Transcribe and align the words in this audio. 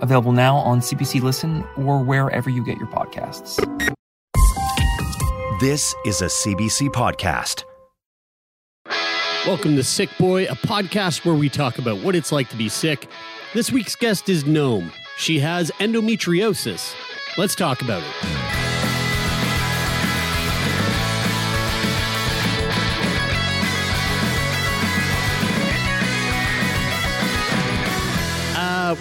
available 0.00 0.32
now 0.32 0.56
on 0.56 0.80
CBC 0.80 1.22
Listen 1.22 1.64
or 1.76 2.02
wherever 2.02 2.50
you 2.50 2.64
get 2.64 2.78
your 2.78 2.88
podcasts. 2.88 3.56
This 5.60 5.94
is 6.06 6.22
a 6.22 6.26
CBC 6.26 6.88
podcast. 6.88 7.64
Welcome 9.46 9.76
to 9.76 9.84
Sick 9.84 10.10
Boy, 10.18 10.44
a 10.44 10.54
podcast 10.54 11.24
where 11.24 11.34
we 11.34 11.48
talk 11.48 11.78
about 11.78 11.98
what 11.98 12.14
it's 12.14 12.30
like 12.32 12.48
to 12.50 12.56
be 12.56 12.68
sick. 12.68 13.08
This 13.54 13.72
week's 13.72 13.96
guest 13.96 14.28
is 14.28 14.44
Noam. 14.44 14.92
She 15.16 15.38
has 15.38 15.70
endometriosis. 15.80 16.94
Let's 17.36 17.54
talk 17.54 17.82
about 17.82 18.02
it. 18.02 18.59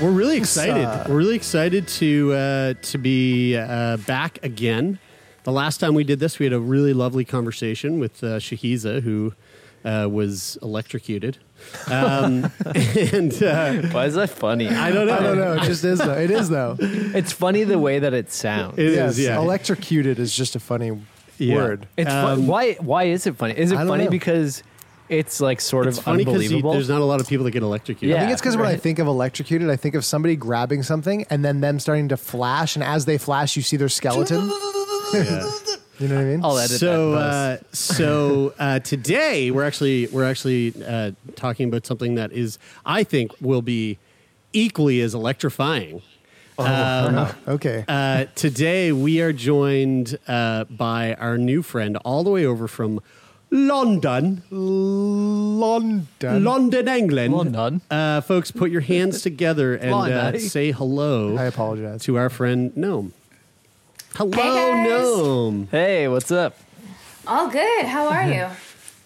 We're 0.01 0.11
really 0.11 0.37
excited. 0.37 1.09
We're 1.09 1.17
really 1.17 1.35
excited 1.35 1.87
to 1.87 2.33
uh, 2.33 2.73
to 2.81 2.97
be 2.97 3.57
uh, 3.57 3.97
back 3.97 4.39
again. 4.43 4.99
The 5.43 5.51
last 5.51 5.79
time 5.79 5.93
we 5.93 6.03
did 6.03 6.19
this, 6.19 6.39
we 6.39 6.45
had 6.45 6.53
a 6.53 6.59
really 6.59 6.93
lovely 6.93 7.25
conversation 7.25 7.99
with 7.99 8.23
uh, 8.23 8.37
Shahiza, 8.39 9.01
who 9.01 9.33
uh, 9.83 10.07
was 10.09 10.57
electrocuted. 10.61 11.37
Um, 11.87 12.51
and 13.13 13.43
uh, 13.43 13.73
Why 13.91 14.05
is 14.05 14.15
that 14.15 14.29
funny? 14.29 14.67
I 14.69 14.91
don't 14.91 15.07
know. 15.07 15.15
I 15.17 15.19
don't 15.23 15.37
know. 15.37 15.53
It 15.53 15.63
just 15.63 15.83
is 15.83 15.99
though. 15.99 16.13
It 16.17 16.31
is 16.31 16.49
though. 16.49 16.77
It's 16.79 17.31
funny 17.31 17.63
the 17.63 17.79
way 17.79 17.99
that 17.99 18.13
it 18.13 18.31
sounds. 18.31 18.77
It 18.77 18.85
is, 18.87 19.19
yes, 19.19 19.19
yeah. 19.19 19.37
electrocuted 19.37 20.19
is 20.19 20.35
just 20.35 20.55
a 20.55 20.59
funny 20.59 20.97
Yeah. 21.37 21.55
word. 21.55 21.87
It's 21.97 22.09
fu- 22.11 22.15
Um, 22.17 22.47
why? 22.47 22.73
Why 22.75 23.05
is 23.05 23.25
it 23.27 23.35
funny? 23.35 23.57
Is 23.57 23.71
it 23.71 23.75
funny 23.77 24.05
know. 24.05 24.09
because 24.09 24.61
it's 25.09 25.41
like 25.41 25.59
sort 25.61 25.87
It's 25.87 25.97
of 25.97 26.03
funny 26.05 26.19
because 26.19 26.35
unbelievable? 26.41 26.71
there's 26.73 26.89
not 26.89 27.01
a 27.01 27.05
lot 27.05 27.19
of 27.19 27.27
people 27.27 27.43
that 27.45 27.51
get 27.51 27.63
electrocuted. 27.63 28.15
I 28.15 28.19
think 28.19 28.29
Yeah, 28.29 28.33
it's 28.33 28.41
because 28.41 28.55
when 28.57 28.67
I 28.67 28.71
right. 28.73 28.81
think 28.81 28.99
of 28.99 29.07
electrocuted, 29.07 29.69
I 29.69 29.75
think 29.75 29.95
of 29.95 30.05
somebody 30.05 30.35
grabbing 30.35 30.83
something 30.83 31.25
and 31.29 31.43
then 31.43 31.61
them 31.61 31.79
starting 31.79 32.09
to 32.09 32.17
flash, 32.17 32.75
and 32.75 32.83
as 32.83 33.05
they 33.05 33.17
flash, 33.17 33.55
you 33.55 33.61
see 33.63 33.77
their 33.77 33.89
skeleton. 33.89 34.49
Yeah. 35.13 35.49
You 35.97 36.07
know 36.07 36.15
what 36.15 36.21
I 36.21 36.25
mean? 36.25 36.43
I'll 36.45 36.57
edit 36.59 36.79
so 36.79 37.11
that. 37.13 37.59
uh, 37.61 37.63
so 37.73 38.53
uh, 38.59 38.79
today 38.79 39.49
we're 39.51 39.63
actually 39.65 40.05
we're 40.07 40.23
actually 40.23 40.73
uh, 40.85 41.11
talking 41.35 41.67
about 41.67 41.85
something 41.87 42.15
that 42.15 42.31
is 42.31 42.57
I 42.85 43.03
think 43.03 43.31
will 43.41 43.63
be 43.63 43.97
equally 44.53 45.01
as 45.01 45.13
electrifying. 45.15 46.01
Um, 46.59 47.27
okay. 47.47 47.85
uh, 47.87 48.25
today 48.35 48.91
we 48.91 49.19
are 49.21 49.33
joined 49.33 50.17
uh, 50.27 50.65
by 50.65 51.15
our 51.15 51.37
new 51.37 51.61
friend 51.63 51.97
all 52.05 52.23
the 52.23 52.29
way 52.29 52.45
over 52.45 52.67
from 52.67 53.01
London, 53.51 54.43
London. 54.51 56.43
London, 56.43 56.87
England. 56.87 57.33
London. 57.33 57.81
Uh, 57.89 58.21
folks, 58.21 58.51
put 58.51 58.69
your 58.71 58.81
hands 58.81 59.21
together 59.23 59.73
and 59.75 59.91
uh, 59.93 59.97
London. 59.97 60.39
say 60.39 60.71
hello 60.71 61.35
I 61.37 61.45
apologize. 61.45 62.03
to 62.03 62.17
our 62.17 62.29
friend 62.29 62.71
Noam. 62.75 63.11
Hello, 64.15 64.31
guys. 64.31 64.87
Noam. 64.87 65.67
hey, 65.69 66.07
what's 66.07 66.31
up? 66.31 66.57
All 67.25 67.47
good. 67.49 67.85
How 67.85 68.07
are 68.07 68.27
you? 68.31 68.47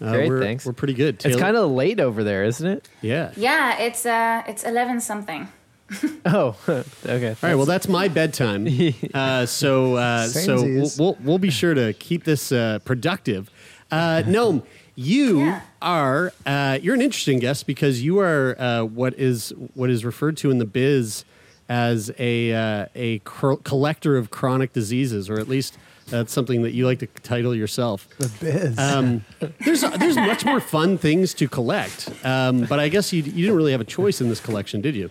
Uh, 0.02 0.12
Great, 0.12 0.28
we're, 0.30 0.42
thanks. 0.42 0.66
We're 0.66 0.74
pretty 0.74 0.96
good. 0.96 1.16
It's 1.16 1.24
Taylor- 1.24 1.40
kind 1.40 1.56
of 1.56 1.72
late 1.72 2.02
over 2.02 2.26
there, 2.26 2.44
isn't 2.44 2.68
it? 2.68 2.90
yeah. 3.02 3.32
yeah, 3.38 3.78
it's 3.80 4.06
uh 4.06 4.44
it's 4.48 4.64
11 4.66 5.00
something. 5.00 5.48
Oh, 6.26 6.58
okay. 6.68 7.30
All 7.30 7.36
right. 7.42 7.56
Well, 7.56 7.66
that's 7.66 7.88
my 7.88 8.08
bedtime. 8.10 8.68
Uh, 9.14 9.46
so 9.46 9.96
uh, 9.96 10.28
so 10.28 10.62
we'll, 10.64 10.90
we'll 10.98 11.18
we'll 11.24 11.38
be 11.38 11.52
sure 11.52 11.74
to 11.74 11.94
keep 11.94 12.26
this 12.26 12.52
uh, 12.52 12.80
productive. 12.84 13.50
Uh, 13.94 14.24
Noam, 14.26 14.64
you 14.96 15.40
Yeah. 15.46 15.62
are 15.82 16.34
uh, 16.46 16.80
you're 16.82 16.96
an 16.96 17.02
interesting 17.02 17.40
guest 17.40 17.68
because 17.68 18.02
you 18.02 18.20
are 18.20 18.56
uh, 18.60 18.84
what 18.84 19.14
is 19.20 19.54
what 19.76 19.90
is 19.90 20.04
referred 20.04 20.36
to 20.38 20.50
in 20.52 20.58
the 20.58 20.66
biz 20.66 21.26
as 21.70 22.12
a 22.18 22.54
uh, 22.54 22.86
a 22.96 23.20
cr- 23.20 23.54
collector 23.64 24.18
of 24.18 24.30
chronic 24.32 24.74
diseases, 24.74 25.30
or 25.30 25.40
at 25.40 25.48
least 25.48 25.78
that's 26.10 26.34
something 26.34 26.64
that 26.64 26.74
you 26.74 26.86
like 26.86 27.00
to 27.00 27.08
title 27.22 27.56
yourself. 27.56 28.08
the 28.18 28.30
biz. 28.42 28.78
Um, 28.80 29.24
there's 29.64 29.82
there's 29.82 30.16
much 30.18 30.44
more 30.46 30.60
fun 30.60 30.98
things 30.98 31.34
to 31.36 31.48
collect, 31.48 32.10
um, 32.26 32.66
but 32.66 32.80
I 32.80 32.90
guess 32.90 33.14
you 33.14 33.22
you 33.24 33.32
didn't 33.46 33.56
really 33.56 33.72
have 33.74 33.82
a 33.82 33.86
choice 34.00 34.22
in 34.22 34.28
this 34.30 34.40
collection, 34.40 34.82
did 34.82 34.96
you? 34.96 35.10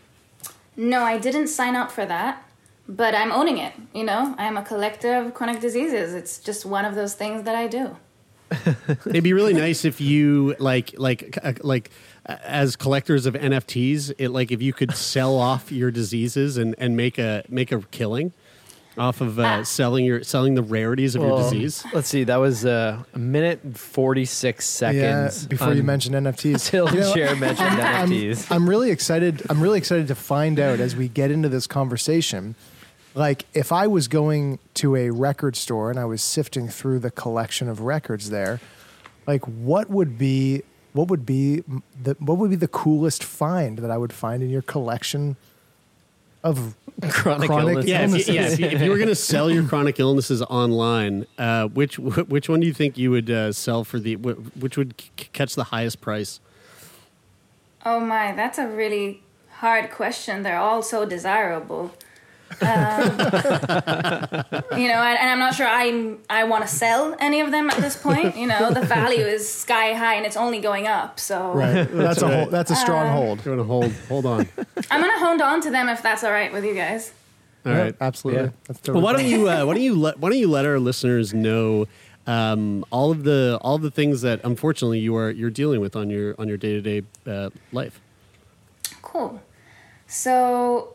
No, 0.77 1.03
I 1.03 1.19
didn't 1.19 1.49
sign 1.49 1.77
up 1.77 1.91
for 1.93 2.05
that, 2.07 2.43
but 2.89 3.15
I'm 3.15 3.31
owning 3.33 3.59
it. 3.59 3.73
You 3.95 4.05
know, 4.05 4.35
I 4.39 4.45
am 4.47 4.57
a 4.57 4.63
collector 4.63 5.15
of 5.15 5.35
chronic 5.35 5.61
diseases. 5.61 6.15
It's 6.15 6.39
just 6.39 6.65
one 6.67 6.85
of 6.85 6.95
those 6.95 7.15
things 7.15 7.43
that 7.45 7.55
I 7.55 7.67
do. 7.69 7.97
It'd 9.07 9.25
be 9.25 9.33
really 9.33 9.55
nice 9.55 9.85
if 9.85 10.01
you 10.01 10.55
like 10.59 10.95
like 10.99 11.39
uh, 11.43 11.53
like 11.63 11.91
uh, 12.27 12.37
as 12.45 12.77
collectors 12.77 13.27
of 13.27 13.35
NFTs, 13.35 14.15
it 14.19 14.31
like 14.31 14.51
if 14.51 14.63
you 14.63 14.73
could 14.73 14.95
sell 14.95 15.37
off 15.37 15.73
your 15.73 15.91
diseases 15.91 16.57
and 16.57 16.75
and 16.79 16.97
make 16.97 17.19
a 17.19 17.45
make 17.49 17.73
a 17.73 17.81
killing 17.91 18.33
off 18.99 19.21
of 19.21 19.39
uh, 19.39 19.65
selling 19.65 20.05
your 20.05 20.23
selling 20.23 20.55
the 20.55 20.63
rarities 20.63 21.15
of 21.15 21.23
your 21.23 21.39
disease. 21.39 21.85
Let's 21.93 22.09
see. 22.09 22.25
That 22.25 22.37
was 22.37 22.65
uh, 22.65 23.03
a 23.15 23.19
minute 23.19 23.61
and 23.65 23.79
forty 23.79 24.25
six 24.25 24.81
yeah, 24.81 25.29
seconds. 25.29 25.47
before 25.47 25.73
you 25.73 25.83
mentioned 25.83 26.15
NFTs. 26.15 26.67
Till 26.69 26.93
You 26.93 27.01
know, 27.01 27.15
Chair 27.15 27.37
mentioned 27.37 27.69
I'm, 27.69 28.11
NFTs. 28.11 28.51
I'm 28.51 28.69
really 28.69 28.91
excited. 28.91 29.43
I'm 29.49 29.63
really 29.63 29.79
excited 29.79 30.09
to 30.09 30.15
find 30.15 30.59
out 30.59 30.81
as 30.81 30.95
we 30.95 31.09
get 31.09 31.31
into 31.31 31.49
this 31.49 31.67
conversation. 31.67 32.55
Like, 33.15 33.45
if 33.53 33.73
I 33.73 33.87
was 33.87 34.09
going 34.09 34.59
to 34.75 34.97
a 34.97 35.11
record 35.11 35.57
store 35.57 35.91
and 35.91 35.99
I 35.99 36.05
was 36.07 36.23
sifting 36.23 36.69
through 36.69 37.01
the 37.01 37.11
collection 37.11 37.69
of 37.69 37.81
records 37.81 38.31
there, 38.31 38.61
like, 39.27 39.45
what 39.47 39.91
would 39.91 40.19
be 40.19 40.63
what 40.93 41.09
would 41.09 41.25
be 41.25 41.63
the 42.03 42.17
what 42.19 42.39
would 42.39 42.51
be 42.51 42.57
the 42.57 42.69
coolest 42.69 43.25
find 43.25 43.79
that 43.79 43.91
I 43.91 43.97
would 43.97 44.13
find 44.13 44.43
in 44.43 44.51
your 44.51 44.63
collection 44.63 45.37
of 46.45 46.75
Chronic 47.09 47.51
illness. 47.51 47.87
yeah, 47.87 48.03
if 48.03 48.11
you, 48.11 48.17
illnesses? 48.17 48.29
yeah. 48.29 48.43
If 48.43 48.61
you, 48.61 48.67
if 48.67 48.83
you 48.83 48.91
were 48.91 48.97
going 48.97 49.09
to 49.09 49.15
sell 49.15 49.51
your 49.51 49.65
chronic 49.65 49.99
illnesses 49.99 50.43
online, 50.43 51.27
uh, 51.39 51.69
which 51.69 51.99
which 51.99 52.49
one 52.49 52.61
do 52.61 52.67
you 52.67 52.73
think 52.75 52.99
you 52.99 53.11
would 53.11 53.31
uh, 53.31 53.53
sell 53.53 53.85
for 53.85 53.99
the 53.99 54.17
which 54.17 54.77
would 54.77 54.95
c- 55.01 55.29
catch 55.33 55.55
the 55.55 55.65
highest 55.65 56.01
price? 56.01 56.41
Oh 57.85 58.01
my, 58.01 58.33
that's 58.33 58.59
a 58.59 58.67
really 58.67 59.23
hard 59.55 59.91
question. 59.91 60.43
They're 60.43 60.59
all 60.59 60.83
so 60.83 61.05
desirable. 61.05 61.93
Um, 62.63 63.19
you 64.79 64.89
know, 64.89 65.01
and, 65.03 65.19
and 65.19 65.31
I'm 65.31 65.39
not 65.39 65.55
sure 65.55 65.67
I 65.67 66.15
I 66.31 66.45
want 66.45 66.63
to 66.67 66.69
sell 66.69 67.15
any 67.19 67.41
of 67.41 67.51
them 67.51 67.69
at 67.71 67.77
this 67.79 67.97
point. 67.97 68.37
You 68.37 68.47
know, 68.47 68.71
the 68.73 68.83
value 68.87 69.25
is 69.25 69.53
sky 69.53 69.93
high 69.95 70.15
and 70.15 70.25
it's 70.27 70.37
only 70.37 70.61
going 70.61 70.87
up. 70.87 71.19
So 71.21 71.53
Right. 71.53 71.85
That's 71.91 72.23
a 72.23 72.29
whole, 72.29 72.47
that's 72.51 72.71
a 72.71 72.77
strong 72.77 73.09
hold. 73.09 73.45
You're 73.45 73.57
Going 73.57 73.59
to 73.59 73.65
hold 73.65 73.93
hold 74.09 74.27
on. 74.27 74.49
I'm 74.91 75.01
gonna 75.01 75.19
hold 75.19 75.41
on 75.43 75.61
to 75.63 75.71
them 75.71 75.89
if 75.89 76.03
that's 76.03 76.25
all 76.25 76.33
right 76.33 76.53
with 76.53 76.65
you 76.65 76.75
guys. 76.75 77.13
All 77.67 77.73
right. 77.73 77.95
Absolutely. 78.01 78.43
Yeah. 78.45 78.51
That's 78.67 78.81
totally 78.81 79.03
Well, 79.03 79.13
why 79.13 79.19
don't 79.21 79.29
you 79.31 79.49
uh, 79.49 79.65
why 79.65 79.75
don't 79.75 79.83
you 79.83 79.95
let 79.95 80.19
why 80.19 80.31
don't 80.31 80.39
you 80.39 80.49
let 80.49 80.65
our 80.67 80.79
listeners 80.79 81.33
know 81.35 81.87
um, 82.27 82.85
all 82.91 83.11
of 83.11 83.25
the 83.25 83.59
all 83.63 83.75
of 83.77 83.83
the 83.83 83.91
things 83.91 84.23
that 84.23 84.41
unfortunately 84.45 85.01
you 85.01 85.17
are 85.17 85.31
you're 85.31 85.51
dealing 85.51 85.81
with 85.81 85.97
on 85.97 86.09
your 86.11 86.35
on 86.39 86.49
your 86.49 86.57
day 86.57 86.81
to 86.81 86.81
day 86.81 87.51
life. 87.73 88.01
Cool. 89.03 89.41
So 90.07 90.95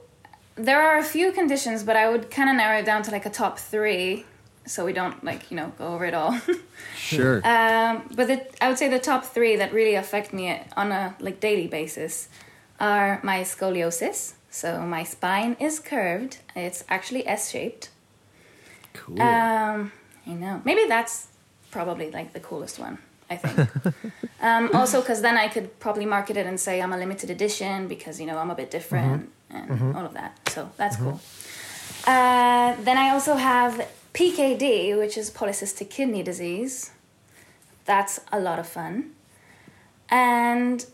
there 0.57 0.81
are 0.81 0.97
a 0.97 1.03
few 1.03 1.31
conditions, 1.31 1.83
but 1.83 1.95
I 1.95 2.09
would 2.09 2.29
kind 2.31 2.49
of 2.49 2.55
narrow 2.55 2.79
it 2.79 2.85
down 2.85 3.03
to 3.03 3.11
like 3.11 3.25
a 3.25 3.29
top 3.29 3.59
three, 3.59 4.25
so 4.65 4.85
we 4.85 4.93
don't 4.93 5.23
like 5.23 5.49
you 5.49 5.57
know 5.57 5.71
go 5.77 5.87
over 5.93 6.05
it 6.05 6.13
all. 6.13 6.39
Sure. 6.97 7.37
um, 7.47 8.03
but 8.15 8.27
the, 8.27 8.45
I 8.61 8.67
would 8.67 8.77
say 8.77 8.89
the 8.89 8.99
top 8.99 9.23
three 9.23 9.55
that 9.55 9.71
really 9.71 9.95
affect 9.95 10.33
me 10.33 10.61
on 10.75 10.91
a 10.91 11.15
like 11.21 11.39
daily 11.39 11.67
basis 11.67 12.27
are 12.81 13.21
my 13.23 13.41
scoliosis. 13.41 14.33
So 14.49 14.81
my 14.81 15.03
spine 15.03 15.55
is 15.59 15.79
curved. 15.79 16.39
It's 16.53 16.83
actually 16.89 17.25
S 17.25 17.49
shaped. 17.49 17.89
cool. 18.93 19.21
Um, 19.21 19.93
you 20.25 20.35
know, 20.35 20.61
maybe 20.65 20.85
that's 20.87 21.27
probably 21.71 22.11
like 22.11 22.33
the 22.33 22.41
coolest 22.41 22.77
one. 22.77 22.97
I 23.29 23.37
think. 23.37 23.69
um, 24.41 24.69
also, 24.73 24.99
because 24.99 25.21
then 25.21 25.37
I 25.37 25.47
could 25.47 25.79
probably 25.79 26.05
market 26.05 26.35
it 26.35 26.45
and 26.45 26.59
say 26.59 26.81
I'm 26.81 26.91
a 26.91 26.97
limited 26.97 27.29
edition 27.29 27.87
because 27.87 28.19
you 28.19 28.25
know 28.25 28.37
I'm 28.37 28.51
a 28.51 28.55
bit 28.55 28.69
different 28.69 29.31
and 29.49 29.95
all 29.95 30.05
of 30.05 30.13
that. 30.13 30.37
So 30.49 30.69
that's 30.77 30.95
cool. 30.97 31.19
Uh, 32.05 32.75
then 32.81 32.97
I 32.97 33.09
also 33.09 33.35
have 33.35 33.87
PKD, 34.13 34.97
which 34.97 35.17
is 35.17 35.29
polycystic 35.29 35.89
kidney 35.89 36.23
disease. 36.23 36.91
That's 37.85 38.19
a 38.31 38.39
lot 38.39 38.59
of 38.59 38.67
fun. 38.67 39.11
And 40.09 40.85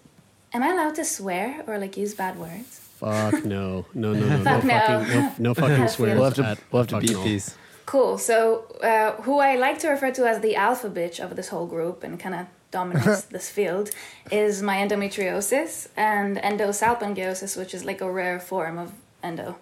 am 0.53 0.63
I 0.63 0.69
allowed 0.69 0.95
to 0.95 1.05
swear 1.05 1.63
or 1.67 1.77
like 1.77 1.97
use 1.97 2.13
bad 2.13 2.37
words? 2.37 2.79
Fuck 2.99 3.43
no, 3.45 3.85
no, 3.93 4.13
no, 4.13 4.19
no, 4.19 4.37
no, 4.37 4.43
Fuck 4.43 4.63
no. 4.63 4.79
fucking, 4.79 5.13
no, 5.13 5.33
no 5.39 5.53
fucking 5.59 5.75
Had 5.75 5.87
a 5.87 5.89
swears. 5.89 6.15
We'll 6.15 6.23
have 6.25 6.33
to 6.35 6.45
at 6.45 6.59
we'll 6.71 6.81
have 6.81 6.87
to 6.89 6.95
fucking 6.95 7.07
beat 7.07 7.15
all. 7.17 7.23
these. 7.23 7.57
Cool. 7.85 8.17
So, 8.17 8.65
uh, 8.81 9.21
who 9.23 9.39
I 9.39 9.55
like 9.55 9.77
to 9.79 9.89
refer 9.89 10.11
to 10.11 10.25
as 10.27 10.39
the 10.39 10.55
alpha 10.55 10.89
bitch 10.89 11.19
of 11.19 11.35
this 11.35 11.49
whole 11.49 11.65
group 11.67 12.03
and 12.03 12.17
kind 12.19 12.33
of 12.35 12.47
dominates 12.77 13.21
this 13.35 13.49
field 13.49 13.87
is 14.31 14.61
my 14.61 14.75
endometriosis 14.83 15.87
and 15.95 16.37
endosalpingiosis, 16.37 17.55
which 17.57 17.73
is 17.73 17.85
like 17.85 18.01
a 18.01 18.11
rare 18.11 18.39
form 18.39 18.77
of 18.77 18.91
endo. 19.23 19.55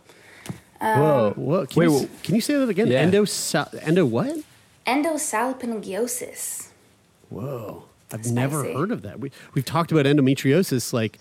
Um, 0.84 1.00
Whoa, 1.00 1.34
whoa! 1.36 1.66
Can, 1.68 1.80
Wait, 1.80 1.86
you, 1.86 1.92
whoa. 1.92 2.10
can 2.24 2.34
you 2.36 2.42
say 2.42 2.56
that 2.56 2.70
again? 2.70 2.88
Yeah. 2.88 3.02
Endo, 3.06 3.26
sa- 3.26 3.70
endo 3.84 4.04
what? 4.04 4.36
Endosalpingiosis. 4.88 6.70
Whoa! 7.30 7.84
I've 8.12 8.26
never 8.26 8.64
heard 8.64 8.92
of 8.92 9.04
that. 9.04 9.20
We 9.20 9.32
we've 9.54 9.64
talked 9.66 9.92
about 9.92 10.06
endometriosis 10.06 10.92
like, 10.92 11.20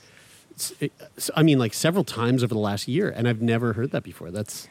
s- 0.56 0.72
it- 0.80 0.92
s- 1.16 1.30
I 1.36 1.42
mean, 1.42 1.58
like 1.58 1.74
several 1.74 2.04
times 2.04 2.42
over 2.42 2.54
the 2.54 2.60
last 2.60 2.88
year, 2.88 3.08
and 3.10 3.28
I've 3.28 3.42
never 3.42 3.74
heard 3.74 3.90
that 3.92 4.02
before. 4.02 4.30
That's 4.30 4.66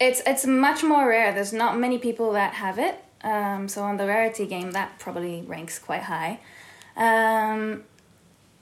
It's 0.00 0.22
it's 0.26 0.46
much 0.46 0.82
more 0.82 1.08
rare. 1.08 1.32
There's 1.34 1.52
not 1.52 1.76
many 1.78 1.98
people 1.98 2.32
that 2.32 2.54
have 2.54 2.78
it. 2.78 3.02
Um, 3.32 3.68
so 3.68 3.82
on 3.82 3.96
the 3.96 4.06
rarity 4.06 4.46
game, 4.46 4.70
that 4.72 4.98
probably 4.98 5.42
ranks 5.54 5.78
quite 5.78 6.04
high. 6.04 6.38
Um, 6.96 7.84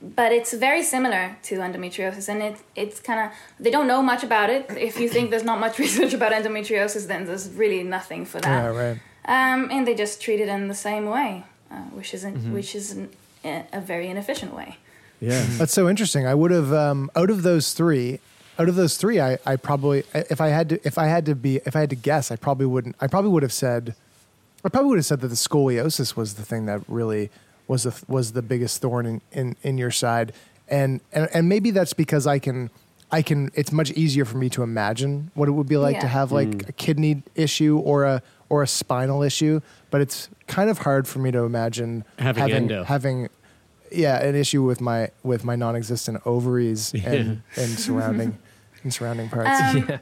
but 0.00 0.32
it's 0.32 0.52
very 0.52 0.82
similar 0.82 1.36
to 1.44 1.54
endometriosis, 1.58 2.28
and 2.28 2.42
it 2.42 2.56
it's 2.74 3.00
kind 3.00 3.20
of 3.20 3.26
they 3.60 3.70
don't 3.70 3.86
know 3.86 4.02
much 4.02 4.22
about 4.22 4.50
it. 4.50 4.62
If 4.70 4.98
you 5.00 5.08
think 5.08 5.30
there's 5.30 5.44
not 5.44 5.60
much 5.60 5.78
research 5.86 6.12
about 6.14 6.32
endometriosis, 6.32 7.06
then 7.06 7.26
there's 7.26 7.48
really 7.50 7.82
nothing 7.82 8.24
for 8.26 8.40
that. 8.40 8.74
Yeah, 8.74 8.82
right. 8.82 8.98
Um, 9.26 9.70
and 9.70 9.86
they 9.86 9.94
just 9.94 10.20
treat 10.20 10.40
it 10.40 10.48
in 10.48 10.68
the 10.68 10.74
same 10.74 11.06
way, 11.06 11.44
uh, 11.70 11.76
which 11.96 12.12
isn't 12.14 12.52
which 12.52 12.74
is 12.74 12.92
an, 12.92 13.10
a, 13.44 13.64
a 13.74 13.80
very 13.80 14.08
inefficient 14.08 14.54
way. 14.54 14.76
yeah. 15.20 15.44
That's 15.58 15.72
so 15.72 15.88
interesting. 15.88 16.26
I 16.26 16.34
would 16.34 16.50
have 16.50 16.72
um, 16.72 17.10
out 17.16 17.30
of 17.30 17.42
those 17.42 17.72
three, 17.72 18.20
out 18.58 18.68
of 18.68 18.74
those 18.74 18.96
three, 18.98 19.20
I, 19.20 19.38
I 19.46 19.56
probably 19.56 20.04
if 20.14 20.40
I 20.40 20.48
had 20.48 20.68
to 20.70 20.80
if 20.86 20.98
I 20.98 21.06
had 21.06 21.24
to 21.26 21.34
be 21.34 21.60
if 21.64 21.74
I 21.76 21.80
had 21.80 21.90
to 21.90 21.96
guess, 21.96 22.30
I 22.30 22.36
probably 22.36 22.66
wouldn't. 22.66 22.96
I 23.00 23.06
probably 23.06 23.30
would 23.30 23.42
have 23.42 23.52
said, 23.52 23.94
I 24.64 24.68
probably 24.70 24.88
would 24.90 24.98
have 24.98 25.06
said 25.06 25.20
that 25.20 25.28
the 25.28 25.34
scoliosis 25.34 26.16
was 26.16 26.34
the 26.34 26.42
thing 26.44 26.66
that 26.66 26.80
really 26.88 27.30
was 27.68 27.82
the 27.84 28.04
was 28.08 28.32
the 28.32 28.42
biggest 28.42 28.80
thorn 28.80 29.06
in, 29.06 29.20
in, 29.32 29.56
in 29.62 29.78
your 29.78 29.90
side, 29.90 30.32
and, 30.68 31.00
and 31.12 31.28
and 31.34 31.48
maybe 31.48 31.70
that's 31.70 31.92
because 31.92 32.26
I 32.26 32.38
can. 32.38 32.70
I 33.12 33.22
can. 33.22 33.50
It's 33.54 33.70
much 33.70 33.90
easier 33.92 34.24
for 34.24 34.38
me 34.38 34.48
to 34.50 34.62
imagine 34.62 35.30
what 35.34 35.48
it 35.48 35.52
would 35.52 35.68
be 35.68 35.76
like 35.76 36.00
to 36.00 36.08
have 36.08 36.32
like 36.32 36.68
a 36.68 36.72
kidney 36.72 37.22
issue 37.36 37.78
or 37.78 38.04
a 38.04 38.22
or 38.48 38.62
a 38.62 38.66
spinal 38.66 39.22
issue, 39.22 39.60
but 39.90 40.00
it's 40.00 40.28
kind 40.48 40.68
of 40.68 40.78
hard 40.78 41.06
for 41.06 41.18
me 41.20 41.30
to 41.30 41.40
imagine 41.44 42.04
Having 42.18 42.40
having 42.40 42.56
endo. 42.56 42.84
having 42.84 43.28
yeah 43.92 44.20
an 44.24 44.34
issue 44.34 44.62
with 44.62 44.80
my 44.80 45.10
with 45.22 45.44
my 45.44 45.54
non-existent 45.54 46.22
ovaries 46.26 46.92
and 47.04 47.42
and 47.56 47.68
surrounding 47.78 48.36
and 48.82 48.92
surrounding 48.92 49.28
parts 49.28 49.60
Um, 49.60 49.86
Yeah. 49.88 49.98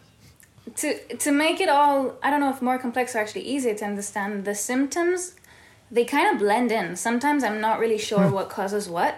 To 0.76 1.16
to 1.16 1.32
make 1.32 1.60
it 1.60 1.68
all 1.68 2.14
i 2.22 2.30
don't 2.30 2.40
know 2.40 2.50
if 2.50 2.62
more 2.62 2.78
complex 2.78 3.14
or 3.14 3.18
actually 3.18 3.42
easier 3.42 3.74
to 3.74 3.84
understand 3.84 4.44
the 4.44 4.54
symptoms 4.54 5.34
they 5.90 6.04
kind 6.04 6.32
of 6.32 6.38
blend 6.38 6.70
in 6.70 6.96
sometimes 6.96 7.42
i'm 7.44 7.60
not 7.60 7.78
really 7.78 7.98
sure 7.98 8.28
hmm. 8.28 8.34
what 8.34 8.48
causes 8.48 8.88
what 8.88 9.16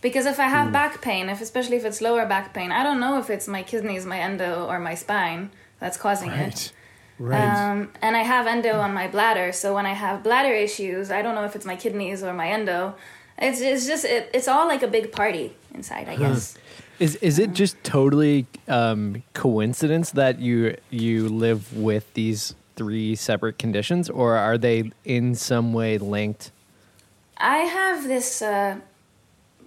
because 0.00 0.26
if 0.26 0.38
i 0.38 0.48
have 0.48 0.66
hmm. 0.66 0.72
back 0.72 1.02
pain 1.02 1.28
if 1.28 1.40
especially 1.40 1.76
if 1.76 1.84
it's 1.84 2.00
lower 2.00 2.24
back 2.26 2.54
pain 2.54 2.70
i 2.70 2.82
don't 2.82 3.00
know 3.00 3.18
if 3.18 3.28
it's 3.28 3.48
my 3.48 3.62
kidneys 3.62 4.06
my 4.06 4.20
endo 4.20 4.66
or 4.66 4.78
my 4.78 4.94
spine 4.94 5.50
that's 5.80 5.96
causing 5.96 6.30
it 6.30 6.36
right 6.38 6.72
Right. 7.18 7.70
um, 7.70 7.90
and 8.00 8.16
I 8.16 8.22
have 8.22 8.46
endo 8.46 8.78
on 8.78 8.94
my 8.94 9.08
bladder, 9.08 9.50
so 9.50 9.74
when 9.74 9.86
I 9.86 9.92
have 9.92 10.22
bladder 10.22 10.52
issues, 10.52 11.10
I 11.10 11.20
don't 11.20 11.34
know 11.34 11.44
if 11.44 11.56
it's 11.56 11.66
my 11.66 11.74
kidneys 11.74 12.22
or 12.22 12.32
my 12.32 12.48
endo. 12.48 12.94
It's, 13.36 13.60
it's 13.60 13.86
just 13.86 14.04
it, 14.04 14.30
it's 14.32 14.46
all 14.46 14.68
like 14.68 14.84
a 14.84 14.88
big 14.88 15.10
party 15.10 15.56
inside, 15.74 16.08
I 16.08 16.14
hmm. 16.14 16.22
guess. 16.22 16.56
Is 16.98 17.14
is 17.16 17.38
it 17.38 17.52
just 17.52 17.82
totally 17.84 18.46
um, 18.66 19.22
coincidence 19.32 20.10
that 20.12 20.40
you 20.40 20.76
you 20.90 21.28
live 21.28 21.76
with 21.76 22.12
these 22.14 22.54
three 22.74 23.14
separate 23.14 23.58
conditions, 23.58 24.10
or 24.10 24.36
are 24.36 24.58
they 24.58 24.90
in 25.04 25.34
some 25.34 25.72
way 25.72 25.98
linked? 25.98 26.50
I 27.36 27.58
have 27.58 28.08
this 28.08 28.42
uh, 28.42 28.78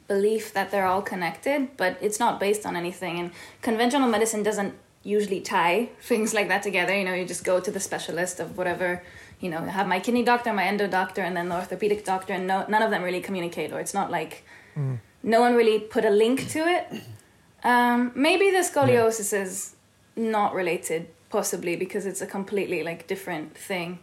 belief 0.08 0.54
that 0.54 0.72
they're 0.72 0.86
all 0.86 1.02
connected, 1.02 1.78
but 1.78 1.98
it's 2.02 2.20
not 2.20 2.38
based 2.38 2.66
on 2.66 2.76
anything. 2.76 3.18
And 3.20 3.32
conventional 3.62 4.10
medicine 4.10 4.44
doesn't 4.44 4.74
usually 5.04 5.40
tie 5.40 5.90
things 6.02 6.34
like 6.34 6.50
that 6.50 6.64
together. 6.64 6.94
You 6.94 7.06
know, 7.06 7.14
you 7.14 7.26
just 7.26 7.46
go 7.46 7.62
to 7.62 7.72
the 7.72 7.80
specialist 7.80 8.42
of 8.42 8.58
whatever. 8.58 9.04
You 9.40 9.50
know, 9.50 9.60
I 9.60 9.70
have 9.70 9.88
my 9.88 10.02
kidney 10.02 10.24
doctor, 10.24 10.52
my 10.52 10.66
endo 10.66 10.88
doctor, 10.88 11.22
and 11.22 11.36
then 11.36 11.48
the 11.48 11.56
orthopedic 11.56 12.04
doctor, 12.04 12.34
and 12.34 12.46
no, 12.46 12.66
none 12.68 12.82
of 12.82 12.92
them 12.92 13.04
really 13.04 13.22
communicate, 13.22 13.72
or 13.72 13.80
it's 13.80 13.94
not 13.94 14.12
like 14.12 14.44
no 15.24 15.40
one 15.40 15.56
really 15.56 15.80
put 15.80 16.04
a 16.06 16.10
link 16.10 16.50
to 16.50 16.60
it. 16.60 16.86
Um, 17.64 18.12
maybe 18.16 18.50
the 18.52 18.60
scoliosis 18.60 19.34
is 19.34 19.76
not 20.16 20.54
related, 20.54 21.08
possibly 21.30 21.76
because 21.76 22.06
it's 22.06 22.22
a 22.22 22.28
completely 22.28 22.84
like 22.84 23.08
different 23.08 23.56
thing. 23.58 24.00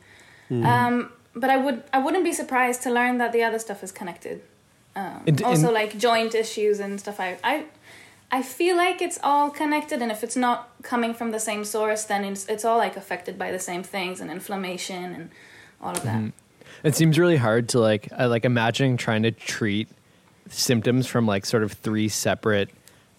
Um, 0.50 1.10
but 1.34 1.50
I 1.50 1.56
would 1.56 1.82
I 1.93 1.99
wouldn't 1.99 2.25
be 2.25 2.32
surprised 2.32 2.82
to 2.84 2.90
learn 2.90 3.19
that 3.19 3.32
the 3.32 3.43
other 3.43 3.58
stuff 3.58 3.82
is 3.82 3.93
connected. 3.93 4.40
Um, 4.96 5.22
And- 5.26 5.43
also, 5.43 5.66
and- 5.66 5.75
like 5.75 5.99
joint 5.99 6.34
issues 6.34 6.81
and 6.81 6.99
stuff. 6.99 7.20
I, 7.20 7.37
I 7.44 7.64
I 8.31 8.43
feel 8.43 8.76
like 8.76 9.00
it's 9.02 9.19
all 9.22 9.49
connected, 9.50 10.02
and 10.02 10.11
if 10.12 10.22
it's 10.22 10.37
not 10.37 10.69
coming 10.82 11.14
from 11.14 11.31
the 11.31 11.40
same 11.40 11.64
source, 11.64 12.04
then 12.04 12.25
it's 12.25 12.46
it's 12.46 12.64
all 12.64 12.78
like 12.78 12.96
affected 12.96 13.38
by 13.38 13.50
the 13.52 13.58
same 13.58 13.82
things 13.82 14.20
and 14.20 14.31
inflammation 14.31 15.14
and 15.14 15.31
all 15.82 15.93
of 15.93 16.02
that. 16.02 16.32
It 16.84 16.94
seems 16.96 17.19
really 17.19 17.37
hard 17.37 17.69
to 17.70 17.78
like 17.81 18.08
I 18.16 18.26
like 18.26 18.44
imagining 18.44 18.96
trying 18.96 19.22
to 19.25 19.31
treat 19.31 19.88
symptoms 20.49 21.06
from 21.06 21.26
like 21.26 21.44
sort 21.46 21.62
of 21.62 21.72
three 21.72 22.08
separate 22.08 22.70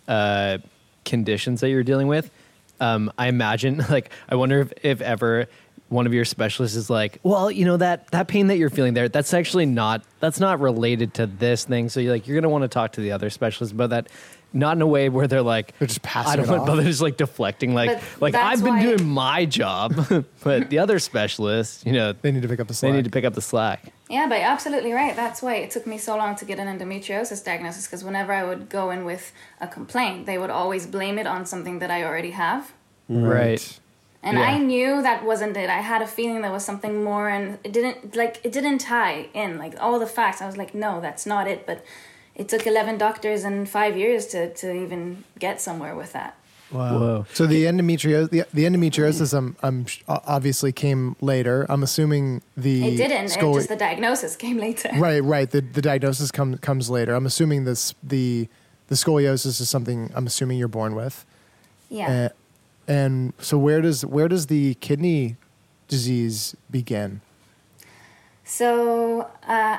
uh, 0.09 0.57
conditions 1.05 1.61
that 1.61 1.69
you're 1.69 1.83
dealing 1.83 2.07
with. 2.07 2.29
Um, 2.81 3.11
I 3.17 3.27
imagine 3.27 3.77
like 3.89 4.11
I 4.27 4.35
wonder 4.35 4.59
if, 4.59 4.73
if 4.83 5.01
ever 5.01 5.47
one 5.89 6.05
of 6.05 6.13
your 6.13 6.25
specialists 6.25 6.77
is 6.77 6.89
like, 6.89 7.19
well, 7.23 7.49
you 7.49 7.65
know 7.65 7.77
that 7.77 8.09
that 8.11 8.27
pain 8.27 8.47
that 8.47 8.57
you're 8.57 8.69
feeling 8.69 8.93
there, 8.93 9.09
that's 9.09 9.33
actually 9.33 9.65
not 9.65 10.03
that's 10.19 10.39
not 10.39 10.59
related 10.59 11.13
to 11.15 11.27
this 11.27 11.65
thing. 11.65 11.89
So 11.89 11.99
you're 11.99 12.11
like 12.11 12.27
you're 12.27 12.39
gonna 12.39 12.49
want 12.49 12.63
to 12.63 12.67
talk 12.67 12.93
to 12.93 13.01
the 13.01 13.11
other 13.11 13.29
specialist 13.29 13.73
about 13.73 13.91
that. 13.91 14.07
Not 14.51 14.75
in 14.77 14.81
a 14.81 14.87
way 14.87 15.09
where 15.09 15.27
they're 15.27 15.43
like 15.43 15.77
They're 15.77 15.87
just 15.87 16.01
passing 16.01 16.31
I 16.31 16.35
don't 16.37 16.45
it 16.45 16.49
want, 16.49 16.61
off. 16.61 16.67
but 16.67 16.75
they're 16.77 16.85
just 16.85 17.01
like 17.01 17.17
deflecting, 17.17 17.73
like 17.75 17.91
But 17.91 18.21
like 18.21 18.35
I've 18.35 18.63
been 18.63 18.79
doing 18.81 19.05
my 19.07 19.45
job, 19.45 19.93
but 20.43 20.69
the 20.71 20.79
other 20.79 20.97
specialist, 20.99 21.85
you 21.85 21.93
know, 21.93 22.13
they 22.13 22.31
need 22.31 22.41
to 22.41 22.47
pick 22.47 22.59
up 22.59 22.67
the 22.67 22.73
they 22.73 22.77
slack 22.77 22.93
need 22.93 23.03
to 23.05 23.11
pick 23.11 23.25
up 23.25 23.35
the 23.35 23.41
slack. 23.41 23.93
Yeah, 24.09 24.25
but 24.27 24.39
you're 24.39 24.47
absolutely 24.49 24.91
right. 24.91 25.15
That's 25.15 25.41
why 25.43 25.55
it 25.57 25.69
took 25.69 25.85
me 25.85 25.99
so 25.99 26.17
long 26.17 26.35
to 26.37 26.45
get 26.45 26.57
an 26.57 26.67
endometriosis 26.79 27.45
diagnosis 27.45 27.85
because 27.85 28.03
whenever 28.03 28.33
I 28.33 28.43
would 28.43 28.69
go 28.69 28.89
in 28.89 29.05
with 29.05 29.31
a 29.61 29.67
complaint, 29.67 30.25
they 30.25 30.39
would 30.39 30.49
always 30.49 30.87
blame 30.87 31.19
it 31.19 31.27
on 31.27 31.45
something 31.45 31.77
that 31.79 31.91
I 31.91 32.03
already 32.03 32.31
have. 32.31 32.73
Right. 33.07 33.79
And 34.23 34.37
Yeah. 34.37 34.45
I 34.45 34.57
knew 34.57 35.01
that 35.03 35.23
wasn't 35.23 35.55
it. 35.57 35.69
I 35.69 35.81
had 35.81 36.01
a 36.01 36.07
feeling 36.07 36.41
there 36.41 36.51
was 36.51 36.65
something 36.65 37.03
more 37.03 37.29
and 37.29 37.57
it 37.63 37.71
didn't 37.71 38.15
like 38.15 38.41
it 38.43 38.51
didn't 38.51 38.79
tie 38.79 39.27
in 39.33 39.57
like 39.59 39.75
all 39.79 39.99
the 39.99 40.07
facts. 40.07 40.41
I 40.41 40.47
was 40.47 40.57
like, 40.57 40.73
no, 40.73 40.99
that's 40.99 41.25
not 41.27 41.47
it, 41.47 41.65
but 41.67 41.85
it 42.39 42.47
took 42.49 42.65
11 42.65 42.97
doctors 42.97 43.43
and 43.43 43.67
5 43.69 43.97
years 43.97 44.25
to 44.33 44.39
to 44.61 44.67
even 44.83 45.23
get 45.45 45.59
somewhere 45.61 45.95
with 46.01 46.11
that. 46.13 46.31
wow 46.71 46.99
Whoa. 46.99 47.25
so 47.33 47.45
the 47.47 47.61
endometriosis 47.65 48.29
the, 48.35 48.41
the 48.53 48.63
endometriosis 48.69 49.33
um, 49.39 49.55
um, 49.67 49.85
sh- 49.85 50.01
obviously 50.07 50.71
came 50.71 51.15
later 51.31 51.65
i'm 51.71 51.83
assuming 51.83 52.41
the 52.65 52.75
It 52.89 52.97
didn't. 53.03 53.27
scoli- 53.35 53.55
it 53.55 53.59
just 53.59 53.69
the 53.69 53.81
diagnosis 53.87 54.35
came 54.43 54.57
later. 54.67 54.89
right 55.07 55.23
right 55.35 55.49
the, 55.55 55.61
the 55.77 55.81
diagnosis 55.81 56.29
comes 56.31 56.59
comes 56.69 56.85
later 56.97 57.11
i'm 57.17 57.25
assuming 57.25 57.65
this 57.69 57.93
the 58.13 58.47
the 58.91 58.95
scoliosis 58.95 59.55
is 59.63 59.67
something 59.75 59.99
i'm 60.15 60.27
assuming 60.31 60.57
you're 60.61 60.75
born 60.81 60.93
with 61.01 61.15
Yeah. 61.89 62.09
Uh, 62.11 62.29
and 62.99 63.33
so 63.47 63.53
where 63.65 63.81
does 63.87 63.99
where 64.15 64.27
does 64.33 64.45
the 64.55 64.63
kidney 64.87 65.35
disease 65.87 66.55
begin 66.77 67.21
So, 68.59 69.29
uh, 69.47 69.77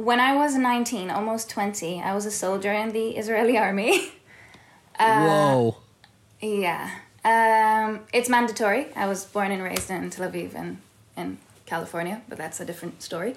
when 0.00 0.18
I 0.18 0.34
was 0.34 0.56
19, 0.56 1.10
almost 1.10 1.50
20, 1.50 2.00
I 2.00 2.14
was 2.14 2.24
a 2.24 2.30
soldier 2.30 2.72
in 2.72 2.92
the 2.92 3.16
Israeli 3.16 3.58
army. 3.58 4.12
Whoa. 4.98 5.76
yeah. 6.40 6.90
Um, 7.24 8.00
it's 8.12 8.28
mandatory. 8.28 8.86
I 8.96 9.06
was 9.06 9.26
born 9.26 9.50
and 9.50 9.62
raised 9.62 9.90
in 9.90 10.08
Tel 10.10 10.30
Aviv 10.30 10.54
and 10.54 10.78
in 11.16 11.38
California, 11.66 12.22
but 12.28 12.38
that's 12.38 12.60
a 12.60 12.64
different 12.64 13.02
story. 13.02 13.34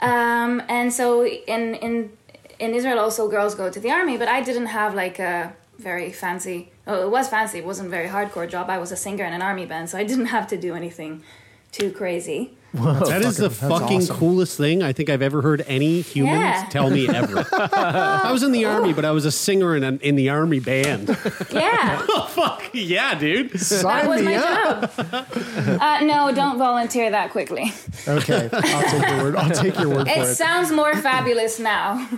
Um, 0.00 0.62
and 0.68 0.92
so 0.92 1.26
in, 1.26 1.74
in, 1.74 2.10
in 2.58 2.74
Israel, 2.74 2.98
also 2.98 3.28
girls 3.28 3.54
go 3.54 3.70
to 3.70 3.78
the 3.78 3.90
army, 3.90 4.16
but 4.16 4.28
I 4.28 4.42
didn't 4.42 4.66
have 4.66 4.94
like 4.94 5.18
a 5.18 5.54
very 5.78 6.10
fancy, 6.10 6.72
oh, 6.86 7.06
it 7.06 7.10
was 7.10 7.28
fancy, 7.28 7.58
it 7.58 7.66
wasn't 7.66 7.88
a 7.88 7.90
very 7.90 8.08
hardcore 8.08 8.48
job. 8.48 8.70
I 8.70 8.78
was 8.78 8.92
a 8.92 8.96
singer 8.96 9.24
in 9.24 9.32
an 9.34 9.42
army 9.42 9.66
band, 9.66 9.90
so 9.90 9.98
I 9.98 10.04
didn't 10.04 10.26
have 10.26 10.46
to 10.48 10.56
do 10.56 10.74
anything 10.74 11.22
too 11.70 11.90
crazy. 11.90 12.56
That 12.74 13.20
is 13.22 13.36
the 13.36 13.50
fucking- 13.50 13.68
that's 13.68 13.80
fucking 13.82 13.96
awesome. 13.98 14.16
coolest 14.16 14.56
thing 14.56 14.82
I 14.82 14.92
think 14.92 15.10
I've 15.10 15.20
ever 15.22 15.42
heard 15.42 15.62
any 15.66 16.00
humans 16.00 16.40
Yeah. 16.40 16.66
tell 16.70 16.88
me 16.90 17.06
ever. 17.14 17.44
I 17.52 18.32
was 18.32 18.42
in 18.42 18.52
the 18.52 18.64
army, 18.64 18.92
but 18.94 19.04
I 19.04 19.10
was 19.10 19.24
a 19.26 19.30
singer 19.30 19.76
in, 19.76 19.82
an, 19.84 20.00
in 20.00 20.16
the 20.16 20.30
army 20.30 20.58
band. 20.58 21.08
Yeah. 21.52 22.04
oh, 22.08 22.26
fuck. 22.32 22.70
Yeah, 22.72 23.14
dude. 23.14 23.50
That 23.50 23.58
Sign 23.58 24.08
was 24.08 24.20
me 24.22 24.28
my 24.28 24.36
up. 24.36 24.96
job. 24.96 25.26
Uh, 25.80 26.00
no, 26.04 26.32
don't 26.34 26.56
volunteer 26.58 27.10
that 27.10 27.30
quickly. 27.30 27.72
Okay, 28.08 28.48
I'll 28.52 28.62
take 28.90 29.08
your 29.08 29.22
word. 29.22 29.36
I'll 29.36 29.50
take 29.50 29.78
your 29.78 29.88
word 29.90 30.06
for 30.08 30.12
It 30.20 30.28
it. 30.30 30.34
sounds 30.36 30.72
more 30.72 30.96
fabulous 30.96 31.58
now. 31.58 32.08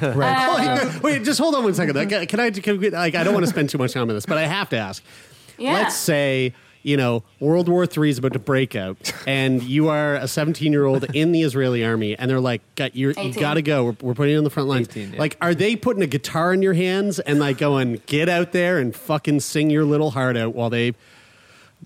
Right. 0.00 0.84
Wait, 0.84 1.02
wait, 1.02 1.22
just 1.24 1.38
hold 1.38 1.54
on 1.54 1.64
one 1.64 1.74
second. 1.74 1.94
Can, 2.08 2.26
can 2.26 2.40
I? 2.40 2.50
Can 2.50 2.78
we, 2.80 2.90
like, 2.90 3.14
I 3.14 3.24
don't 3.24 3.34
want 3.34 3.44
to 3.44 3.50
spend 3.50 3.68
too 3.70 3.78
much 3.78 3.92
time 3.92 4.02
on 4.08 4.08
this, 4.14 4.26
but 4.26 4.38
I 4.38 4.46
have 4.46 4.68
to 4.70 4.76
ask. 4.78 5.02
Yeah. 5.58 5.74
Let's 5.74 5.94
say 5.96 6.54
you 6.82 6.96
know, 6.96 7.22
World 7.40 7.68
War 7.68 7.84
III 7.84 8.10
is 8.10 8.18
about 8.18 8.32
to 8.32 8.38
break 8.38 8.74
out, 8.74 9.12
and 9.26 9.62
you 9.62 9.88
are 9.88 10.16
a 10.16 10.28
17 10.28 10.72
year 10.72 10.84
old 10.84 11.04
in 11.14 11.32
the 11.32 11.42
Israeli 11.42 11.84
army, 11.84 12.16
and 12.16 12.30
they're 12.30 12.40
like, 12.40 12.62
"Got 12.74 12.94
you, 12.94 13.12
you 13.16 13.32
got 13.34 13.54
to 13.54 13.62
go. 13.62 13.84
We're, 13.84 13.96
we're 14.00 14.14
putting 14.14 14.32
you 14.32 14.38
on 14.38 14.44
the 14.44 14.50
front 14.50 14.68
lines." 14.68 14.88
18, 14.88 15.14
yeah. 15.14 15.18
Like, 15.18 15.36
are 15.40 15.54
they 15.54 15.76
putting 15.76 16.02
a 16.02 16.06
guitar 16.06 16.52
in 16.52 16.62
your 16.62 16.74
hands 16.74 17.18
and 17.18 17.38
like 17.38 17.58
going, 17.58 18.02
"Get 18.06 18.28
out 18.28 18.52
there 18.52 18.78
and 18.78 18.94
fucking 18.94 19.40
sing 19.40 19.70
your 19.70 19.84
little 19.84 20.10
heart 20.10 20.36
out" 20.36 20.54
while 20.54 20.70
they 20.70 20.94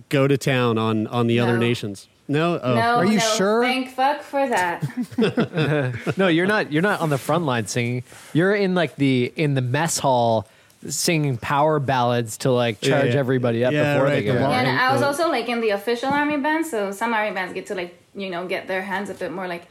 go 0.09 0.27
to 0.27 0.37
town 0.37 0.79
on 0.79 1.07
on 1.07 1.27
the 1.27 1.41
other 1.41 1.59
nations? 1.59 2.09
No, 2.29 2.59
oh. 2.61 2.75
no, 2.75 2.97
Are 2.97 3.05
you 3.05 3.19
no, 3.19 3.35
sure? 3.37 3.63
Thank 3.63 3.91
fuck 3.91 4.23
for 4.23 4.49
that. 4.49 4.83
No, 6.17 6.29
you're 6.29 6.47
not. 6.47 6.73
You're 6.73 6.83
not 6.83 7.01
on 7.01 7.11
the 7.11 7.19
front 7.19 7.45
line 7.45 7.67
singing. 7.67 8.03
You're 8.33 8.55
in 8.55 8.75
like 8.75 8.97
the 8.97 9.33
in 9.37 9.55
the 9.55 9.61
mess 9.61 9.99
hall 9.99 10.49
singing 10.91 11.37
power 11.37 11.79
ballads 11.79 12.39
to 12.39 12.51
like 12.51 12.81
charge 12.81 13.15
yeah. 13.15 13.21
everybody 13.21 13.65
up 13.65 13.73
Yeah, 13.73 13.95
before 13.95 14.07
right, 14.09 14.15
they 14.15 14.23
go. 14.25 14.35
the 14.35 14.45
out. 14.45 14.51
Yeah, 14.51 14.61
and 14.61 14.81
I 14.81 14.93
was 14.93 15.03
also 15.03 15.29
like 15.29 15.49
in 15.49 15.61
the 15.61 15.71
official 15.71 16.11
army 16.11 16.37
band, 16.37 16.67
so 16.67 16.93
some 16.93 17.13
army 17.13 17.35
bands 17.35 17.53
get 17.55 17.67
to 17.67 17.75
like 17.75 17.99
you 18.15 18.31
know 18.31 18.47
get 18.47 18.67
their 18.69 18.83
hands 18.83 19.11
a 19.11 19.15
bit 19.15 19.33
more 19.33 19.47
like 19.49 19.67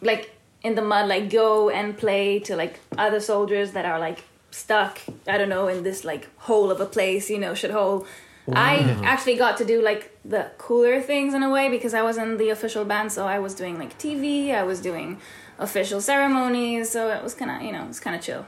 like 0.00 0.30
in 0.62 0.74
the 0.74 0.82
mud, 0.82 1.08
like 1.08 1.30
go 1.30 1.70
and 1.70 1.96
play 1.96 2.38
to 2.40 2.56
like 2.56 2.80
other 2.98 3.20
soldiers 3.20 3.72
that 3.72 3.84
are 3.84 3.98
like 3.98 4.24
stuck. 4.50 5.00
I 5.26 5.38
don't 5.38 5.48
know 5.48 5.68
in 5.68 5.82
this 5.82 6.04
like 6.04 6.28
hole 6.38 6.70
of 6.70 6.80
a 6.80 6.86
place, 6.86 7.30
you 7.30 7.38
know, 7.38 7.54
shit 7.54 7.70
hole. 7.70 8.06
I 8.52 8.76
actually 9.04 9.36
got 9.36 9.56
to 9.58 9.64
do 9.64 9.82
like 9.82 10.16
the 10.24 10.50
cooler 10.56 11.00
things 11.00 11.34
in 11.34 11.42
a 11.42 11.50
way 11.50 11.68
because 11.68 11.94
I 11.94 12.02
was 12.02 12.16
in 12.16 12.36
the 12.36 12.50
official 12.50 12.84
band, 12.84 13.10
so 13.10 13.26
I 13.26 13.40
was 13.40 13.54
doing 13.54 13.76
like 13.78 13.98
TV, 13.98 14.54
I 14.54 14.62
was 14.62 14.80
doing 14.80 15.18
official 15.58 16.00
ceremonies, 16.00 16.90
so 16.90 17.10
it 17.10 17.22
was 17.24 17.34
kind 17.34 17.50
of 17.50 17.62
you 17.62 17.72
know 17.72 17.86
it's 17.88 17.98
kind 18.00 18.14
of 18.14 18.22
chill. 18.22 18.46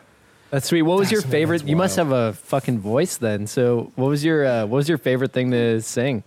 That's 0.50 0.66
sweet. 0.68 0.82
What 0.82 0.98
was 0.98 1.12
your 1.12 1.20
favorite? 1.22 1.58
that's 1.58 1.68
You 1.68 1.76
must 1.76 1.96
have 1.96 2.10
a 2.10 2.32
fucking 2.32 2.78
voice 2.78 3.16
then. 3.18 3.46
So, 3.46 3.92
what 3.96 4.08
was 4.08 4.24
your 4.24 4.46
uh, 4.46 4.62
what 4.66 4.76
was 4.78 4.88
your 4.88 4.98
favorite 4.98 5.32
thing 5.32 5.50
to 5.50 5.80
sing? 5.82 6.22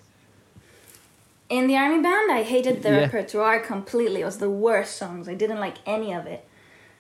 In 1.50 1.68
the 1.68 1.76
army 1.76 2.02
band, 2.02 2.32
I 2.32 2.44
hated 2.44 2.82
the 2.84 2.90
Yeah. 2.92 3.00
repertoire 3.02 3.60
completely. 3.60 4.22
It 4.22 4.26
was 4.26 4.38
the 4.38 4.50
worst 4.50 4.96
songs. 4.98 5.28
I 5.28 5.34
didn't 5.34 5.60
like 5.60 5.78
any 5.86 6.14
of 6.14 6.26
it. 6.26 6.48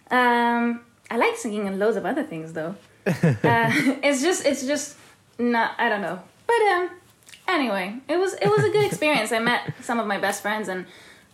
Um, 0.09 0.81
I 1.09 1.17
like 1.17 1.37
singing 1.37 1.67
and 1.67 1.79
loads 1.79 1.95
of 1.95 2.05
other 2.05 2.23
things 2.23 2.53
though. 2.53 2.75
uh, 3.05 3.13
it's 4.03 4.21
just, 4.21 4.45
it's 4.45 4.65
just 4.65 4.97
not. 5.39 5.71
I 5.77 5.89
don't 5.89 6.01
know. 6.01 6.19
But 6.47 6.61
um, 6.73 6.89
anyway, 7.47 7.95
it 8.09 8.17
was 8.17 8.33
it 8.33 8.47
was 8.47 8.63
a 8.63 8.69
good 8.71 8.85
experience. 8.85 9.31
I 9.31 9.39
met 9.39 9.61
some 9.81 9.99
of 9.99 10.07
my 10.07 10.17
best 10.17 10.41
friends 10.41 10.67
and 10.67 10.85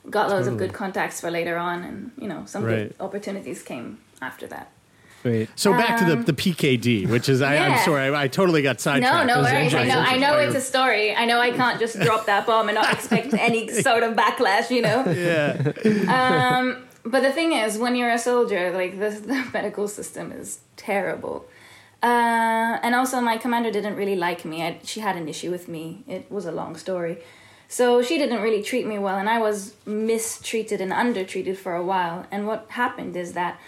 got 0.09 0.29
loads 0.29 0.47
of 0.47 0.57
good 0.57 0.73
contacts 0.73 1.19
for 1.21 1.31
later 1.31 1.57
on, 1.57 1.83
and 1.83 2.11
you 2.17 2.27
know 2.27 2.43
some 2.45 2.63
Right. 2.63 2.89
good 2.89 2.95
opportunities 2.99 3.63
came 3.63 3.97
after 4.21 4.45
that. 4.47 4.69
Sweet. 5.21 5.49
So 5.55 5.71
back 5.73 5.97
to 5.99 6.03
Um, 6.11 6.23
the, 6.23 6.31
the 6.31 6.41
PKD, 6.41 7.09
which 7.09 7.27
is 7.27 7.41
I, 7.41 7.55
I'm 7.57 7.71
yeah. 7.71 7.85
sorry, 7.85 8.03
I, 8.15 8.23
I 8.23 8.27
totally 8.27 8.61
got 8.61 8.79
sidetracked. 8.79 9.27
no 9.27 9.33
It 9.33 9.37
was 9.43 9.51
worries. 9.51 9.73
I 9.73 9.83
know. 9.87 9.99
I 9.99 10.17
know 10.17 10.37
it's 10.37 10.55
a 10.55 10.61
story. 10.61 11.15
I 11.15 11.25
know 11.25 11.39
I 11.39 11.51
can't 11.51 11.79
just 11.79 11.99
drop 11.99 12.25
that 12.27 12.45
bomb 12.45 12.69
and 12.69 12.75
not 12.75 12.93
expect 12.93 13.33
any 13.49 13.67
sort 13.69 14.03
of 14.03 14.15
backlash. 14.15 14.69
You 14.69 14.81
know. 14.83 15.03
Yeah. 15.07 16.57
Um, 16.59 16.83
but 17.03 17.21
the 17.23 17.31
thing 17.31 17.53
is, 17.53 17.77
when 17.77 17.95
you're 17.95 18.11
a 18.11 18.19
soldier, 18.19 18.71
like 18.71 18.99
the, 18.99 19.09
the 19.31 19.47
medical 19.53 19.87
system 19.87 20.31
is 20.31 20.59
terrible. 20.75 21.45
Uh, 22.03 22.77
and 22.83 22.93
also, 22.93 23.19
my 23.19 23.37
commander 23.37 23.71
didn't 23.71 23.95
really 23.95 24.15
like 24.15 24.45
me. 24.45 24.61
I, 24.61 24.79
she 24.83 24.99
had 24.99 25.15
an 25.15 25.27
issue 25.27 25.49
with 25.49 25.67
me. 25.67 26.03
It 26.07 26.31
was 26.31 26.45
a 26.45 26.51
long 26.51 26.75
story. 26.75 27.17
So 27.69 28.01
she 28.01 28.17
didn't 28.17 28.41
really 28.41 28.61
treat 28.63 28.85
me 28.87 28.97
well, 28.99 29.17
and 29.17 29.27
I 29.29 29.39
was 29.39 29.73
mistreated 29.85 30.79
and 30.79 30.93
undertreated 30.93 31.57
for 31.57 31.75
a 31.75 31.83
while. 31.83 32.25
And 32.31 32.45
what 32.47 32.67
happened 32.69 33.17
is 33.17 33.33
that 33.33 33.59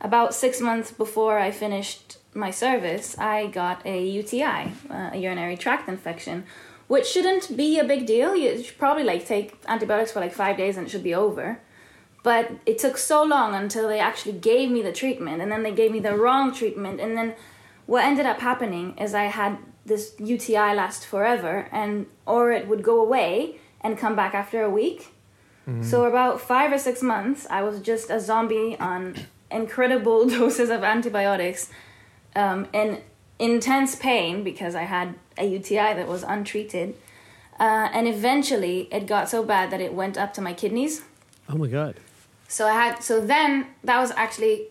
about 0.00 0.34
six 0.34 0.60
months 0.60 0.90
before 0.90 1.38
I 1.38 1.50
finished 1.50 2.18
my 2.34 2.50
service, 2.50 3.18
I 3.18 3.48
got 3.48 3.84
a 3.84 4.06
UTI, 4.06 4.72
uh, 4.90 5.10
a 5.12 5.16
urinary 5.16 5.56
tract 5.56 5.88
infection, 5.88 6.44
which 6.86 7.06
shouldn't 7.06 7.56
be 7.56 7.78
a 7.78 7.84
big 7.84 8.06
deal. 8.06 8.34
You 8.34 8.62
should 8.62 8.78
probably 8.78 9.04
like 9.04 9.26
take 9.26 9.56
antibiotics 9.66 10.12
for 10.12 10.20
like 10.20 10.32
five 10.32 10.56
days 10.56 10.76
and 10.76 10.86
it 10.86 10.90
should 10.90 11.02
be 11.02 11.14
over. 11.14 11.60
But 12.22 12.50
it 12.66 12.78
took 12.78 12.98
so 12.98 13.22
long 13.22 13.54
until 13.54 13.88
they 13.88 13.98
actually 13.98 14.38
gave 14.38 14.70
me 14.70 14.82
the 14.82 14.92
treatment, 14.92 15.40
and 15.40 15.50
then 15.50 15.62
they 15.62 15.72
gave 15.72 15.90
me 15.90 16.00
the 16.00 16.14
wrong 16.14 16.52
treatment, 16.52 17.00
and 17.00 17.16
then 17.16 17.34
what 17.86 18.04
ended 18.04 18.26
up 18.26 18.40
happening 18.40 18.96
is 18.98 19.14
I 19.14 19.24
had 19.24 19.56
this 19.86 20.14
UTI 20.18 20.74
last 20.74 21.06
forever, 21.06 21.66
and 21.72 22.06
or 22.26 22.52
it 22.52 22.68
would 22.68 22.82
go 22.82 23.00
away 23.00 23.58
and 23.80 23.96
come 23.96 24.14
back 24.14 24.34
after 24.34 24.62
a 24.62 24.70
week. 24.70 25.14
So 25.82 26.04
about 26.04 26.40
five 26.40 26.72
or 26.72 26.78
six 26.78 27.00
months, 27.00 27.46
I 27.48 27.62
was 27.62 27.80
just 27.80 28.10
a 28.10 28.18
zombie 28.18 28.76
on 28.80 29.14
incredible 29.50 30.28
doses 30.38 30.70
of 30.70 30.82
antibiotics, 30.84 31.70
um, 32.36 32.66
in 32.72 33.00
intense 33.38 33.96
pain 33.96 34.44
because 34.44 34.74
I 34.74 34.82
had 34.82 35.14
a 35.38 35.44
UTI 35.46 35.94
that 35.94 36.06
was 36.08 36.22
untreated, 36.22 36.94
uh, 37.58 37.88
and 37.92 38.06
eventually 38.06 38.88
it 38.92 39.06
got 39.06 39.28
so 39.28 39.42
bad 39.42 39.70
that 39.70 39.80
it 39.80 39.92
went 39.94 40.16
up 40.18 40.34
to 40.34 40.40
my 40.40 40.52
kidneys. 40.52 41.02
Oh 41.48 41.56
my 41.56 41.66
god. 41.68 41.96
So 42.48 42.66
I 42.66 42.72
had 42.72 43.02
so 43.02 43.20
then 43.20 43.66
that 43.84 43.98
was 43.98 44.10
actually 44.12 44.66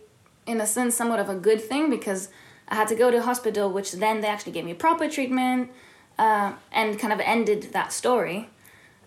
in 0.46 0.60
a 0.62 0.66
sense 0.68 0.96
somewhat 0.96 1.20
of 1.20 1.30
a 1.30 1.36
good 1.36 1.62
thing 1.62 1.90
because 1.90 2.30
I 2.68 2.76
had 2.76 2.88
to 2.90 2.96
go 2.96 3.10
to 3.12 3.22
hospital, 3.22 3.72
which 3.72 3.92
then 3.94 4.22
they 4.22 4.28
actually 4.28 4.52
gave 4.52 4.66
me 4.66 4.74
proper 4.74 5.10
treatment 5.10 5.72
uh, 6.18 6.54
and 6.72 7.00
kind 7.00 7.14
of 7.14 7.20
ended 7.20 7.72
that 7.74 7.92
story. 7.94 8.50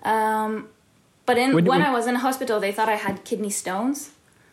Um, 0.04 0.68
but 1.26 1.38
in, 1.38 1.54
When- 1.54 1.64
when, 1.64 1.80
when- 1.80 1.82
I 1.88 1.92
was 1.92 2.06
in 2.06 2.16
hospital, 2.16 2.58
they 2.60 2.72
thought 2.72 2.88
I 2.88 2.96
had 2.96 3.24
kidney 3.24 3.50
stones, 3.50 4.10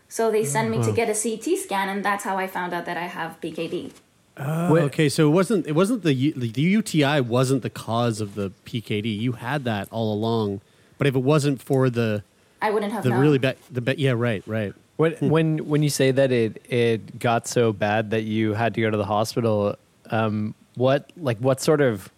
so 0.09 0.31
they 0.31 0.43
sent 0.43 0.69
me 0.71 0.77
to 0.83 0.89
oh, 0.89 0.93
get 0.93 1.07
a 1.07 1.13
CT 1.13 1.57
scan, 1.59 1.87
and 1.87 2.03
that's 2.03 2.23
how 2.23 2.37
I 2.37 2.47
found 2.47 2.73
out 2.73 2.85
that 2.85 2.97
I 2.97 3.07
have 3.07 3.39
PKD. 3.39 3.91
Oh, 4.37 4.43
ah, 4.43 4.71
okay, 4.71 5.07
so 5.07 5.27
it 5.27 5.31
wasn't 5.31 5.67
it 5.67 5.73
wasn't 5.73 6.03
the 6.03 6.13
U- 6.13 6.33
the 6.33 6.47
UTI 6.47 7.21
wasn't 7.21 7.61
the 7.61 7.69
cause 7.69 8.19
of 8.19 8.35
the 8.35 8.51
PKD. 8.65 9.19
You 9.19 9.33
had 9.33 9.65
that 9.65 9.87
all 9.91 10.13
along, 10.13 10.61
but 10.97 11.07
if 11.07 11.15
it 11.15 11.23
wasn't 11.23 11.61
for 11.61 11.89
the 11.89 12.23
I 12.61 12.71
wouldn't 12.71 12.91
have 12.91 13.03
the 13.03 13.09
known. 13.09 13.19
really 13.19 13.37
bad 13.37 13.57
the 13.69 13.81
ba- 13.81 13.99
yeah 13.99 14.11
right 14.11 14.43
right 14.47 14.73
When 14.97 15.11
hmm. 15.13 15.29
when 15.29 15.69
when 15.69 15.83
you 15.83 15.89
say 15.89 16.11
that 16.11 16.31
it 16.31 16.61
it 16.69 17.19
got 17.19 17.47
so 17.47 17.71
bad 17.71 18.11
that 18.11 18.23
you 18.23 18.53
had 18.53 18.73
to 18.75 18.81
go 18.81 18.89
to 18.89 18.97
the 18.97 19.05
hospital, 19.05 19.75
um, 20.09 20.55
what 20.75 21.11
like 21.17 21.37
what 21.39 21.61
sort 21.61 21.81
of 21.81 22.09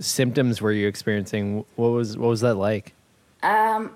symptoms 0.00 0.60
were 0.60 0.72
you 0.72 0.88
experiencing? 0.88 1.64
What 1.76 1.88
was 1.88 2.16
what 2.16 2.28
was 2.28 2.40
that 2.40 2.54
like? 2.54 2.94
Um, 3.42 3.92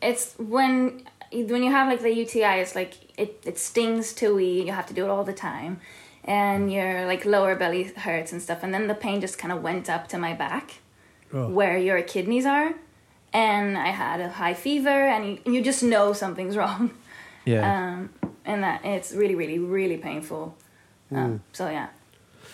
it's 0.00 0.34
when 0.38 1.02
when 1.32 1.62
you 1.62 1.70
have 1.70 1.88
like 1.88 2.00
the 2.00 2.12
UTI, 2.12 2.60
it's 2.60 2.74
like 2.74 2.94
it, 3.18 3.42
it 3.44 3.58
stings 3.58 4.12
too. 4.12 4.38
You 4.38 4.72
have 4.72 4.86
to 4.86 4.94
do 4.94 5.04
it 5.04 5.08
all 5.10 5.24
the 5.24 5.32
time, 5.32 5.80
and 6.24 6.72
your 6.72 7.06
like 7.06 7.24
lower 7.24 7.54
belly 7.56 7.84
hurts 7.84 8.32
and 8.32 8.40
stuff. 8.42 8.62
And 8.62 8.72
then 8.74 8.86
the 8.88 8.94
pain 8.94 9.20
just 9.20 9.38
kind 9.38 9.52
of 9.52 9.62
went 9.62 9.88
up 9.88 10.08
to 10.08 10.18
my 10.18 10.34
back, 10.34 10.80
where 11.30 11.78
your 11.78 12.02
kidneys 12.02 12.46
are, 12.46 12.74
and 13.32 13.78
I 13.78 13.88
had 13.88 14.20
a 14.20 14.28
high 14.28 14.54
fever, 14.54 14.88
and 14.88 15.38
you, 15.46 15.52
you 15.52 15.62
just 15.62 15.82
know 15.82 16.12
something's 16.12 16.56
wrong, 16.60 16.90
Yeah. 17.44 17.62
um, 17.94 18.10
and 18.44 18.62
that 18.62 18.84
it's 18.84 19.12
really 19.12 19.34
really 19.34 19.58
really 19.58 19.96
painful. 19.98 20.56
Um, 21.12 21.42
so 21.52 21.68
yeah, 21.68 21.88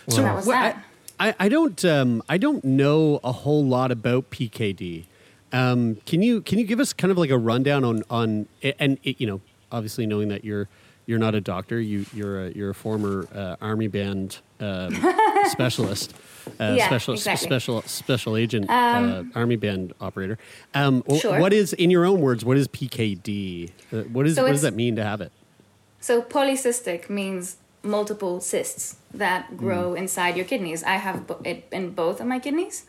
So 0.08 0.22
that 0.22 0.34
was 0.34 0.46
what- 0.46 0.54
that. 0.54 0.84
I, 1.18 1.34
I 1.38 1.48
don't 1.48 1.82
um, 1.86 2.22
I 2.28 2.36
don't 2.36 2.62
know 2.62 3.20
a 3.24 3.32
whole 3.32 3.64
lot 3.64 3.90
about 3.90 4.28
PKD. 4.30 5.06
Um, 5.52 5.96
can 6.06 6.22
you 6.22 6.40
can 6.40 6.58
you 6.58 6.66
give 6.66 6.80
us 6.80 6.92
kind 6.92 7.10
of 7.10 7.18
like 7.18 7.30
a 7.30 7.38
rundown 7.38 7.84
on 7.84 8.02
on 8.10 8.46
and 8.78 8.98
it, 9.04 9.20
you 9.20 9.26
know 9.26 9.40
obviously 9.70 10.06
knowing 10.06 10.28
that 10.28 10.44
you're 10.44 10.68
you're 11.06 11.18
not 11.18 11.34
a 11.34 11.40
doctor 11.40 11.80
you 11.80 12.04
you're 12.12 12.46
a, 12.46 12.50
you're 12.52 12.70
a 12.70 12.74
former 12.74 13.28
uh, 13.34 13.56
army 13.60 13.86
band 13.88 14.38
um, 14.60 14.92
specialist 15.44 16.14
uh, 16.60 16.74
Yeah, 16.76 16.86
special 16.86 17.14
exactly. 17.14 17.46
special 17.46 17.82
special 17.82 18.36
agent 18.36 18.68
uh, 18.70 19.24
army 19.34 19.56
band 19.56 19.92
operator. 20.00 20.38
Um, 20.74 21.02
Sure. 21.18 21.40
What 21.40 21.52
is 21.52 21.72
in 21.72 21.90
your 21.90 22.04
own 22.04 22.20
words? 22.20 22.44
What 22.44 22.56
is 22.56 22.68
PKD? 22.68 23.70
Uh, 23.92 24.02
what 24.12 24.26
is 24.26 24.36
So 24.36 24.42
what 24.42 24.50
does 24.52 24.62
that 24.62 24.74
mean 24.74 24.96
to 24.96 25.04
have 25.04 25.20
it? 25.20 25.32
So 26.00 26.22
polycystic 26.22 27.08
means 27.10 27.56
multiple 27.82 28.40
cysts 28.40 28.96
that 29.14 29.56
grow 29.56 29.94
inside 29.94 30.36
your 30.36 30.44
kidneys. 30.44 30.82
I 30.82 30.94
have 30.96 31.24
it 31.44 31.66
in 31.72 31.90
both 31.90 32.20
of 32.20 32.26
my 32.26 32.38
kidneys. 32.38 32.84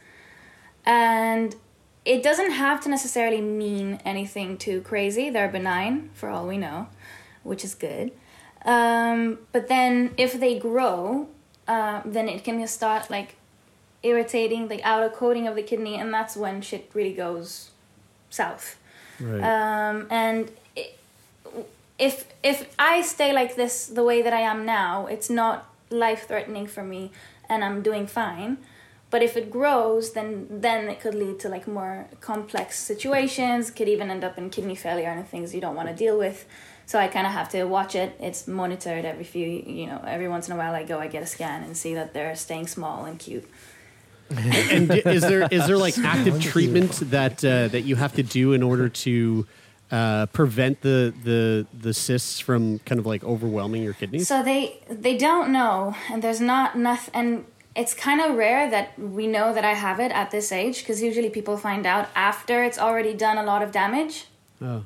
And 0.86 1.56
it 2.08 2.24
doesn't 2.24 2.52
have 2.52 2.82
to 2.84 2.90
necessarily 2.90 3.42
mean 3.42 4.00
anything 4.06 4.58
too 4.58 4.80
crazy. 4.82 5.30
They're 5.30 5.50
benign 5.50 6.10
for 6.14 6.30
all 6.30 6.48
we 6.48 6.58
know, 6.58 6.88
which 7.44 7.66
is 7.66 7.76
good. 7.76 8.14
Um, 8.64 9.40
but 9.52 9.68
then 9.68 10.14
if 10.18 10.40
they 10.40 10.58
grow, 10.58 11.28
uh, 11.68 12.02
then 12.06 12.30
it 12.30 12.46
can 12.46 12.66
start 12.68 13.10
like 13.10 13.36
irritating 14.04 14.70
the 14.70 14.82
outer 14.84 15.10
coating 15.10 15.48
of 15.48 15.56
the 15.56 15.64
kidney, 15.64 15.96
and 15.96 16.14
that's 16.14 16.38
when 16.38 16.62
shit 16.62 16.90
really 16.94 17.14
goes 17.14 17.72
south. 18.30 18.78
Right. 19.20 19.44
Um, 19.44 20.08
and 20.10 20.50
it, 20.78 20.98
if 22.00 22.26
if 22.42 22.74
I 22.80 23.02
stay 23.02 23.34
like 23.34 23.56
this 23.58 23.86
the 23.88 24.04
way 24.04 24.22
that 24.22 24.34
I 24.34 24.42
am 24.42 24.66
now, 24.66 25.08
it's 25.08 25.30
not 25.30 25.68
life 25.90 26.26
threatening 26.28 26.68
for 26.68 26.84
me, 26.84 27.12
and 27.50 27.66
I'm 27.66 27.82
doing 27.82 28.08
fine. 28.08 28.60
But 29.18 29.24
if 29.24 29.36
it 29.36 29.50
grows, 29.50 30.12
then 30.12 30.46
then 30.48 30.90
it 30.90 31.00
could 31.00 31.16
lead 31.16 31.40
to 31.40 31.50
like 31.50 31.68
more 31.68 32.08
complex 32.22 32.78
situations. 32.78 33.72
Could 33.72 33.90
even 33.90 34.12
end 34.12 34.24
up 34.24 34.38
in 34.38 34.52
kidney 34.52 34.76
failure 34.76 35.10
and 35.10 35.28
things 35.28 35.56
you 35.56 35.60
don't 35.60 35.74
want 35.74 35.90
to 35.90 35.96
deal 35.96 36.20
with. 36.20 36.46
So 36.86 37.00
I 37.00 37.08
kind 37.08 37.26
of 37.26 37.34
have 37.34 37.50
to 37.50 37.64
watch 37.64 37.96
it. 37.96 38.16
It's 38.20 38.48
monitored 38.48 39.06
every 39.06 39.24
few, 39.24 39.48
you 39.48 39.88
know, 39.88 40.00
every 40.06 40.28
once 40.28 40.48
in 40.48 40.54
a 40.54 40.56
while. 40.56 40.76
I 40.76 40.84
go, 40.84 41.00
I 41.00 41.08
get 41.08 41.24
a 41.24 41.26
scan 41.26 41.64
and 41.64 41.76
see 41.76 41.96
that 41.96 42.14
they're 42.14 42.36
staying 42.36 42.68
small 42.68 43.06
and 43.06 43.18
cute. 43.18 43.50
and 44.30 44.92
is 44.92 45.24
there 45.24 45.48
is 45.50 45.66
there 45.66 45.80
like 45.80 45.98
active 45.98 46.40
treatment 46.40 46.92
that 47.10 47.44
uh, 47.44 47.70
that 47.70 47.86
you 47.86 47.96
have 47.96 48.14
to 48.14 48.22
do 48.22 48.54
in 48.54 48.62
order 48.62 48.88
to 48.88 49.48
uh, 49.90 50.28
prevent 50.28 50.82
the 50.82 51.12
the 51.24 51.66
the 51.74 51.92
cysts 51.92 52.40
from 52.40 52.78
kind 52.86 53.00
of 53.00 53.08
like 53.08 53.24
overwhelming 53.24 53.82
your 53.82 53.94
kidneys? 53.94 54.28
So 54.28 54.44
they 54.44 54.78
they 54.88 55.18
don't 55.18 55.52
know, 55.52 55.96
and 56.12 56.22
there's 56.22 56.40
not 56.40 56.76
enough, 56.76 57.10
and 57.16 57.46
it's 57.78 57.94
kind 57.94 58.20
of 58.20 58.36
rare 58.36 58.70
that 58.72 58.98
we 58.98 59.28
know 59.28 59.54
that 59.54 59.64
I 59.64 59.74
have 59.74 60.00
it 60.00 60.12
at 60.12 60.32
this 60.32 60.52
age 60.52 60.80
because 60.80 61.02
usually 61.02 61.30
people 61.30 61.58
find 61.58 61.86
out 61.86 62.10
after 62.16 62.64
it's 62.64 62.80
already 62.80 63.14
done 63.14 63.38
a 63.38 63.44
lot 63.44 63.62
of 63.62 63.72
damage. 63.72 64.26
Oh. 64.62 64.84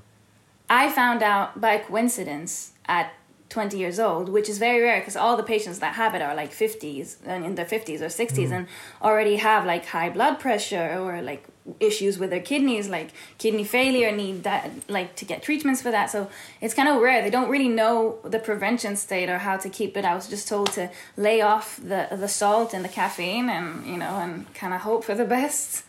I 0.70 0.90
found 0.92 1.24
out 1.24 1.60
by 1.60 1.78
coincidence 1.78 2.74
at 2.86 3.14
20 3.50 3.78
years 3.78 4.00
old, 4.00 4.30
which 4.30 4.48
is 4.50 4.58
very 4.58 4.82
rare 4.82 5.00
because 5.00 5.16
all 5.16 5.36
the 5.38 5.44
patients 5.44 5.80
that 5.80 5.96
have 5.96 6.16
it 6.16 6.22
are 6.22 6.36
like 6.36 6.52
50s 6.52 7.18
and 7.26 7.46
in 7.46 7.56
their 7.56 7.66
50s 7.66 8.02
or 8.02 8.10
60s 8.10 8.50
Mm. 8.50 8.56
and 8.58 8.68
already 9.02 9.36
have 9.38 9.66
like 9.66 9.86
high 9.88 10.10
blood 10.10 10.40
pressure 10.40 10.98
or 11.00 11.22
like 11.22 11.44
issues 11.80 12.18
with 12.18 12.32
their 12.32 12.39
kidneys 12.39 12.89
like 12.89 13.12
kidney 13.38 13.63
failure 13.63 14.12
need 14.12 14.44
that 14.44 14.72
like 14.88 15.15
to 15.15 15.25
get 15.25 15.44
treatments 15.44 15.82
for 15.82 15.91
that 15.91 16.10
so 16.10 16.27
it's 16.60 16.74
kind 16.74 16.89
of 16.89 17.00
rare 17.01 17.22
they 17.22 17.30
don't 17.30 17.50
really 17.50 17.70
know 17.70 18.18
the 18.24 18.39
prevention 18.39 18.96
state 18.96 19.30
or 19.30 19.38
how 19.38 19.56
to 19.58 19.70
keep 19.70 19.96
it 19.96 20.03
i 20.03 20.15
was 20.15 20.27
just 20.27 20.48
told 20.48 20.72
to 20.72 20.89
lay 21.18 21.39
off 21.39 21.77
the 21.77 22.08
the 22.12 22.27
salt 22.27 22.74
and 22.74 22.84
the 22.84 22.89
caffeine 22.89 23.48
and 23.50 23.86
you 23.86 23.96
know 23.98 24.18
and 24.18 24.51
kind 24.56 24.74
of 24.74 24.82
hope 24.82 25.03
for 25.03 25.15
the 25.15 25.25
best 25.25 25.84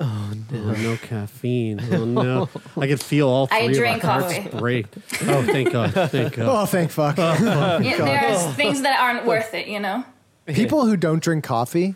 Oh 0.00 0.32
no, 0.50 0.58
oh, 0.64 0.72
no 0.72 0.96
caffeine! 0.96 1.78
Oh 1.92 2.04
no, 2.04 2.48
I 2.76 2.88
could 2.88 3.00
feel 3.00 3.28
all 3.28 3.46
I 3.52 3.66
three 3.66 3.68
of 3.68 3.76
drink 3.76 4.04
our 4.04 4.20
hearts 4.22 4.36
coffee. 4.36 4.58
break. 4.58 4.86
Oh, 5.22 5.42
thank 5.44 5.70
God! 5.70 5.92
Thank 5.92 6.34
God! 6.34 6.48
Oh, 6.48 6.66
thank 6.66 6.90
fuck. 6.90 7.14
Oh, 7.18 7.34
yeah, 7.80 7.98
there's 7.98 8.56
things 8.56 8.82
that 8.82 8.98
aren't 8.98 9.26
worth 9.26 9.54
it 9.54 9.68
you 9.68 9.78
know 9.78 10.04
People 10.46 10.86
who 10.86 10.96
don't 10.96 11.22
drink 11.22 11.44
coffee, 11.44 11.94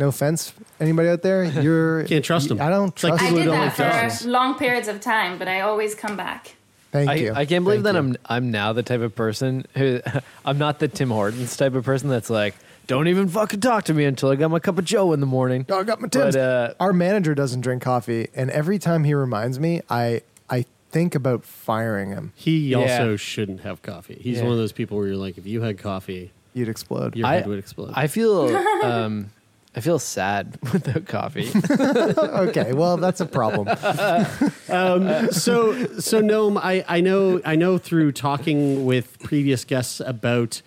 no 0.00 0.08
offense, 0.08 0.52
anybody 0.80 1.08
out 1.08 1.22
there, 1.22 1.44
you're 1.62 2.02
Can't 2.04 2.24
trust 2.24 2.48
them. 2.48 2.60
I 2.60 2.70
don't 2.70 2.88
It's 2.88 3.04
like 3.04 3.18
trust. 3.18 3.32
I 3.32 3.34
did 3.36 3.46
that 3.46 3.50
like 3.50 3.72
for 3.74 3.82
dogs. 3.84 4.26
long 4.26 4.54
periods 4.58 4.88
of 4.88 5.00
time, 5.00 5.38
but 5.38 5.46
I 5.46 5.60
always 5.60 5.94
come 5.94 6.16
back. 6.16 6.56
Thank 6.90 7.08
I, 7.08 7.14
you. 7.14 7.32
I 7.32 7.44
can't 7.46 7.62
believe 7.62 7.84
Thank 7.84 7.94
that 7.94 8.02
you. 8.02 8.16
I'm 8.26 8.44
I'm 8.44 8.50
now 8.50 8.72
the 8.72 8.82
type 8.82 9.00
of 9.02 9.14
person 9.14 9.64
who 9.76 10.00
I'm 10.44 10.58
not 10.58 10.80
the 10.80 10.88
Tim 10.88 11.10
Hortons 11.10 11.56
type 11.56 11.74
of 11.74 11.84
person 11.84 12.08
that's 12.08 12.28
like, 12.30 12.56
don't 12.88 13.06
even 13.06 13.28
fucking 13.28 13.60
talk 13.60 13.84
to 13.84 13.94
me 13.94 14.04
until 14.06 14.30
I 14.30 14.34
got 14.34 14.50
my 14.50 14.58
cup 14.58 14.76
of 14.76 14.84
Joe 14.84 15.12
in 15.12 15.20
the 15.20 15.26
morning. 15.26 15.66
Oh, 15.68 15.78
I 15.78 15.82
got 15.84 16.00
my 16.00 16.08
Tim's. 16.08 16.34
But, 16.34 16.40
uh, 16.40 16.74
Our 16.80 16.92
manager 16.92 17.32
doesn't 17.36 17.60
drink 17.60 17.82
coffee, 17.82 18.26
and 18.34 18.50
every 18.50 18.80
time 18.80 19.04
he 19.04 19.14
reminds 19.14 19.60
me, 19.60 19.82
I 19.88 20.22
I 20.48 20.64
think 20.90 21.14
about 21.14 21.44
firing 21.44 22.10
him. 22.10 22.32
He 22.34 22.70
Yeah. 22.70 22.78
also 22.78 23.14
shouldn't 23.16 23.60
have 23.60 23.82
coffee. 23.82 24.18
He's 24.20 24.38
Yeah. 24.38 24.44
one 24.44 24.52
of 24.52 24.58
those 24.58 24.72
people 24.72 24.96
where 24.98 25.06
you're 25.06 25.16
like, 25.16 25.38
if 25.38 25.46
you 25.46 25.62
had 25.62 25.78
coffee, 25.78 26.32
You'd 26.54 26.68
explode. 26.68 27.14
your 27.14 27.28
I, 27.28 27.34
head 27.36 27.46
would 27.46 27.60
explode. 27.60 27.92
I 27.94 28.08
feel 28.08 28.48
um, 28.82 29.30
I 29.74 29.80
feel 29.80 29.98
sad 30.00 30.58
without 30.72 31.06
coffee. 31.06 31.50
okay, 31.70 32.72
well 32.72 32.96
that's 32.96 33.20
a 33.20 33.26
problem. 33.26 33.68
um, 34.68 35.30
so 35.30 35.86
so 35.98 36.20
Noam, 36.20 36.58
I, 36.60 36.84
I 36.88 37.00
know 37.00 37.40
I 37.44 37.54
know 37.56 37.78
through 37.78 38.12
talking 38.12 38.84
with 38.84 39.18
previous 39.22 39.64
guests 39.64 40.00
about 40.00 40.60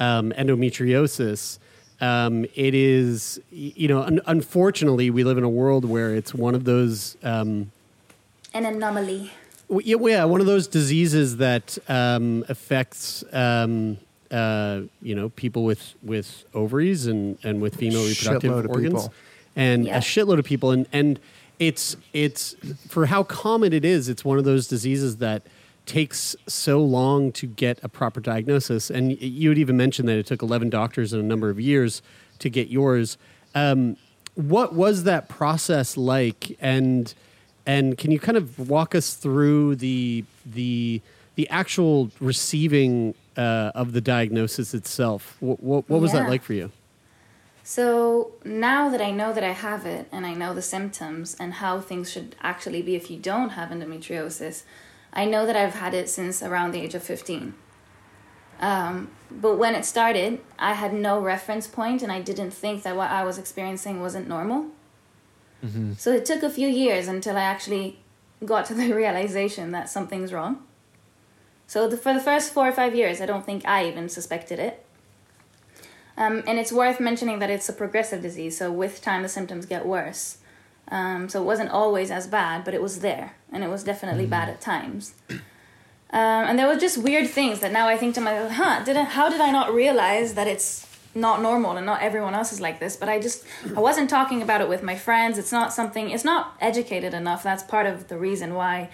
um, 0.00 0.32
endometriosis, 0.32 1.58
um, 2.00 2.44
it 2.56 2.74
is 2.74 3.40
you 3.50 3.86
know 3.88 4.02
un- 4.02 4.20
unfortunately 4.26 5.10
we 5.10 5.22
live 5.24 5.38
in 5.38 5.44
a 5.44 5.48
world 5.48 5.84
where 5.84 6.14
it's 6.14 6.34
one 6.34 6.54
of 6.56 6.64
those 6.64 7.16
um, 7.22 7.70
An 8.54 8.64
anomaly. 8.66 9.30
w- 9.68 9.96
yeah, 9.96 10.16
yeah 10.18 10.24
one 10.24 10.40
of 10.40 10.46
those 10.46 10.66
diseases 10.66 11.36
that 11.36 11.78
um, 11.88 12.44
affects 12.48 13.22
um, 13.32 13.98
uh, 14.30 14.82
you 15.02 15.14
know 15.14 15.28
people 15.30 15.64
with 15.64 15.94
with 16.02 16.44
ovaries 16.54 17.06
and 17.06 17.38
and 17.42 17.60
with 17.60 17.76
female 17.76 18.04
reproductive 18.06 18.52
of 18.52 18.66
organs 18.68 18.92
people. 19.02 19.14
and 19.56 19.86
Yeah. 19.86 19.98
a 19.98 20.00
shitload 20.00 20.38
of 20.38 20.44
people 20.44 20.70
and 20.70 20.86
and 20.92 21.18
it's 21.58 21.96
it's 22.12 22.54
for 22.88 23.06
how 23.06 23.22
common 23.22 23.72
it 23.72 23.84
is 23.84 24.08
it's 24.08 24.24
one 24.24 24.38
of 24.38 24.44
those 24.44 24.68
diseases 24.68 25.16
that 25.16 25.42
takes 25.86 26.36
so 26.46 26.80
long 26.82 27.32
to 27.32 27.46
get 27.46 27.78
a 27.82 27.88
proper 27.88 28.20
diagnosis 28.20 28.90
and 28.90 29.20
you 29.20 29.48
had 29.48 29.58
even 29.58 29.76
mentioned 29.76 30.06
that 30.08 30.18
it 30.18 30.26
took 30.26 30.42
11 30.42 30.68
doctors 30.70 31.12
and 31.14 31.22
a 31.22 31.26
number 31.26 31.48
of 31.50 31.58
years 31.58 32.02
to 32.38 32.50
get 32.50 32.68
yours 32.68 33.16
um, 33.54 33.96
what 34.34 34.74
was 34.74 35.04
that 35.04 35.28
process 35.28 35.96
like 35.96 36.56
and 36.60 37.14
and 37.66 37.98
can 37.98 38.10
you 38.10 38.20
kind 38.20 38.36
of 38.36 38.68
walk 38.68 38.94
us 38.94 39.14
through 39.14 39.74
the 39.76 40.24
the 40.44 41.00
the 41.34 41.48
actual 41.50 42.10
receiving 42.20 43.14
uh, 43.38 43.70
of 43.74 43.92
the 43.92 44.00
diagnosis 44.00 44.74
itself 44.74 45.36
what, 45.40 45.62
what, 45.62 45.88
what 45.88 46.00
was 46.00 46.12
that 46.12 46.28
like 46.28 46.42
for 46.42 46.54
you 46.54 46.70
So 47.68 48.32
now 48.44 48.88
that 48.88 49.02
I 49.02 49.10
know 49.10 49.34
that 49.34 49.44
I 49.44 49.52
have 49.52 49.84
it 49.84 50.08
and 50.10 50.24
I 50.24 50.32
know 50.32 50.54
the 50.54 50.62
symptoms 50.62 51.36
and 51.38 51.52
how 51.62 51.82
things 51.82 52.10
should 52.10 52.34
actually 52.40 52.80
be 52.80 52.96
if 52.96 53.10
you 53.10 53.18
don't 53.18 53.50
have 53.50 53.68
endometriosis, 53.68 54.62
I 55.12 55.26
know 55.26 55.44
that 55.44 55.54
I've 55.54 55.74
had 55.74 55.92
it 55.92 56.08
since 56.08 56.42
around 56.42 56.72
the 56.72 56.80
age 56.80 56.94
of 56.94 57.02
15. 57.02 57.52
Um, 58.60 59.10
but 59.30 59.56
when 59.56 59.74
it 59.74 59.84
started, 59.84 60.40
I 60.58 60.72
had 60.72 60.94
no 60.94 61.20
reference 61.20 61.66
point 61.66 62.02
and 62.02 62.10
I 62.10 62.22
didn't 62.22 62.52
think 62.52 62.84
that 62.84 62.96
what 62.96 63.10
I 63.10 63.22
was 63.22 63.36
experiencing 63.36 64.00
wasn't 64.00 64.28
normal. 64.28 64.68
So 65.98 66.12
it 66.12 66.24
took 66.24 66.42
a 66.42 66.50
few 66.50 66.68
years 66.68 67.06
until 67.06 67.36
I 67.36 67.42
actually 67.42 67.98
got 68.46 68.64
to 68.66 68.74
the 68.74 68.92
realization 69.02 69.72
that 69.72 69.90
something's 69.90 70.32
wrong. 70.32 70.64
So 71.68 71.86
the, 71.86 71.96
for 71.96 72.12
the 72.14 72.20
first 72.20 72.52
four 72.52 72.66
or 72.66 72.72
five 72.72 72.96
years, 72.96 73.20
I 73.20 73.26
don't 73.26 73.46
think 73.46 73.64
I 73.64 73.86
even 73.86 74.08
suspected 74.08 74.58
it. 74.58 74.84
Um, 76.16 76.42
and 76.46 76.58
it's 76.58 76.72
worth 76.72 76.98
mentioning 76.98 77.38
that 77.38 77.50
it's 77.50 77.68
a 77.68 77.72
progressive 77.72 78.22
disease, 78.22 78.56
so 78.58 78.72
with 78.72 79.00
time 79.00 79.22
the 79.22 79.28
symptoms 79.28 79.66
get 79.66 79.86
worse. 79.86 80.38
Um, 80.90 81.28
so 81.28 81.42
it 81.42 81.44
wasn't 81.44 81.70
always 81.70 82.10
as 82.10 82.26
bad, 82.26 82.64
but 82.64 82.72
it 82.72 82.82
was 82.82 83.00
there, 83.00 83.36
and 83.52 83.62
it 83.62 83.68
was 83.68 83.84
definitely 83.84 84.26
bad 84.26 84.48
at 84.48 84.60
times. 84.60 85.14
Um, 85.30 85.38
and 86.10 86.58
there 86.58 86.66
were 86.66 86.80
just 86.80 86.96
weird 86.96 87.28
things 87.28 87.60
that 87.60 87.70
now 87.70 87.86
I 87.86 87.98
think 87.98 88.14
to 88.14 88.22
myself, 88.22 88.52
huh, 88.52 88.82
did 88.82 88.96
I, 88.96 89.04
how 89.04 89.28
did 89.28 89.42
I 89.42 89.50
not 89.50 89.74
realize 89.74 90.34
that 90.34 90.46
it's 90.46 90.86
not 91.14 91.42
normal 91.42 91.76
and 91.76 91.84
not 91.84 92.00
everyone 92.00 92.34
else 92.34 92.50
is 92.50 92.62
like 92.62 92.80
this? 92.80 92.96
But 92.96 93.10
I 93.10 93.20
just, 93.20 93.44
I 93.76 93.80
wasn't 93.80 94.08
talking 94.08 94.40
about 94.40 94.62
it 94.62 94.70
with 94.70 94.82
my 94.82 94.96
friends. 94.96 95.36
It's 95.36 95.52
not 95.52 95.74
something, 95.74 96.08
it's 96.08 96.24
not 96.24 96.56
educated 96.62 97.12
enough. 97.12 97.42
That's 97.42 97.62
part 97.62 97.86
of 97.86 98.08
the 98.08 98.16
reason 98.16 98.54
why, 98.54 98.88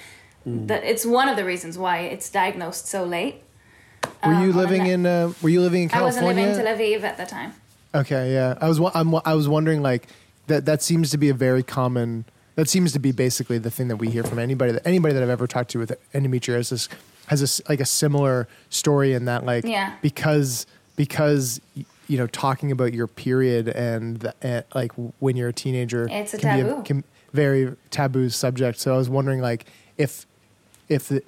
that 0.46 0.84
it's 0.84 1.06
one 1.06 1.28
of 1.28 1.36
the 1.36 1.44
reasons 1.44 1.78
why 1.78 1.98
it's 2.00 2.28
diagnosed 2.30 2.86
so 2.86 3.04
late. 3.04 3.42
Were 4.24 4.32
you 4.34 4.50
Um, 4.50 4.56
living 4.56 4.86
in 4.86 5.06
uh, 5.06 5.32
Were 5.42 5.48
you 5.48 5.60
living 5.60 5.84
in 5.84 5.88
California? 5.88 6.02
I 6.02 6.24
wasn't 6.24 6.26
living 6.26 6.44
in 6.44 6.78
Tel 6.78 7.00
Aviv 7.00 7.02
at 7.04 7.16
the 7.16 7.24
time. 7.26 7.52
Okay, 7.94 8.32
yeah. 8.34 8.58
I 8.60 8.68
was 8.68 8.80
I'm, 8.94 9.14
I 9.24 9.34
was 9.34 9.48
wondering 9.48 9.80
like 9.82 10.08
that 10.48 10.66
that 10.66 10.82
seems 10.82 11.10
to 11.10 11.18
be 11.18 11.28
a 11.30 11.34
very 11.34 11.62
common 11.62 12.24
that 12.56 12.68
seems 12.68 12.92
to 12.92 12.98
be 12.98 13.12
basically 13.12 13.58
the 13.58 13.70
thing 13.70 13.88
that 13.88 13.96
we 13.96 14.10
hear 14.10 14.22
from 14.22 14.38
anybody 14.38 14.72
that 14.72 14.86
anybody 14.86 15.14
that 15.14 15.22
I've 15.22 15.28
ever 15.30 15.46
talked 15.46 15.70
to 15.70 15.78
with 15.78 15.92
endometriosis 16.12 16.88
has 17.26 17.40
a 17.60 17.62
like 17.70 17.80
a 17.80 17.84
similar 17.86 18.46
story 18.68 19.12
in 19.14 19.24
that 19.24 19.44
like 19.44 19.64
Yeah. 19.64 19.94
because 20.02 20.66
because 20.96 21.60
you 22.06 22.18
know 22.18 22.26
talking 22.26 22.70
about 22.70 22.92
your 22.92 23.06
period 23.06 23.68
and, 23.68 24.18
the, 24.18 24.34
and 24.42 24.64
like 24.74 24.92
when 25.20 25.36
you're 25.36 25.48
a 25.48 25.52
teenager 25.54 26.06
It's 26.10 26.34
a 26.34 26.38
can 26.38 26.58
be 26.58 26.68
taboo. 26.68 26.82
can, 26.82 27.04
very 27.32 27.74
taboo 27.90 28.28
subject. 28.28 28.78
So 28.78 28.92
I 28.94 28.96
was 28.98 29.08
wondering 29.08 29.40
like 29.40 29.64
if 29.96 30.26
if 30.88 31.08
the, 31.08 31.22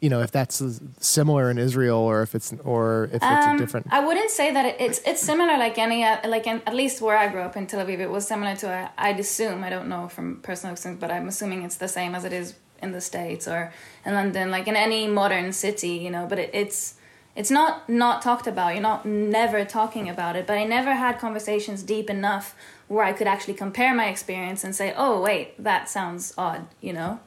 you 0.00 0.08
know 0.08 0.20
if 0.20 0.30
that's 0.30 0.62
similar 1.00 1.50
in 1.50 1.58
Israel 1.58 1.98
or 1.98 2.22
if 2.22 2.34
it's 2.34 2.52
or 2.64 3.04
if 3.04 3.16
it's 3.16 3.24
a 3.24 3.50
Um, 3.50 3.58
different 3.58 3.86
I 3.90 4.04
wouldn't 4.04 4.30
say 4.30 4.52
that 4.52 4.64
it, 4.66 4.76
it's 4.80 5.00
it's 5.04 5.22
similar 5.22 5.56
like 5.58 5.76
any 5.78 6.04
uh, 6.04 6.28
like 6.28 6.46
in, 6.46 6.62
at 6.66 6.74
least 6.74 7.00
where 7.02 7.16
I 7.16 7.28
grew 7.28 7.42
up 7.42 7.56
in 7.56 7.66
Tel 7.66 7.84
Aviv. 7.84 7.98
It 8.00 8.10
was 8.10 8.26
similar 8.26 8.56
to 8.56 8.68
a, 8.68 8.90
I'd 8.96 9.20
assume 9.20 9.62
I 9.62 9.70
don't 9.70 9.88
know 9.88 10.08
from 10.08 10.40
personal 10.42 10.72
experience, 10.72 11.00
but 11.00 11.10
I'm 11.10 11.28
assuming 11.28 11.62
it's 11.62 11.76
the 11.76 11.88
same 11.88 12.14
as 12.14 12.24
it 12.24 12.32
is 12.32 12.54
in 12.82 12.92
the 12.92 13.00
states 13.00 13.46
or 13.46 13.72
in 14.06 14.14
London, 14.14 14.50
like 14.50 14.66
in 14.66 14.76
any 14.76 15.06
modern 15.06 15.52
city, 15.52 15.94
you 16.04 16.10
know. 16.10 16.26
But 16.26 16.38
it, 16.38 16.50
it's 16.54 16.94
it's 17.36 17.50
not 17.50 17.88
not 17.88 18.22
talked 18.22 18.46
about. 18.46 18.72
You're 18.74 18.82
not 18.82 19.04
never 19.04 19.64
talking 19.66 20.08
about 20.08 20.34
it. 20.34 20.46
But 20.46 20.56
I 20.56 20.64
never 20.64 20.94
had 20.94 21.18
conversations 21.18 21.82
deep 21.82 22.08
enough 22.08 22.54
where 22.88 23.04
I 23.04 23.12
could 23.12 23.26
actually 23.26 23.54
compare 23.54 23.94
my 23.94 24.08
experience 24.08 24.64
and 24.64 24.74
say, 24.74 24.94
oh 24.96 25.20
wait, 25.20 25.62
that 25.62 25.88
sounds 25.88 26.34
odd, 26.36 26.66
you 26.80 26.92
know. 26.92 27.20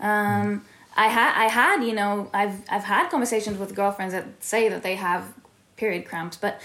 Um, 0.00 0.64
I 0.96 1.08
had 1.08 1.34
I 1.36 1.48
had 1.48 1.84
you 1.84 1.94
know 1.94 2.30
I've 2.32 2.62
I've 2.68 2.84
had 2.84 3.10
conversations 3.10 3.58
with 3.58 3.74
girlfriends 3.74 4.14
that 4.14 4.26
say 4.40 4.68
that 4.68 4.82
they 4.82 4.96
have 4.96 5.34
period 5.76 6.06
cramps, 6.06 6.36
but 6.36 6.60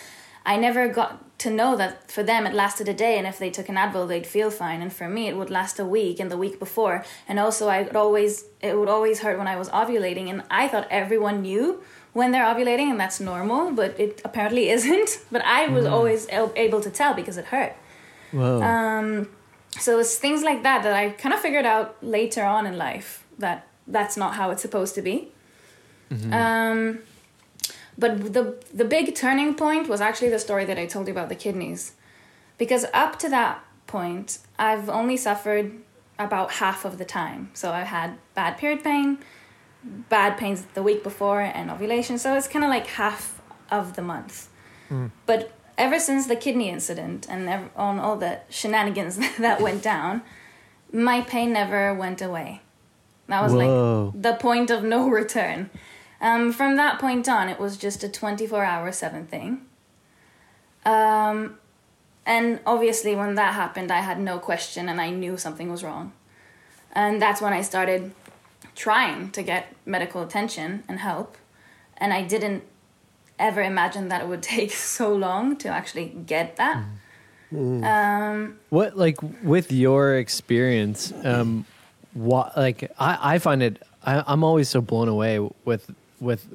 I 0.46 0.58
never 0.58 0.88
got 0.88 1.38
to 1.39 1.50
know 1.50 1.76
that 1.76 2.10
for 2.10 2.24
them 2.24 2.48
it 2.48 2.54
lasted 2.54 2.88
a 2.88 2.94
day, 2.94 3.17
and 3.17 3.28
if 3.28 3.38
they 3.38 3.50
took 3.50 3.67
an 3.67 3.76
Advil, 3.76 4.08
they'd 4.08 4.26
feel 4.26 4.50
fine, 4.50 4.82
and 4.82 4.91
for 4.91 5.10
me 5.10 5.28
it 5.28 5.36
would 5.36 5.50
last 5.50 5.80
a 5.80 5.86
week 5.86 6.20
and 6.20 6.32
the 6.32 6.38
week 6.38 6.60
before, 6.60 7.04
and 7.28 7.39
also 7.39 7.67
I 7.67 7.82
would 7.84 7.96
always 7.96 8.46
it 8.62 8.78
would 8.78 8.89
always 8.89 9.20
hurt 9.20 9.38
when 9.38 9.48
I 9.48 9.58
was 9.58 9.70
ovulating, 9.70 10.30
and 10.30 10.44
I 10.50 10.67
thought 10.67 10.88
everyone 10.89 11.41
knew 11.41 11.84
when 12.13 12.32
they're 12.32 12.46
ovulating 12.46 12.89
and 12.89 13.00
that's 13.00 13.20
normal, 13.20 13.72
but 13.72 14.00
it 14.00 14.22
apparently 14.26 14.70
isn't. 14.76 15.20
But 15.32 15.44
I 15.46 15.67
was 15.67 15.86
always 15.86 16.28
able 16.30 16.82
to 16.82 16.89
tell 16.89 17.13
because 17.13 17.38
it 17.38 17.46
hurt. 17.46 17.76
Whoa. 18.32 18.62
Um, 18.62 19.30
so 19.80 20.00
it's 20.00 20.17
things 20.17 20.44
like 20.44 20.63
that 20.63 20.84
that 20.84 20.94
I 20.94 21.10
kind 21.10 21.34
of 21.34 21.39
figured 21.39 21.65
out 21.65 22.02
later 22.04 22.44
on 22.44 22.65
in 22.65 22.78
life 22.78 23.26
that 23.39 23.67
that's 23.88 24.17
not 24.17 24.36
how 24.36 24.52
it's 24.52 24.62
supposed 24.62 24.96
to 24.96 25.02
be. 25.02 25.32
Um, 26.34 27.00
but 27.98 28.34
the 28.34 28.62
the 28.74 28.86
big 28.86 29.15
turning 29.15 29.56
point 29.56 29.88
was 29.88 30.02
actually 30.02 30.30
the 30.30 30.39
story 30.39 30.65
that 30.65 30.78
I 30.78 30.86
told 30.86 31.08
you 31.08 31.13
about 31.13 31.30
the 31.30 31.36
kidneys, 31.36 31.94
because 32.58 32.86
up 32.94 33.17
to 33.20 33.30
that 33.30 33.63
point, 33.88 34.39
I've 34.60 34.89
only 34.89 35.17
suffered 35.17 35.72
about 36.20 36.54
half 36.54 36.86
of 36.86 36.98
the 36.98 37.06
time. 37.06 37.50
So 37.54 37.72
I've 37.72 37.88
had 37.88 38.17
bad 38.36 38.58
period 38.58 38.84
pain, 38.84 39.20
bad 39.84 40.38
pains 40.38 40.63
the 40.74 40.84
week 40.84 41.04
before, 41.04 41.41
and 41.41 41.70
ovulation. 41.72 42.17
So 42.17 42.36
it's 42.36 42.48
kind 42.48 42.63
of 42.65 42.70
like 42.70 42.88
half 42.88 43.41
of 43.70 43.96
the 43.96 44.02
month. 44.02 44.50
But 45.26 45.52
ever 45.78 46.00
since 46.00 46.28
the 46.28 46.36
kidney 46.36 46.70
incident 46.70 47.28
and 47.30 47.70
on 47.76 48.00
all 48.00 48.17
the 48.17 48.39
shenanigans 48.50 49.17
that 49.39 49.62
went 49.62 49.82
down, 49.82 50.22
my 50.91 51.22
pain 51.22 51.54
never 51.54 51.94
went 51.94 52.22
away. 52.22 52.62
That 53.32 53.41
was 53.41 53.54
Whoa. 53.54 54.12
like 54.13 54.22
the 54.22 54.34
point 54.34 54.70
of 54.70 54.84
no 54.84 55.08
return. 55.20 55.70
Um, 56.20 56.52
from 56.52 56.76
that 56.76 57.00
point 57.00 57.30
on, 57.30 57.48
it 57.48 57.60
was 57.60 57.78
just 57.78 58.04
a 58.04 58.10
24 58.10 58.63
hour 58.63 58.91
7 58.91 59.26
thing. 59.26 59.62
Um, 60.86 61.58
and 62.26 62.60
obviously, 62.65 63.15
when 63.15 63.36
that 63.36 63.54
happened, 63.54 63.89
I 63.89 64.02
had 64.02 64.20
no 64.20 64.38
question 64.38 64.89
and 64.89 65.00
I 65.00 65.12
knew 65.12 65.38
something 65.38 65.72
was 65.72 65.82
wrong. 65.82 66.12
And 66.91 67.22
that's 67.22 67.41
when 67.41 67.54
I 67.54 67.62
started 67.62 68.12
trying 68.76 69.32
to 69.32 69.41
get 69.41 69.74
medical 69.86 70.22
attention 70.22 70.84
and 70.89 71.00
help. 71.00 71.38
And 71.96 72.12
I 72.12 72.24
didn't 72.24 72.63
ever 73.39 73.62
imagine 73.62 74.10
that 74.10 74.22
it 74.24 74.28
would 74.28 74.44
take 74.58 74.72
so 74.72 75.15
long 75.15 75.56
to 75.58 75.70
actually 75.70 76.10
get 76.26 76.58
that. 76.58 76.84
Um, 77.54 78.60
What 78.70 78.98
like 78.98 79.17
with 79.41 79.72
your 79.72 80.15
experience, 80.15 81.13
um, 81.24 81.65
what 82.13 82.56
like 82.58 82.91
I, 83.00 83.36
I 83.36 83.39
find 83.39 83.63
it 83.63 83.82
I, 84.04 84.24
I'm 84.28 84.43
always 84.43 84.69
so 84.69 84.82
blown 84.82 85.08
away 85.08 85.39
with 85.65 85.89
with 86.19 86.47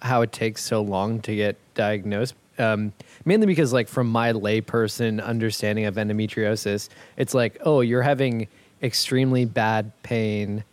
how 0.00 0.22
it 0.22 0.32
takes 0.32 0.64
so 0.64 0.82
long 0.82 1.20
to 1.20 1.34
get 1.34 1.56
diagnosed. 1.74 2.34
Um, 2.58 2.92
mainly 3.24 3.46
because 3.46 3.72
like 3.72 3.88
from 3.88 4.08
my 4.08 4.32
layperson 4.32 5.24
understanding 5.24 5.86
of 5.86 5.94
endometriosis, 5.94 6.88
it's 7.16 7.34
like 7.34 7.58
oh 7.64 7.80
you're 7.80 8.02
having 8.02 8.48
extremely 8.82 9.44
bad 9.44 9.92
pain, 10.02 10.64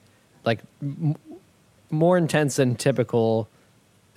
like 0.45 0.59
m- 0.81 1.15
more 1.89 2.17
intense 2.17 2.57
than 2.57 2.75
typical 2.75 3.47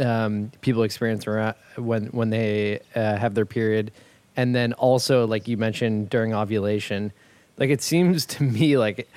um, 0.01 0.51
people 0.61 0.83
experience 0.83 1.27
around 1.27 1.55
when 1.77 2.07
when 2.07 2.31
they 2.31 2.81
uh, 2.95 3.17
have 3.17 3.35
their 3.35 3.47
period, 3.47 3.93
and 4.37 4.55
then 4.55 4.73
also 4.75 5.27
like 5.27 5.47
you 5.47 5.57
mentioned 5.57 6.11
during 6.11 6.35
ovulation, 6.35 7.13
like 7.59 7.71
it 7.71 7.83
seems 7.83 8.27
to 8.35 8.43
me 8.43 8.77
like 8.77 9.09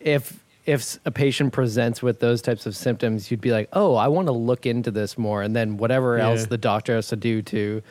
if 0.00 0.44
if 0.66 0.98
a 1.04 1.10
patient 1.10 1.52
presents 1.52 2.02
with 2.02 2.20
those 2.20 2.42
types 2.42 2.66
of 2.66 2.76
symptoms, 2.76 3.30
you'd 3.30 3.40
be 3.40 3.52
like, 3.52 3.68
oh, 3.72 3.94
I 3.94 4.08
want 4.08 4.26
to 4.26 4.32
look 4.32 4.66
into 4.66 4.90
this 4.90 5.16
more, 5.16 5.42
and 5.42 5.54
then 5.54 5.76
whatever 5.76 6.18
Yeah. 6.18 6.26
else 6.30 6.46
the 6.46 6.58
doctor 6.58 6.96
has 6.96 7.08
to 7.08 7.16
do 7.16 7.40
to 7.42 7.82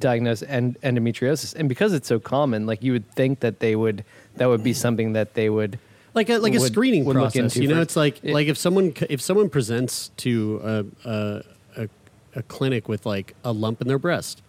diagnose 0.00 0.42
en- 0.44 0.76
endometriosis, 0.82 1.54
and 1.54 1.68
because 1.68 1.92
it's 1.92 2.08
so 2.08 2.18
common, 2.18 2.66
like 2.66 2.82
you 2.82 2.92
would 2.92 3.08
think 3.12 3.40
that 3.40 3.60
they 3.60 3.76
would 3.76 4.04
that 4.36 4.46
would 4.46 4.64
be 4.64 4.72
something 4.72 5.12
that 5.12 5.34
they 5.34 5.50
would 5.50 5.78
like 6.14 6.30
a 6.30 6.38
like 6.38 6.54
a 6.54 6.60
screening 6.60 7.04
would 7.04 7.16
look 7.16 7.32
process. 7.34 7.54
into 7.56 7.62
You 7.62 7.68
know, 7.68 7.74
first. 7.76 7.82
it's 7.90 7.96
like 7.96 8.20
Yeah. 8.24 8.32
like 8.34 8.48
if 8.48 8.56
someone 8.56 8.94
if 9.10 9.20
someone 9.20 9.50
presents 9.50 10.10
to 10.18 10.60
a 11.04 11.08
a, 11.08 11.42
a, 11.82 11.88
a 12.36 12.42
clinic 12.44 12.88
with 12.88 13.04
like 13.04 13.34
a 13.44 13.52
lump 13.52 13.82
in 13.82 13.88
their 13.88 13.98
breast, 13.98 14.40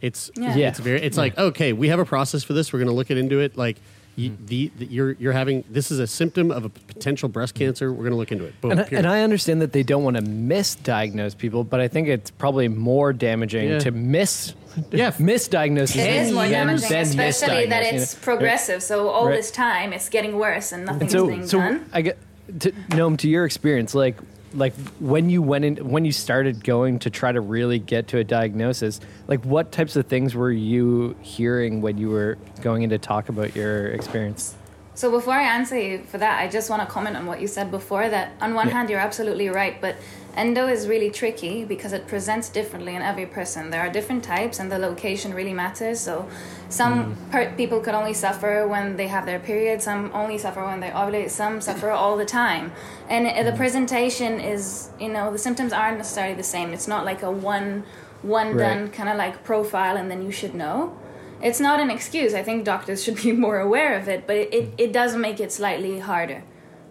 it's 0.00 0.30
Yeah. 0.36 0.54
Yeah. 0.56 0.68
it's 0.68 0.78
very 0.78 1.02
it's 1.02 1.16
like 1.18 1.36
okay, 1.36 1.72
we 1.72 1.88
have 1.88 1.98
a 1.98 2.04
process 2.04 2.44
for 2.44 2.52
this. 2.52 2.72
We're 2.72 2.78
going 2.78 2.88
to 2.88 2.94
look 2.94 3.10
it 3.10 3.18
into 3.18 3.40
it. 3.40 3.56
Like 3.58 3.78
you, 4.16 4.30
Mm-hmm. 4.30 4.46
the, 4.46 4.72
the 4.78 4.84
you're 4.86 5.12
you're 5.12 5.32
having 5.32 5.64
this 5.68 5.90
is 5.90 5.98
a 5.98 6.06
symptom 6.06 6.50
of 6.50 6.64
a 6.64 6.68
potential 6.68 7.28
breast 7.28 7.54
cancer. 7.54 7.92
We're 7.92 8.04
going 8.04 8.10
to 8.12 8.16
look 8.16 8.30
into 8.32 8.44
it. 8.44 8.60
Boom. 8.60 8.72
And 8.72 8.80
I, 8.80 8.84
and 8.92 9.06
I 9.06 9.20
understand 9.22 9.60
that 9.62 9.72
they 9.72 9.82
don't 9.82 10.04
want 10.04 10.16
to 10.16 10.22
misdiagnose 10.22 11.36
people, 11.36 11.64
but 11.64 11.80
I 11.80 11.88
think 11.88 12.08
it's 12.08 12.30
probably 12.30 12.68
more 12.68 13.12
damaging 13.12 13.68
Yeah. 13.70 13.78
to 13.80 13.90
miss 13.90 14.54
Yeah. 14.90 15.10
misdiagnose. 15.12 15.96
it 15.96 16.08
is 16.26 16.32
more 16.32 16.46
damaging, 16.48 16.88
than 16.88 17.02
especially 17.02 17.66
that 17.66 17.82
misdiagnose, 17.84 17.92
you 17.92 17.98
it's 17.98 18.14
know? 18.16 18.22
progressive. 18.22 18.82
So 18.82 19.08
all 19.08 19.26
Right. 19.26 19.36
this 19.36 19.50
time, 19.50 19.92
it's 19.92 20.08
getting 20.08 20.38
worse 20.38 20.72
and 20.72 20.84
nothing's 20.86 21.12
And 21.14 21.20
so, 21.20 21.26
being 21.28 21.46
so 21.46 21.58
done. 21.58 21.84
I 21.92 22.02
get 22.02 22.18
to 22.60 22.72
Noam 22.90 23.16
to 23.18 23.28
your 23.28 23.44
experience, 23.44 23.94
like 23.94 24.16
like 24.54 24.74
when 25.00 25.30
you 25.30 25.42
went 25.42 25.64
in, 25.64 25.76
when 25.88 26.04
you 26.04 26.12
started 26.12 26.64
going 26.64 26.98
to 27.00 27.10
try 27.10 27.32
to 27.32 27.40
really 27.40 27.78
get 27.78 28.08
to 28.08 28.18
a 28.18 28.24
diagnosis, 28.24 29.00
like 29.28 29.44
what 29.44 29.72
types 29.72 29.96
of 29.96 30.06
things 30.06 30.34
were 30.34 30.52
you 30.52 31.16
hearing 31.20 31.80
when 31.80 31.98
you 31.98 32.10
were 32.10 32.38
going 32.62 32.82
in 32.82 32.90
to 32.90 32.98
talk 32.98 33.28
about 33.28 33.54
your 33.56 33.88
experience? 33.88 34.54
So 34.94 35.10
before 35.10 35.34
I 35.34 35.42
answer 35.42 35.78
you 35.78 36.04
for 36.04 36.18
that, 36.18 36.40
I 36.40 36.48
just 36.48 36.70
want 36.70 36.80
to 36.82 36.86
comment 36.86 37.16
on 37.16 37.26
what 37.26 37.40
you 37.40 37.48
said 37.48 37.70
before. 37.70 38.08
That 38.08 38.32
on 38.40 38.54
one 38.54 38.68
Yeah. 38.68 38.74
hand, 38.74 38.90
you're 38.90 39.00
absolutely 39.00 39.48
right, 39.48 39.80
but 39.80 39.96
endo 40.36 40.66
is 40.68 40.86
really 40.88 41.10
tricky 41.10 41.64
because 41.64 41.92
it 41.92 42.06
presents 42.06 42.48
differently 42.48 42.94
in 42.94 43.02
every 43.02 43.26
person. 43.26 43.70
There 43.70 43.80
are 43.80 43.90
different 43.90 44.22
types, 44.24 44.58
and 44.58 44.70
the 44.70 44.78
location 44.78 45.32
really 45.34 45.54
matters. 45.54 46.00
So 46.00 46.28
some 46.68 47.16
per- 47.30 47.52
people 47.56 47.80
could 47.80 47.94
only 47.94 48.14
suffer 48.14 48.66
when 48.66 48.96
they 48.96 49.08
have 49.08 49.26
their 49.26 49.38
period. 49.38 49.82
Some 49.82 50.10
only 50.14 50.38
suffer 50.38 50.64
when 50.64 50.80
they 50.80 50.90
ovulate. 50.90 51.30
Some 51.30 51.60
suffer 51.60 51.90
all 51.90 52.16
the 52.16 52.24
time, 52.26 52.72
and 53.08 53.26
uh, 53.26 53.42
the 53.50 53.56
presentation 53.56 54.40
is, 54.40 54.90
you 55.00 55.08
know, 55.08 55.30
the 55.32 55.38
symptoms 55.38 55.72
aren't 55.72 55.98
necessarily 55.98 56.34
the 56.34 56.42
same. 56.42 56.72
It's 56.72 56.88
not 56.88 57.04
like 57.04 57.22
a 57.22 57.30
one 57.30 57.84
one 58.22 58.56
done 58.56 58.82
Right. 58.84 58.92
kind 58.92 59.08
of 59.08 59.16
like 59.16 59.44
profile, 59.44 59.96
and 59.96 60.10
then 60.10 60.22
you 60.22 60.30
should 60.32 60.54
know 60.54 60.96
it's 61.42 61.60
not 61.60 61.78
an 61.78 61.90
excuse. 61.90 62.32
I 62.32 62.42
think 62.42 62.64
doctors 62.64 63.04
should 63.04 63.16
be 63.16 63.32
more 63.46 63.58
aware 63.58 63.98
of 63.98 64.08
it, 64.08 64.26
but 64.26 64.36
it, 64.36 64.54
it, 64.54 64.74
it 64.78 64.92
does 64.92 65.14
make 65.14 65.40
it 65.40 65.52
slightly 65.52 65.98
harder. 65.98 66.42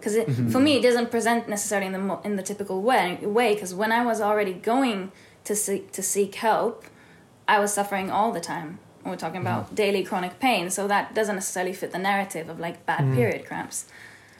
Because 0.03 0.15
for 0.25 0.31
mm-hmm. 0.31 0.63
me, 0.63 0.77
it 0.77 0.83
doesn't 0.83 1.11
present 1.11 1.47
necessarily 1.47 1.87
in 1.87 1.93
the 1.93 1.99
mo- 1.99 2.21
in 2.25 2.35
the 2.35 2.43
typical 2.43 2.81
way. 2.81 3.17
Way 3.21 3.53
because 3.53 3.73
when 3.73 3.91
I 3.93 4.03
was 4.03 4.19
already 4.19 4.53
going 4.53 5.11
to 5.45 5.55
seek 5.55 5.91
to 5.93 6.03
seek 6.03 6.35
help, 6.35 6.83
I 7.47 7.59
was 7.59 7.73
suffering 7.73 8.11
all 8.11 8.33
the 8.33 8.41
time. 8.41 8.79
We're 9.05 9.15
talking 9.15 9.41
about 9.41 9.65
mm-hmm. 9.65 9.75
daily 9.75 10.03
chronic 10.03 10.39
pain, 10.39 10.69
so 10.69 10.87
that 10.87 11.15
doesn't 11.15 11.35
necessarily 11.35 11.73
fit 11.73 11.91
the 11.91 11.99
narrative 11.99 12.49
of 12.49 12.59
like 12.59 12.85
bad 12.85 13.01
mm. 13.01 13.15
period 13.15 13.45
cramps. 13.45 13.85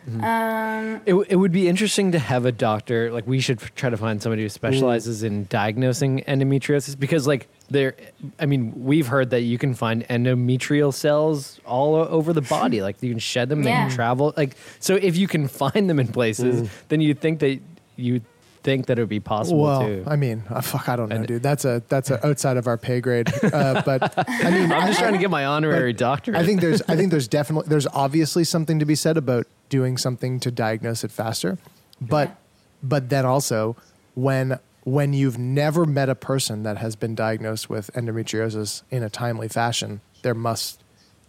Mm-hmm. 0.10 0.24
Um, 0.24 1.02
It, 1.06 1.12
w- 1.12 1.26
it 1.30 1.36
would 1.38 1.52
be 1.52 1.70
interesting 1.70 2.12
to 2.12 2.20
have 2.20 2.46
a 2.46 2.52
doctor 2.52 3.12
like 3.12 3.26
we 3.26 3.40
should 3.40 3.62
f- 3.62 3.74
try 3.76 3.90
to 3.90 3.96
find 3.98 4.22
somebody 4.22 4.42
who 4.42 4.50
specializes 4.50 5.24
in 5.24 5.46
diagnosing 5.50 6.24
endometriosis 6.28 7.00
because 7.00 7.26
like 7.26 7.48
there 7.70 7.96
i 8.40 8.46
mean 8.46 8.74
we've 8.84 9.08
heard 9.08 9.30
that 9.32 9.42
you 9.42 9.58
can 9.58 9.74
find 9.74 10.06
endometrial 10.08 10.94
cells 10.94 11.60
all 11.66 11.96
over 11.96 12.34
the 12.34 12.42
body 12.42 12.82
like 12.82 13.02
you 13.02 13.10
can 13.10 13.20
shed 13.20 13.50
them 13.50 13.64
they 13.64 13.72
can 13.72 13.90
travel 13.90 14.34
like 14.38 14.56
so 14.80 14.96
if 14.96 15.16
you 15.18 15.28
can 15.28 15.48
find 15.48 15.90
them 15.90 16.00
in 16.00 16.08
places 16.08 16.70
then 16.90 17.00
you'd 17.02 17.20
think 17.20 17.40
that 17.40 17.60
you 17.96 18.22
think 18.64 18.86
that 18.86 18.98
it 18.98 19.02
would 19.02 19.10
be 19.10 19.20
possible 19.20 19.62
Well, 19.64 19.82
too 19.82 20.04
I 20.08 20.16
mean, 20.16 20.44
uh, 20.50 20.62
fuck, 20.62 20.88
I 20.88 20.96
don't 20.96 21.10
know, 21.10 21.18
And- 21.18 21.28
dude. 21.28 21.44
That's 21.44 21.66
a 21.66 21.84
that's 21.90 22.10
a 22.12 22.26
outside 22.26 22.56
of 22.56 22.66
our 22.66 22.78
pay 22.78 23.02
grade. 23.02 23.30
Uh, 23.44 23.82
but 23.86 24.14
I 24.18 24.50
mean, 24.52 24.72
i'm 24.72 24.88
just 24.88 25.00
trying 25.00 25.12
to 25.12 25.20
get 25.20 25.30
my 25.30 25.46
honorary 25.46 25.92
doctorate 25.92 26.38
I 26.38 26.46
think 26.46 26.62
there's 26.62 26.82
I 26.88 26.96
think 26.96 27.12
there's 27.12 27.28
definitely 27.28 27.68
there's 27.70 27.88
obviously 27.88 28.46
something 28.46 28.80
to 28.80 28.86
be 28.86 28.96
said 28.96 29.18
about 29.18 29.48
doing 29.68 29.98
something 29.98 30.40
to 30.42 30.50
diagnose 30.52 31.04
it 31.04 31.12
faster. 31.12 31.58
But 32.00 32.30
Yeah. 32.30 32.36
but 32.84 33.10
then 33.10 33.26
also 33.26 33.76
when 34.16 34.60
when 34.86 35.14
you've 35.14 35.38
never 35.38 35.86
met 35.86 36.10
a 36.10 36.16
person 36.16 36.64
that 36.64 36.78
has 36.78 36.96
been 36.96 37.16
diagnosed 37.16 37.70
with 37.70 37.90
endometriosis 37.94 38.84
in 38.92 39.02
a 39.04 39.10
timely 39.10 39.48
fashion, 39.48 40.02
there 40.24 40.34
must 40.34 40.82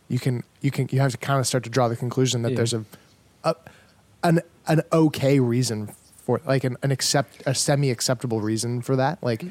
you 0.08 0.18
can 0.18 0.42
you 0.60 0.70
can 0.70 0.88
you 0.90 1.00
have 1.00 1.12
to 1.12 1.18
kind 1.18 1.40
of 1.40 1.46
start 1.46 1.64
to 1.64 1.70
draw 1.70 1.88
the 1.88 1.96
conclusion 1.96 2.42
that 2.42 2.50
Yeah. 2.50 2.56
there's 2.56 2.74
a, 2.74 2.84
a 3.44 3.54
an 4.22 4.40
an 4.66 4.82
okay 4.92 5.40
reason 5.40 5.88
for 6.16 6.40
like 6.46 6.64
an, 6.64 6.76
an 6.82 6.90
accept 6.90 7.42
a 7.46 7.54
semi 7.54 7.90
acceptable 7.90 8.40
reason 8.40 8.82
for 8.82 8.96
that. 8.96 9.22
Like 9.22 9.44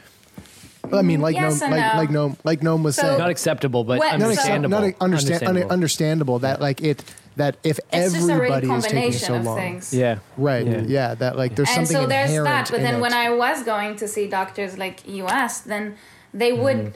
I 0.91 1.01
mean 1.01 1.21
like 1.21 1.35
Yes 1.35 1.61
no, 1.61 1.67
like 1.69 1.79
no. 1.93 1.97
like 1.97 2.09
no 2.09 2.37
like 2.43 2.59
Noam 2.61 2.83
was 2.83 2.95
So- 2.97 3.03
saying 3.03 3.17
not 3.19 3.29
acceptable 3.29 3.83
but 3.83 3.99
What- 3.99 4.17
not, 4.19 4.21
understandable 4.21 4.69
Not 4.69 4.83
understand, 4.99 5.01
understandable. 5.43 5.71
understandable 5.71 6.39
that 6.39 6.59
like 6.61 6.81
it 6.81 7.03
that 7.35 7.57
if 7.63 7.79
it's 7.91 8.13
just 8.13 8.29
a 8.29 8.33
everybody 8.33 8.69
is 8.69 8.85
taking 8.85 9.11
so 9.13 9.35
of 9.35 9.45
long, 9.45 9.57
things. 9.57 9.93
yeah 9.93 10.19
right? 10.37 10.65
Yeah. 10.65 10.81
Yeah. 10.81 11.15
that 11.15 11.37
like 11.37 11.55
there's 11.55 11.69
and 11.69 11.87
something 11.87 12.03
so 12.03 12.07
there's 12.07 12.29
inherent 12.29 12.47
that 12.47 12.71
but 12.71 12.77
in 12.77 12.83
then 12.83 12.95
it. 12.95 12.99
when 13.01 13.13
i 13.13 13.29
was 13.29 13.63
going 13.63 13.95
to 13.95 14.07
see 14.07 14.27
doctors 14.27 14.77
like 14.77 15.07
U.S., 15.07 15.61
then 15.61 15.95
they 16.33 16.51
would 16.53 16.95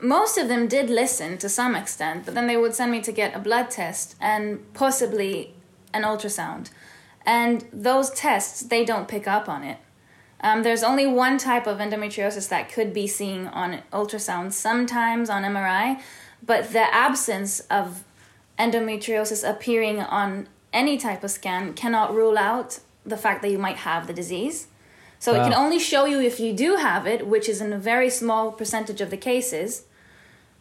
most 0.00 0.38
of 0.38 0.48
them 0.48 0.66
did 0.66 0.88
listen 0.88 1.38
to 1.38 1.48
some 1.48 1.74
extent 1.74 2.24
but 2.24 2.34
then 2.34 2.46
they 2.46 2.56
would 2.56 2.74
send 2.74 2.90
me 2.90 3.00
to 3.00 3.12
get 3.12 3.34
a 3.34 3.38
blood 3.38 3.70
test 3.70 4.16
and 4.20 4.72
possibly 4.74 5.54
an 5.92 6.02
ultrasound 6.02 6.70
and 7.26 7.66
those 7.72 8.10
tests 8.10 8.62
they 8.62 8.84
don't 8.84 9.08
pick 9.08 9.26
up 9.26 9.48
on 9.48 9.62
it 9.62 9.78
um, 10.42 10.62
there's 10.62 10.82
only 10.82 11.06
one 11.06 11.36
type 11.36 11.66
of 11.66 11.78
endometriosis 11.78 12.48
that 12.48 12.72
could 12.72 12.94
be 12.94 13.06
seen 13.06 13.46
on 13.48 13.82
ultrasound 13.92 14.52
sometimes 14.52 15.28
on 15.28 15.42
mri 15.42 16.00
but 16.42 16.72
the 16.72 16.94
absence 16.94 17.60
of 17.70 18.04
endometriosis 18.64 19.42
appearing 19.48 20.00
on 20.00 20.48
any 20.72 20.96
type 21.06 21.22
of 21.24 21.30
scan 21.30 21.74
cannot 21.74 22.14
rule 22.14 22.38
out 22.38 22.80
the 23.04 23.16
fact 23.16 23.42
that 23.42 23.50
you 23.50 23.58
might 23.58 23.78
have 23.78 24.06
the 24.06 24.12
disease. 24.12 24.68
So 25.18 25.34
it 25.34 25.42
can 25.44 25.52
only 25.64 25.78
show 25.78 26.06
you 26.06 26.18
if 26.20 26.40
you 26.40 26.54
do 26.54 26.76
have 26.76 27.06
it, 27.06 27.26
which 27.26 27.46
is 27.52 27.60
in 27.60 27.72
a 27.74 27.78
very 27.78 28.08
small 28.08 28.52
percentage 28.52 29.02
of 29.02 29.10
the 29.10 29.18
cases. 29.18 29.84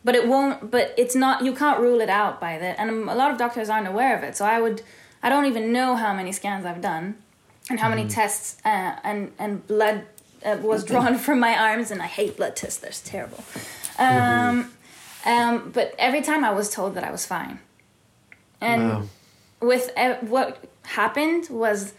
But 0.03 0.15
it 0.15 0.27
won't. 0.27 0.69
But 0.69 0.93
it's 0.97 1.15
not. 1.15 1.35
You 1.45 1.53
can't 1.55 1.79
rule 1.79 2.01
it 2.01 2.09
out 2.09 2.41
by 2.41 2.57
that, 2.57 2.75
and 2.79 2.89
a 3.09 3.15
lot 3.21 3.31
of 3.31 3.37
doctors 3.37 3.69
aren't 3.69 3.87
aware 3.87 4.17
of 4.17 4.23
it. 4.23 4.35
So 4.35 4.43
I 4.45 4.59
would. 4.59 4.81
I 5.23 5.29
don't 5.29 5.45
even 5.45 5.71
know 5.71 5.95
how 5.95 6.13
many 6.13 6.31
scans 6.33 6.65
I've 6.65 6.81
done, 6.81 7.05
and 7.69 7.79
how 7.79 7.89
many 7.89 8.05
tests 8.07 8.57
uh, 8.65 8.95
and 9.03 9.31
and 9.37 9.65
blood 9.67 10.05
uh, 10.45 10.57
was 10.61 10.83
drawn 10.83 11.17
from 11.25 11.39
my 11.39 11.53
arms. 11.57 11.91
And 11.91 12.01
I 12.01 12.07
hate 12.07 12.35
blood 12.37 12.55
tests. 12.55 12.79
They're 12.81 12.91
terrible. 13.13 13.43
Um, 13.97 14.73
Um, 15.25 15.71
but 15.73 15.93
every 15.97 16.21
time 16.21 16.43
I 16.45 16.51
was 16.51 16.69
told 16.69 16.95
that 16.95 17.03
I 17.03 17.11
was 17.11 17.25
fine. 17.25 17.59
And 18.61 19.09
with 19.61 19.91
uh, 19.97 20.15
what 20.21 20.63
happened 20.83 21.47
was 21.49 21.93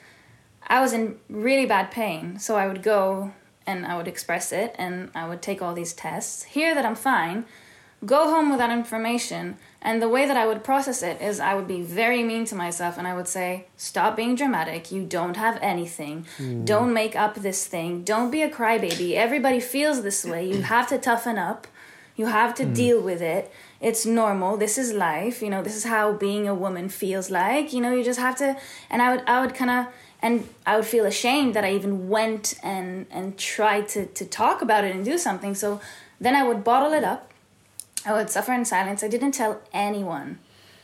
I 0.66 0.80
was 0.80 0.92
in 0.92 1.18
really 1.28 1.66
bad 1.66 1.90
pain. 1.90 2.38
So 2.38 2.56
I 2.56 2.66
would 2.66 2.82
go 2.82 3.32
and 3.66 3.86
I 3.86 3.96
would 3.96 4.08
express 4.08 4.52
it 4.52 4.74
and 4.78 5.10
I 5.14 5.28
would 5.28 5.42
take 5.42 5.62
all 5.62 5.74
these 5.74 5.92
tests, 5.92 6.44
hear 6.44 6.74
that 6.74 6.84
I'm 6.84 6.94
fine, 6.94 7.44
go 8.04 8.30
home 8.30 8.50
with 8.50 8.58
that 8.58 8.70
information. 8.70 9.56
And 9.82 10.02
the 10.02 10.08
way 10.08 10.26
that 10.26 10.36
I 10.36 10.46
would 10.46 10.62
process 10.62 11.02
it 11.02 11.20
is 11.22 11.40
I 11.40 11.54
would 11.54 11.66
be 11.66 11.82
very 11.82 12.22
mean 12.22 12.44
to 12.46 12.54
myself 12.54 12.98
and 12.98 13.06
I 13.06 13.14
would 13.14 13.28
say, 13.28 13.66
Stop 13.76 14.16
being 14.16 14.34
dramatic. 14.34 14.92
You 14.92 15.04
don't 15.04 15.36
have 15.36 15.58
anything. 15.62 16.26
Don't 16.64 16.92
make 16.92 17.16
up 17.16 17.36
this 17.36 17.66
thing. 17.66 18.02
Don't 18.04 18.30
be 18.30 18.42
a 18.42 18.50
crybaby. 18.50 19.14
Everybody 19.14 19.60
feels 19.60 20.02
this 20.02 20.24
way. 20.24 20.46
You 20.46 20.62
have 20.62 20.86
to 20.88 20.98
toughen 20.98 21.38
up. 21.38 21.66
You 22.16 22.26
have 22.26 22.54
to 22.56 22.66
deal 22.66 23.00
with 23.00 23.22
it. 23.22 23.50
It's 23.80 24.04
normal. 24.04 24.56
This 24.56 24.76
is 24.76 24.92
life. 24.92 25.40
You 25.42 25.50
know, 25.50 25.62
this 25.62 25.74
is 25.74 25.84
how 25.84 26.12
being 26.12 26.46
a 26.46 26.54
woman 26.54 26.88
feels 26.88 27.30
like. 27.30 27.72
You 27.72 27.80
know, 27.80 27.92
you 27.94 28.04
just 28.04 28.20
have 28.20 28.36
to 28.36 28.56
and 28.90 29.00
I 29.00 29.14
would 29.14 29.24
I 29.26 29.40
would 29.40 29.54
kind 29.54 29.70
of 29.70 29.86
and 30.22 30.48
I 30.66 30.76
would 30.76 30.86
feel 30.86 31.06
ashamed 31.06 31.54
that 31.54 31.64
I 31.64 31.72
even 31.72 32.08
went 32.08 32.54
and 32.62 33.06
and 33.10 33.38
tried 33.38 33.88
to 33.90 34.06
to 34.06 34.24
talk 34.24 34.62
about 34.62 34.84
it 34.84 34.94
and 34.94 35.04
do 35.04 35.16
something. 35.18 35.54
So 35.54 35.80
then 36.20 36.36
I 36.36 36.42
would 36.42 36.62
bottle 36.62 36.92
it 36.92 37.04
up. 37.04 37.32
I 38.04 38.12
would 38.12 38.30
suffer 38.30 38.52
in 38.52 38.64
silence. 38.64 39.02
I 39.02 39.08
didn't 39.08 39.32
tell 39.32 39.60
anyone. 39.72 40.38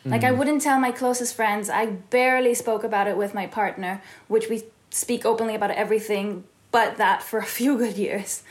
Like 0.05 0.23
I 0.23 0.29
mm-hmm. 0.29 0.39
wouldn't 0.39 0.63
tell 0.63 0.79
my 0.79 0.93
closest 0.93 1.35
friends. 1.35 1.69
I 1.69 1.87
barely 1.87 2.55
spoke 2.55 2.85
about 2.85 3.09
it 3.09 3.17
with 3.17 3.35
my 3.35 3.47
partner, 3.47 4.01
which 4.29 4.49
we 4.49 4.63
speak 4.91 5.27
openly 5.27 5.57
about 5.57 5.73
everything 5.73 6.45
but 6.71 6.97
that 6.99 7.23
for 7.23 7.39
a 7.39 7.45
few 7.45 7.77
good 7.77 7.97
years. 7.97 8.43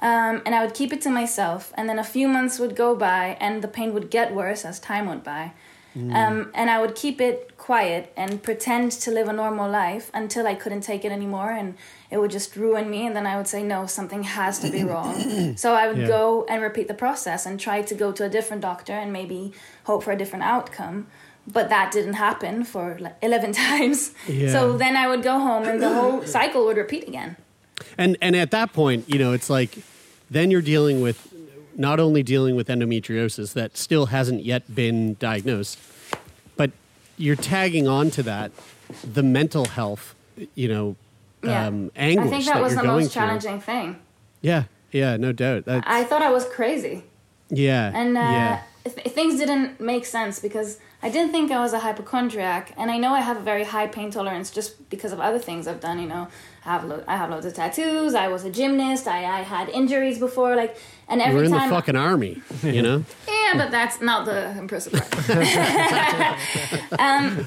Um, 0.00 0.42
and 0.44 0.54
I 0.54 0.62
would 0.64 0.74
keep 0.74 0.92
it 0.92 1.00
to 1.02 1.10
myself. 1.10 1.72
And 1.76 1.88
then 1.88 1.98
a 1.98 2.04
few 2.04 2.28
months 2.28 2.58
would 2.58 2.76
go 2.76 2.94
by, 2.94 3.36
and 3.40 3.62
the 3.62 3.68
pain 3.68 3.94
would 3.94 4.10
get 4.10 4.34
worse 4.34 4.64
as 4.64 4.78
time 4.78 5.06
went 5.06 5.24
by. 5.24 5.52
Um, 6.12 6.50
and 6.54 6.68
I 6.68 6.78
would 6.82 6.94
keep 6.94 7.22
it 7.22 7.56
quiet 7.56 8.12
and 8.18 8.42
pretend 8.42 8.92
to 8.92 9.10
live 9.10 9.28
a 9.28 9.32
normal 9.32 9.70
life 9.70 10.10
until 10.12 10.46
I 10.46 10.54
couldn't 10.54 10.82
take 10.82 11.06
it 11.06 11.10
anymore, 11.10 11.50
and 11.52 11.74
it 12.10 12.18
would 12.18 12.30
just 12.30 12.54
ruin 12.54 12.90
me. 12.90 13.06
And 13.06 13.16
then 13.16 13.26
I 13.26 13.38
would 13.38 13.48
say, 13.48 13.62
"No, 13.62 13.86
something 13.86 14.22
has 14.24 14.58
to 14.58 14.68
be 14.70 14.84
wrong." 14.84 15.56
so 15.62 15.72
I 15.72 15.88
would 15.88 15.96
Yeah. 15.96 16.08
go 16.08 16.44
and 16.50 16.60
repeat 16.62 16.86
the 16.88 16.92
process 17.04 17.46
and 17.46 17.58
try 17.58 17.80
to 17.80 17.94
go 17.94 18.12
to 18.12 18.24
a 18.24 18.28
different 18.28 18.60
doctor 18.60 18.92
and 18.92 19.10
maybe 19.10 19.54
hope 19.84 20.02
for 20.04 20.12
a 20.12 20.18
different 20.18 20.44
outcome. 20.44 21.06
But 21.46 21.70
that 21.70 21.92
didn't 21.92 22.18
happen 22.28 22.64
for 22.64 22.98
like 23.00 23.16
eleven 23.22 23.52
times. 23.64 24.12
Yeah. 24.28 24.52
So 24.52 24.76
then 24.76 24.96
I 24.98 25.08
would 25.08 25.22
go 25.22 25.38
home, 25.38 25.64
and 25.64 25.80
the 25.80 25.94
whole 25.94 26.26
cycle 26.26 26.66
would 26.66 26.76
repeat 26.76 27.08
again. 27.08 27.36
And 27.98 28.16
and 28.20 28.34
at 28.36 28.50
that 28.52 28.72
point, 28.72 29.08
you 29.08 29.18
know, 29.18 29.32
it's 29.32 29.50
like 29.50 29.78
then 30.30 30.50
you're 30.50 30.62
dealing 30.62 31.00
with 31.00 31.32
not 31.76 32.00
only 32.00 32.22
dealing 32.22 32.56
with 32.56 32.68
endometriosis 32.68 33.52
that 33.52 33.76
still 33.76 34.06
hasn't 34.06 34.44
yet 34.44 34.74
been 34.74 35.14
diagnosed, 35.20 35.78
but 36.56 36.70
you're 37.18 37.36
tagging 37.36 37.86
on 37.86 38.10
to 38.10 38.22
that 38.22 38.50
the 39.04 39.22
mental 39.22 39.66
health, 39.66 40.14
you 40.54 40.68
know, 40.68 40.96
Yeah. 41.42 41.66
um, 41.66 41.90
anguish 41.96 42.26
I 42.26 42.30
think 42.30 42.44
that 42.46 42.62
was 42.62 42.72
you're 42.72 42.82
the 42.82 42.88
most 42.88 43.12
through. 43.12 43.20
challenging 43.22 43.60
thing. 43.60 43.96
Yeah, 44.40 44.64
yeah, 44.92 45.16
no 45.16 45.32
doubt. 45.32 45.64
That's, 45.66 45.84
I 45.86 46.04
thought 46.04 46.22
I 46.22 46.30
was 46.30 46.46
crazy. 46.48 47.02
yeah, 47.50 47.90
And 47.94 48.16
uh, 48.16 48.20
yeah. 48.20 48.62
th- 48.84 49.08
things 49.08 49.38
didn't 49.38 49.80
make 49.80 50.06
sense 50.06 50.38
because 50.40 50.78
I 51.06 51.08
didn't 51.08 51.30
think 51.30 51.52
I 51.52 51.60
was 51.60 51.72
a 51.72 51.78
hypochondriac, 51.78 52.72
and 52.76 52.90
I 52.90 52.98
know 52.98 53.12
I 53.14 53.20
have 53.20 53.36
a 53.36 53.46
very 53.52 53.62
high 53.62 53.86
pain 53.86 54.10
tolerance 54.10 54.50
just 54.50 54.90
because 54.90 55.12
of 55.12 55.20
other 55.20 55.38
things 55.38 55.68
I've 55.68 55.78
done. 55.78 56.00
You 56.00 56.08
know, 56.08 56.26
I 56.64 56.68
have 56.72 56.84
lo- 56.84 57.04
I 57.06 57.16
have 57.16 57.30
loads 57.30 57.46
of 57.46 57.54
tattoos. 57.54 58.12
I 58.16 58.26
was 58.26 58.44
a 58.44 58.50
gymnast. 58.50 59.06
I, 59.06 59.18
I 59.38 59.42
had 59.42 59.68
injuries 59.68 60.18
before, 60.18 60.56
like, 60.56 60.76
and 61.08 61.22
every 61.22 61.36
We're 61.36 61.44
in 61.44 61.52
time. 61.52 61.68
the 61.70 61.76
fucking 61.76 61.94
army, 61.94 62.42
you 62.64 62.82
know. 62.82 63.04
yeah, 63.28 63.52
but 63.54 63.70
that's 63.70 64.00
not 64.00 64.24
the 64.24 64.50
impressive 64.58 64.94
part. 64.94 65.28
um, 66.98 67.46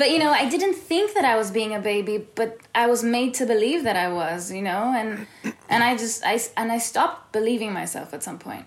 but 0.00 0.08
you 0.10 0.18
know, 0.18 0.30
I 0.30 0.48
didn't 0.48 0.76
think 0.90 1.12
that 1.12 1.26
I 1.26 1.36
was 1.36 1.50
being 1.50 1.74
a 1.74 1.80
baby, 1.80 2.26
but 2.34 2.58
I 2.74 2.86
was 2.86 3.04
made 3.04 3.34
to 3.34 3.44
believe 3.44 3.84
that 3.84 3.96
I 3.96 4.10
was. 4.10 4.50
You 4.50 4.62
know, 4.62 4.82
and 4.96 5.26
and 5.68 5.84
I 5.84 5.94
just 5.98 6.24
I 6.24 6.40
and 6.56 6.72
I 6.72 6.78
stopped 6.78 7.32
believing 7.32 7.70
myself 7.74 8.14
at 8.14 8.22
some 8.22 8.38
point. 8.38 8.64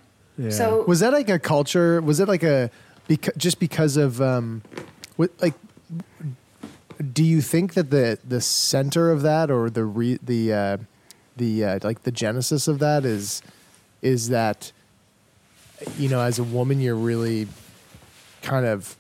So 0.52 0.84
Was 0.88 1.00
that 1.00 1.14
like 1.14 1.30
a 1.30 1.40
culture? 1.40 2.00
Was 2.00 2.20
it 2.20 2.28
like 2.28 2.44
a 2.44 2.70
beca- 3.08 3.36
just 3.38 3.60
because 3.60 3.98
of 3.98 4.22
um, 4.22 4.62
what 5.16 5.32
like? 5.42 5.54
Do 7.14 7.24
you 7.24 7.42
think 7.42 7.74
that 7.76 7.90
the 7.92 8.18
the 8.28 8.42
center 8.42 9.12
of 9.12 9.22
that 9.22 9.52
or 9.52 9.70
the 9.70 9.86
re, 9.86 10.18
the 10.22 10.54
uh, 10.54 10.78
the 11.36 11.64
uh, 11.64 11.80
like 11.84 12.04
the 12.04 12.12
genesis 12.12 12.68
of 12.68 12.80
that 12.80 13.06
is 13.06 13.42
is 14.02 14.30
that 14.30 14.72
you 15.98 16.10
know 16.10 16.22
as 16.22 16.40
a 16.40 16.44
woman 16.44 16.80
you're 16.82 16.96
really 16.96 17.48
kind 18.42 18.66
of 18.66 18.96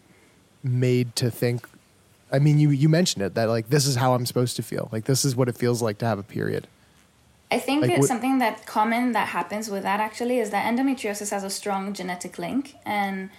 made 0.63 1.15
to 1.15 1.29
think. 1.31 1.67
I 2.31 2.39
mean, 2.39 2.59
you 2.59 2.69
you 2.71 2.89
mentioned 2.89 3.23
it 3.23 3.33
that 3.35 3.45
like 3.49 3.69
this 3.69 3.85
is 3.87 3.95
how 3.95 4.13
I'm 4.13 4.25
supposed 4.25 4.55
to 4.57 4.63
feel. 4.63 4.89
Like 4.91 5.05
this 5.05 5.23
is 5.25 5.35
what 5.35 5.47
it 5.49 5.55
feels 5.55 5.81
like 5.81 5.97
to 5.99 6.05
have 6.05 6.19
a 6.19 6.23
period. 6.23 6.67
I 7.49 7.59
think 7.59 7.83
Like 7.83 7.97
what- 7.99 8.07
something 8.07 8.39
that 8.39 8.65
common 8.65 9.13
that 9.13 9.29
happens 9.29 9.69
with 9.69 9.83
that 9.83 10.01
actually 10.01 10.37
is 10.39 10.49
that 10.49 10.65
endometriosis 10.71 11.31
has 11.31 11.43
a 11.45 11.49
strong 11.49 11.93
genetic 11.93 12.37
link, 12.37 12.75
and 12.85 13.29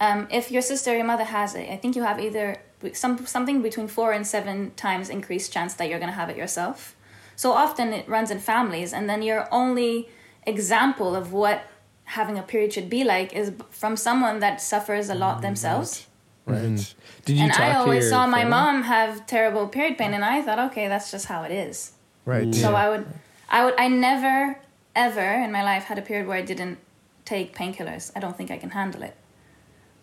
um, 0.00 0.28
if 0.30 0.50
your 0.50 0.62
sister 0.62 0.92
or 0.92 0.96
your 0.96 1.04
mother 1.06 1.24
has 1.24 1.54
it, 1.54 1.68
I 1.70 1.76
think 1.76 1.96
you 1.96 2.02
have 2.02 2.20
either 2.20 2.56
some 2.92 3.26
something 3.26 3.62
between 3.62 3.88
four 3.88 4.12
and 4.12 4.26
seven 4.26 4.72
times 4.76 5.08
increased 5.08 5.52
chance 5.52 5.74
that 5.74 5.88
you're 5.88 5.98
going 5.98 6.10
to 6.10 6.16
have 6.16 6.28
it 6.28 6.36
yourself. 6.36 6.94
So 7.34 7.52
often 7.52 7.92
it 7.92 8.08
runs 8.08 8.30
in 8.30 8.38
families, 8.38 8.92
and 8.92 9.08
then 9.08 9.22
your 9.22 9.48
only 9.52 10.08
example 10.46 11.14
of 11.16 11.32
what 11.32 11.64
having 12.04 12.38
a 12.38 12.42
period 12.42 12.72
should 12.72 12.88
be 12.88 13.02
like 13.04 13.32
is 13.32 13.52
from 13.70 13.96
someone 13.96 14.38
that 14.40 14.60
suffers 14.60 15.08
a 15.08 15.14
lot 15.14 15.42
themselves. 15.42 16.06
Right. 16.46 16.94
Did 17.24 17.36
you 17.36 17.42
And 17.42 17.52
talk 17.52 17.60
I 17.60 17.74
always 17.74 18.04
your 18.04 18.10
saw 18.10 18.26
my 18.26 18.42
family? 18.42 18.50
mom 18.50 18.82
have 18.84 19.26
terrible 19.26 19.66
period 19.66 19.98
pain, 19.98 20.14
and 20.14 20.24
I 20.24 20.42
thought, 20.42 20.60
okay, 20.70 20.86
that's 20.86 21.10
just 21.10 21.26
how 21.26 21.42
it 21.42 21.50
is. 21.50 21.92
Right. 22.24 22.54
So 22.54 22.74
I 22.74 22.88
would, 22.88 23.06
I 23.50 23.64
would, 23.64 23.74
I 23.78 23.88
never, 23.88 24.60
ever 24.94 25.28
in 25.44 25.50
my 25.50 25.64
life 25.64 25.84
had 25.84 25.98
a 25.98 26.02
period 26.02 26.28
where 26.28 26.38
I 26.38 26.42
didn't 26.42 26.78
take 27.24 27.56
painkillers. 27.56 28.12
I 28.14 28.20
don't 28.20 28.36
think 28.36 28.50
I 28.52 28.58
can 28.58 28.70
handle 28.70 29.02
it. 29.02 29.16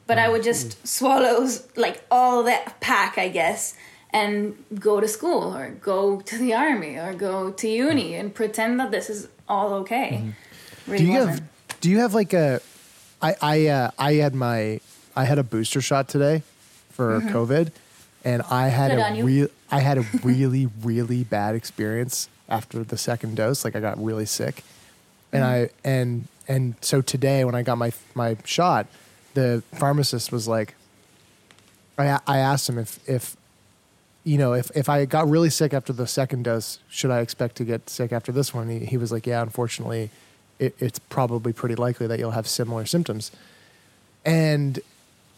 But 0.08 0.18
I 0.20 0.28
would 0.30 0.44
just 0.44 0.86
swallow 0.88 1.48
like 1.76 2.04
all 2.12 2.44
that 2.44 2.80
pack, 2.82 3.18
I 3.18 3.30
guess, 3.30 3.74
and 4.12 4.56
go 4.80 5.00
to 5.00 5.08
school 5.08 5.56
or 5.56 5.70
go 5.82 6.20
to 6.22 6.38
the 6.38 6.54
army 6.54 6.98
or 6.98 7.14
go 7.14 7.52
to 7.52 7.68
uni 7.68 8.16
and 8.16 8.34
pretend 8.34 8.80
that 8.80 8.92
this 8.92 9.10
is 9.10 9.28
all 9.48 9.74
okay. 9.76 10.34
Really 10.88 10.98
do 11.06 11.12
you 11.12 11.18
wasn't. 11.20 11.40
have 11.40 11.80
do 11.82 11.90
you 11.90 12.00
have 12.00 12.14
like 12.14 12.34
a 12.34 12.60
i 13.22 13.36
i 13.42 13.68
uh, 13.68 13.92
i 13.98 14.14
had 14.16 14.36
my 14.36 14.80
i 15.16 15.24
had 15.24 15.38
a 15.40 15.44
booster 15.44 15.80
shot 15.82 16.10
today 16.10 16.44
for 16.92 17.22
covid 17.22 17.72
and 18.26 18.42
i 18.50 18.68
had 18.68 18.92
Mm-hmm. 18.92 19.16
Good 19.16 19.22
a 19.22 19.26
real 19.26 19.48
i 19.72 19.80
had 19.80 19.98
a 19.98 20.02
really 20.24 20.70
really 20.84 21.24
bad 21.24 21.56
experience 21.56 22.28
after 22.50 22.84
the 22.84 22.98
second 22.98 23.36
dose 23.38 23.64
like 23.64 23.76
i 23.78 23.80
got 23.80 24.02
really 24.04 24.26
sick 24.26 24.64
and 25.32 25.44
Mm-hmm. 25.44 25.66
i 25.88 25.90
and 25.90 26.28
and 26.48 26.76
so 26.82 27.02
today 27.02 27.46
when 27.46 27.56
i 27.56 27.64
got 27.64 27.78
my 27.78 27.92
my 28.14 28.36
shot 28.46 28.88
the 29.34 29.64
pharmacist 29.74 30.32
was 30.32 30.48
like 30.48 30.76
i 31.98 32.20
i 32.28 32.38
asked 32.38 32.70
him 32.70 32.78
if 32.78 33.00
if 33.08 33.36
you 34.24 34.38
know, 34.38 34.54
if, 34.54 34.72
if 34.76 34.88
I 34.88 35.06
got 35.06 35.30
really 35.30 35.50
sick 35.50 35.74
after 35.74 35.92
the 35.92 36.08
second 36.08 36.44
dose, 36.44 36.80
should 36.90 37.12
I 37.12 37.20
expect 37.20 37.58
to 37.58 37.66
get 37.66 37.90
sick 37.90 38.12
after 38.12 38.32
this 38.32 38.54
one? 38.54 38.70
He, 38.70 38.80
he 38.86 38.98
was 38.98 39.12
like, 39.12 39.28
yeah, 39.28 39.42
unfortunately, 39.42 40.10
it, 40.60 40.76
it's 40.80 41.00
probably 41.00 41.52
pretty 41.52 41.76
likely 41.76 42.08
that 42.08 42.20
you'll 42.20 42.32
have 42.32 42.48
similar 42.48 42.86
symptoms. 42.86 43.32
And 44.26 44.80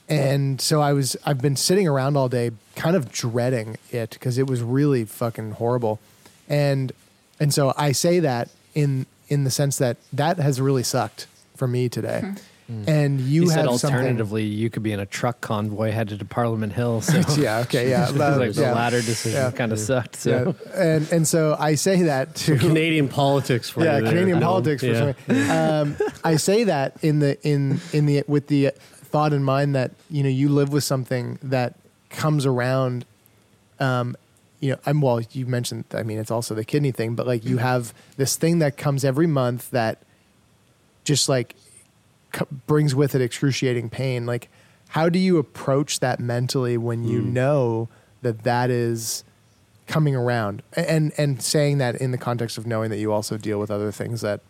and 0.07 0.61
so 0.61 0.81
I 0.81 0.93
was 0.93 1.17
I've 1.25 1.41
been 1.41 1.55
sitting 1.55 1.87
around 1.87 2.15
all 2.15 2.29
day, 2.29 2.51
kind 2.75 2.95
of 2.95 3.11
dreading 3.11 3.77
it 3.91 4.11
because 4.11 4.37
it 4.37 4.45
was 4.45 4.61
really 4.61 5.03
fucking 5.05 5.51
horrible. 5.53 5.99
And 6.47 6.91
and 7.39 7.51
so 7.51 7.73
I 7.75 7.91
say 7.91 8.19
that 8.19 8.49
in 8.75 9.07
in 9.29 9.45
the 9.45 9.49
sense 9.49 9.79
that 9.79 9.97
that 10.13 10.37
has 10.37 10.61
really 10.61 10.83
sucked 10.83 11.25
for 11.55 11.67
me 11.67 11.89
today. 11.89 12.21
Hmm. 12.21 12.33
And 12.67 13.21
you 13.21 13.43
You 13.43 13.47
said 13.49 13.65
have 13.67 13.79
something. 13.79 13.95
alternatively, 13.95 14.43
you 14.43 14.71
could 14.71 14.81
be 14.81 14.91
in 14.91 14.99
a 14.99 15.05
truck 15.05 15.39
convoy 15.39 15.91
headed 15.91 16.17
to 16.19 16.25
Parliament 16.25 16.73
Hill. 16.73 17.01
So 17.01 17.21
yeah. 17.41 17.59
Okay. 17.59 17.89
Yeah. 17.91 18.09
like 18.13 18.53
the 18.53 18.61
yeah. 18.61 18.73
latter 18.73 19.01
decision 19.01 19.39
Yeah. 19.39 19.51
kind 19.51 19.71
of 19.71 19.79
sucked. 19.79 20.15
So 20.15 20.55
Yeah. 20.65 20.79
And 20.81 21.11
and 21.11 21.27
so 21.27 21.55
I 21.59 21.75
say 21.75 22.01
that 22.03 22.33
to 22.35 22.57
Canadian 22.57 23.07
politics 23.07 23.69
for 23.69 23.83
yeah, 23.83 23.97
you 23.97 24.03
there, 24.03 24.11
Canadian 24.13 24.41
politics 24.41 24.81
for 24.81 24.87
Yeah. 24.87 25.13
sure. 25.27 25.81
Um, 25.81 25.95
I 26.23 26.37
say 26.37 26.63
that 26.63 26.97
in 27.03 27.19
the 27.19 27.37
in 27.47 27.79
in 27.93 28.07
the 28.07 28.23
with 28.27 28.47
the 28.47 28.71
thought 29.11 29.31
in 29.31 29.43
mind 29.43 29.75
that 29.75 29.91
you 30.09 30.23
know 30.23 30.29
you 30.29 30.49
live 30.49 30.73
with 30.73 30.83
something 30.83 31.37
that 31.43 31.75
comes 32.09 32.45
around. 32.47 33.05
Um, 33.79 34.15
you 34.59 34.71
know, 34.71 34.77
I'm 34.87 35.01
well. 35.01 35.21
You 35.21 35.45
mentioned. 35.45 35.83
I 35.93 36.01
mean, 36.01 36.17
it's 36.17 36.31
also 36.31 36.55
the 36.55 36.65
kidney 36.65 36.91
thing, 36.91 37.13
but 37.13 37.27
like 37.27 37.45
you 37.45 37.57
have 37.59 37.93
this 38.17 38.37
thing 38.37 38.57
that 38.59 38.75
comes 38.77 39.05
every 39.05 39.27
month 39.27 39.69
that 39.71 39.99
just 41.03 41.29
like 41.29 41.49
co- 41.49 41.59
brings 42.67 42.95
with 42.95 43.15
it 43.15 43.21
excruciating 43.21 43.89
pain. 43.89 44.25
Like, 44.25 44.49
how 44.89 45.09
do 45.09 45.19
you 45.19 45.37
approach 45.37 45.99
that 45.99 46.19
mentally 46.19 46.77
when 46.77 47.03
you 47.03 47.21
hmm. 47.21 47.33
know 47.33 47.89
that 48.21 48.43
that 48.43 48.69
is 48.69 49.23
coming 49.87 50.15
around, 50.15 50.63
and 50.75 51.13
and 51.17 51.41
saying 51.41 51.77
that 51.77 51.95
in 51.95 52.11
the 52.11 52.17
context 52.17 52.57
of 52.57 52.65
knowing 52.65 52.89
that 52.89 52.97
you 52.97 53.11
also 53.11 53.37
deal 53.37 53.59
with 53.59 53.69
other 53.69 53.91
things 53.91 54.21
that 54.21 54.41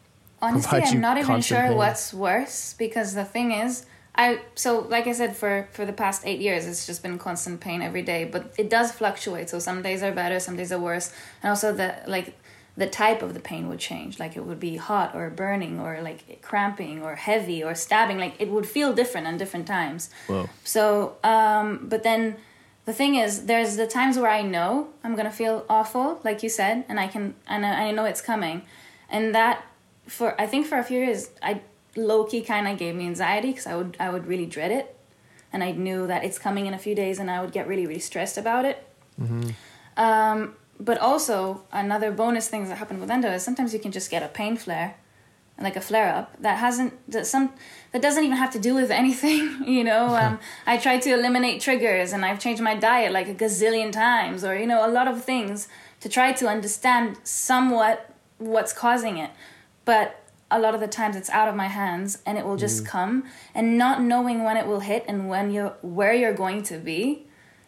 Honestly, 0.41 0.81
I'm 0.81 1.01
not 1.01 1.17
even 1.17 1.41
sure 1.41 1.61
pain. 1.61 1.77
what's 1.77 2.13
worse 2.13 2.75
because 2.77 3.13
the 3.13 3.25
thing 3.25 3.51
is, 3.51 3.85
I 4.15 4.41
so 4.55 4.79
like 4.79 5.07
I 5.07 5.13
said 5.13 5.35
for 5.35 5.67
for 5.71 5.85
the 5.85 5.93
past 5.93 6.23
eight 6.25 6.39
years, 6.39 6.67
it's 6.67 6.85
just 6.85 7.01
been 7.01 7.17
constant 7.17 7.61
pain 7.61 7.81
every 7.81 8.01
day. 8.01 8.25
But 8.25 8.53
it 8.57 8.69
does 8.69 8.91
fluctuate. 8.91 9.49
So 9.49 9.59
some 9.59 9.81
days 9.81 10.03
are 10.03 10.11
better, 10.11 10.39
some 10.39 10.55
days 10.55 10.71
are 10.71 10.79
worse, 10.79 11.11
and 11.41 11.49
also 11.49 11.73
the 11.73 11.95
like 12.07 12.37
the 12.77 12.87
type 12.87 13.21
of 13.21 13.33
the 13.33 13.39
pain 13.39 13.69
would 13.69 13.79
change. 13.79 14.19
Like 14.19 14.35
it 14.35 14.45
would 14.45 14.59
be 14.59 14.75
hot 14.77 15.15
or 15.15 15.29
burning 15.29 15.79
or 15.79 16.01
like 16.01 16.41
cramping 16.41 17.01
or 17.01 17.15
heavy 17.15 17.63
or 17.63 17.73
stabbing. 17.73 18.17
Like 18.17 18.35
it 18.39 18.49
would 18.49 18.67
feel 18.67 18.93
different 18.93 19.27
on 19.27 19.37
different 19.37 19.65
times. 19.67 20.09
Whoa. 20.27 20.49
So, 20.63 21.15
um, 21.23 21.87
but 21.87 22.03
then 22.03 22.35
the 22.85 22.93
thing 22.93 23.15
is, 23.15 23.45
there's 23.45 23.77
the 23.77 23.87
times 23.87 24.17
where 24.17 24.29
I 24.29 24.41
know 24.41 24.89
I'm 25.03 25.15
gonna 25.15 25.31
feel 25.31 25.65
awful, 25.69 26.19
like 26.23 26.43
you 26.43 26.49
said, 26.49 26.85
and 26.87 26.99
I 26.99 27.07
can, 27.07 27.35
and 27.47 27.65
I 27.65 27.87
I 27.87 27.91
know 27.91 28.05
it's 28.05 28.21
coming, 28.21 28.61
and 29.09 29.33
that 29.33 29.65
for 30.05 30.39
I 30.39 30.45
think 30.45 30.67
for 30.67 30.77
a 30.77 30.83
few 30.83 30.99
years, 30.99 31.29
I 31.41 31.61
low 31.95 32.25
key 32.25 32.41
kind 32.41 32.67
of 32.67 32.77
gave 32.77 32.93
me 32.93 33.05
anxiety 33.07 33.49
because 33.49 33.65
I 33.65 33.75
would 33.75 33.97
I 33.99 34.09
would 34.09 34.27
really 34.27 34.45
dread 34.45 34.71
it, 34.71 34.95
and 35.51 35.63
I 35.63 35.71
knew 35.71 36.05
that 36.07 36.23
it's 36.23 36.37
coming 36.37 36.67
in 36.67 36.73
a 36.73 36.77
few 36.77 36.93
days, 36.93 37.19
and 37.19 37.31
I 37.31 37.41
would 37.41 37.53
get 37.53 37.67
really 37.67 37.87
really 37.87 37.99
stressed 38.01 38.37
about 38.37 38.65
it. 38.65 38.85
Um, 39.97 40.55
but 40.79 40.97
also 40.97 41.63
another 41.71 42.11
bonus 42.11 42.47
thing 42.47 42.67
that 42.67 42.75
happened 42.75 42.99
with 42.99 43.09
endo 43.09 43.31
is 43.31 43.43
sometimes 43.43 43.73
you 43.73 43.79
can 43.79 43.91
just 43.91 44.09
get 44.09 44.23
a 44.23 44.27
pain 44.27 44.57
flare 44.57 44.95
like 45.59 45.77
a 45.77 45.81
flare 45.81 46.13
up 46.13 46.35
that 46.41 46.57
hasn't 46.57 46.93
that 47.09 47.25
some 47.25 47.53
that 47.93 48.01
doesn't 48.01 48.25
even 48.25 48.35
have 48.35 48.51
to 48.51 48.59
do 48.59 48.75
with 48.75 48.91
anything 48.91 49.63
you 49.65 49.83
know? 49.83 50.07
Um, 50.21 50.39
i 50.67 50.77
try 50.77 50.97
to 50.97 51.13
eliminate 51.13 51.61
triggers 51.61 52.11
and 52.11 52.25
i've 52.25 52.39
changed 52.39 52.61
my 52.61 52.75
diet 52.75 53.11
like 53.11 53.29
a 53.29 53.33
gazillion 53.33 53.91
times 53.91 54.43
or 54.43 54.57
you 54.57 54.67
know 54.67 54.85
a 54.85 54.91
lot 54.91 55.07
of 55.07 55.23
things 55.23 55.67
to 56.05 56.09
try 56.09 56.31
to 56.33 56.47
understand 56.47 57.17
somewhat 57.23 58.13
what's 58.37 58.73
causing 58.73 59.17
it. 59.17 59.31
But 59.85 60.21
a 60.51 60.59
lot 60.59 60.75
of 60.75 60.79
the 60.79 60.87
times 60.87 61.15
it's 61.15 61.29
out 61.29 61.47
of 61.47 61.55
my 61.55 61.67
hands 61.67 62.19
and 62.25 62.37
it 62.37 62.45
will 62.45 62.57
just 62.57 62.85
come. 62.85 63.23
And 63.53 63.77
not 63.77 64.01
knowing 64.01 64.43
when 64.43 64.57
it 64.57 64.67
will 64.67 64.81
hit 64.81 65.03
and 65.07 65.29
when 65.29 65.51
you're 65.51 65.75
where 65.81 66.13
you're 66.13 66.33
going 66.33 66.63
to 66.63 66.77
be 66.77 67.25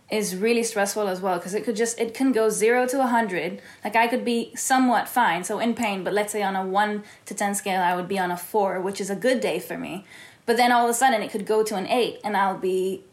is 0.09 0.35
really 0.35 0.63
stressful 0.63 1.07
as 1.07 1.19
well 1.19 1.37
because 1.37 1.53
it 1.53 1.63
could 1.65 1.75
just 1.75 1.99
it 1.99 2.13
can 2.13 2.31
go 2.31 2.49
zero 2.49 2.87
to 2.87 3.01
a 3.01 3.07
hundred. 3.07 3.61
Like 3.83 3.95
i 3.95 4.07
could 4.07 4.23
be 4.23 4.51
somewhat 4.55 5.09
fine 5.09 5.43
so 5.43 5.59
in 5.59 5.73
pain 5.73 6.03
but 6.03 6.13
let's 6.13 6.31
say 6.31 6.41
on 6.41 6.55
a 6.55 6.65
one 6.65 7.03
to 7.25 7.33
ten 7.33 7.53
scale 7.55 7.81
i 7.81 7.95
would 7.95 8.07
be 8.07 8.17
on 8.17 8.31
a 8.31 8.37
four 8.37 8.79
which 8.79 9.01
is 9.01 9.09
a 9.09 9.15
good 9.15 9.39
day 9.41 9.59
for 9.59 9.77
me. 9.77 10.05
But 10.45 10.55
then 10.55 10.71
all 10.71 10.85
of 10.85 10.89
a 10.89 10.93
sudden 10.93 11.21
it 11.21 11.31
could 11.31 11.45
go 11.45 11.63
to 11.63 11.75
an 11.75 11.87
eight 11.87 12.19
and 12.23 12.37
i'll 12.37 12.57
be 12.57 13.03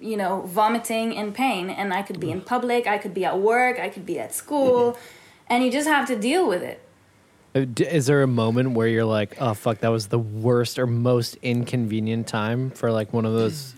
you 0.00 0.16
know 0.16 0.42
vomiting 0.42 1.12
in 1.12 1.32
pain 1.32 1.70
and 1.70 1.92
i 1.92 2.02
could 2.02 2.18
be 2.18 2.30
in 2.30 2.40
public 2.40 2.86
i 2.86 2.96
could 2.96 3.12
be 3.12 3.24
at 3.24 3.38
work 3.38 3.78
i 3.78 3.88
could 3.88 4.06
be 4.06 4.18
at 4.18 4.34
school 4.34 4.96
and 5.50 5.64
you 5.64 5.70
just 5.70 5.88
have 5.88 6.06
to 6.06 6.16
deal 6.16 6.48
with 6.48 6.62
it. 6.62 6.80
Uh, 7.54 7.66
Is 7.84 8.06
there 8.06 8.22
a 8.22 8.28
moment 8.28 8.72
where 8.72 8.86
you're 8.86 9.04
like, 9.04 9.36
oh 9.42 9.54
fuck, 9.54 9.78
that 9.78 9.88
was 9.88 10.06
the 10.06 10.18
worst 10.18 10.78
or 10.78 10.86
most 10.86 11.36
inconvenient 11.42 12.28
time 12.28 12.70
for 12.70 12.92
like 12.92 13.12
one 13.12 13.26
of 13.26 13.32
those 13.32 13.74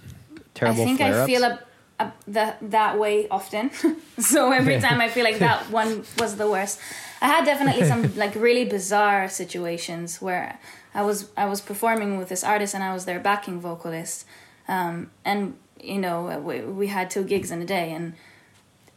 terrible 0.54 0.82
I 0.82 0.84
think 0.84 0.98
flare-ups? 0.98 1.22
I 1.22 1.26
feel 1.26 1.42
a, 1.42 1.58
a, 2.02 2.12
that 2.28 2.58
that 2.70 2.98
way 2.98 3.28
often. 3.28 3.70
so 4.18 4.52
every 4.52 4.80
time 4.80 5.00
I 5.00 5.08
feel 5.08 5.24
like 5.24 5.38
that 5.38 5.70
one 5.80 6.04
was 6.18 6.36
the 6.36 6.48
worst. 6.48 6.78
I 7.20 7.26
had 7.26 7.44
definitely 7.44 7.84
some 7.84 8.14
like 8.22 8.34
really 8.34 8.64
bizarre 8.64 9.28
situations 9.28 10.20
where 10.20 10.58
I 10.94 11.02
was 11.02 11.30
I 11.36 11.46
was 11.46 11.60
performing 11.60 12.18
with 12.18 12.28
this 12.28 12.44
artist 12.44 12.74
and 12.74 12.82
I 12.82 12.92
was 12.92 13.04
their 13.04 13.20
backing 13.20 13.60
vocalist, 13.60 14.26
um, 14.68 15.10
and 15.24 15.56
you 15.80 15.98
know 15.98 16.38
we, 16.38 16.60
we 16.60 16.86
had 16.88 17.10
two 17.10 17.24
gigs 17.24 17.50
in 17.50 17.62
a 17.62 17.66
day 17.66 17.92
and 17.92 18.14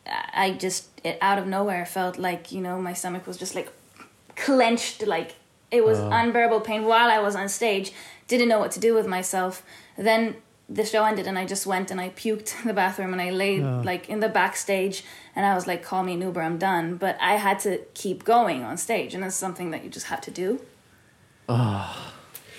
I 0.06 0.52
just 0.52 0.90
it 1.04 1.18
out 1.22 1.40
of 1.40 1.48
nowhere 1.48 1.86
felt 1.86 2.18
like 2.18 2.52
you 2.52 2.62
know 2.62 2.80
my 2.82 2.94
stomach 2.94 3.26
was 3.26 3.38
just 3.38 3.56
like 3.56 3.70
clenched 4.36 5.06
like 5.08 5.36
it 5.72 5.84
was 5.84 6.00
unbearable 6.00 6.62
pain 6.62 6.86
while 6.86 7.10
I 7.10 7.20
was 7.20 7.36
on 7.36 7.50
stage. 7.50 7.92
Didn't 8.28 8.48
know 8.48 8.60
what 8.60 8.72
to 8.72 8.80
do 8.80 8.94
with 8.94 9.08
myself. 9.08 9.64
Then 9.98 10.36
the 10.68 10.84
show 10.84 11.04
ended 11.06 11.28
and 11.28 11.38
I 11.38 11.46
just 11.46 11.66
went 11.68 11.92
and 11.92 12.02
I 12.02 12.10
puked 12.10 12.60
in 12.62 12.68
the 12.68 12.74
bathroom 12.74 13.14
and 13.14 13.22
I 13.22 13.30
laid 13.30 13.62
like 13.86 14.10
in 14.10 14.20
the 14.20 14.30
backstage 14.30 15.04
and 15.36 15.46
I 15.46 15.54
was 15.54 15.68
like, 15.68 15.84
"Call 15.84 16.02
me 16.04 16.14
an 16.14 16.22
Uber, 16.22 16.42
I'm 16.42 16.58
done." 16.58 16.96
But 16.98 17.18
I 17.22 17.34
had 17.36 17.60
to 17.60 17.80
keep 17.94 18.24
going 18.24 18.64
on 18.64 18.78
stage, 18.78 19.14
and 19.14 19.22
that's 19.24 19.36
something 19.36 19.70
that 19.72 19.84
you 19.84 19.90
just 19.90 20.08
have 20.08 20.22
to 20.22 20.32
do. 20.32 20.60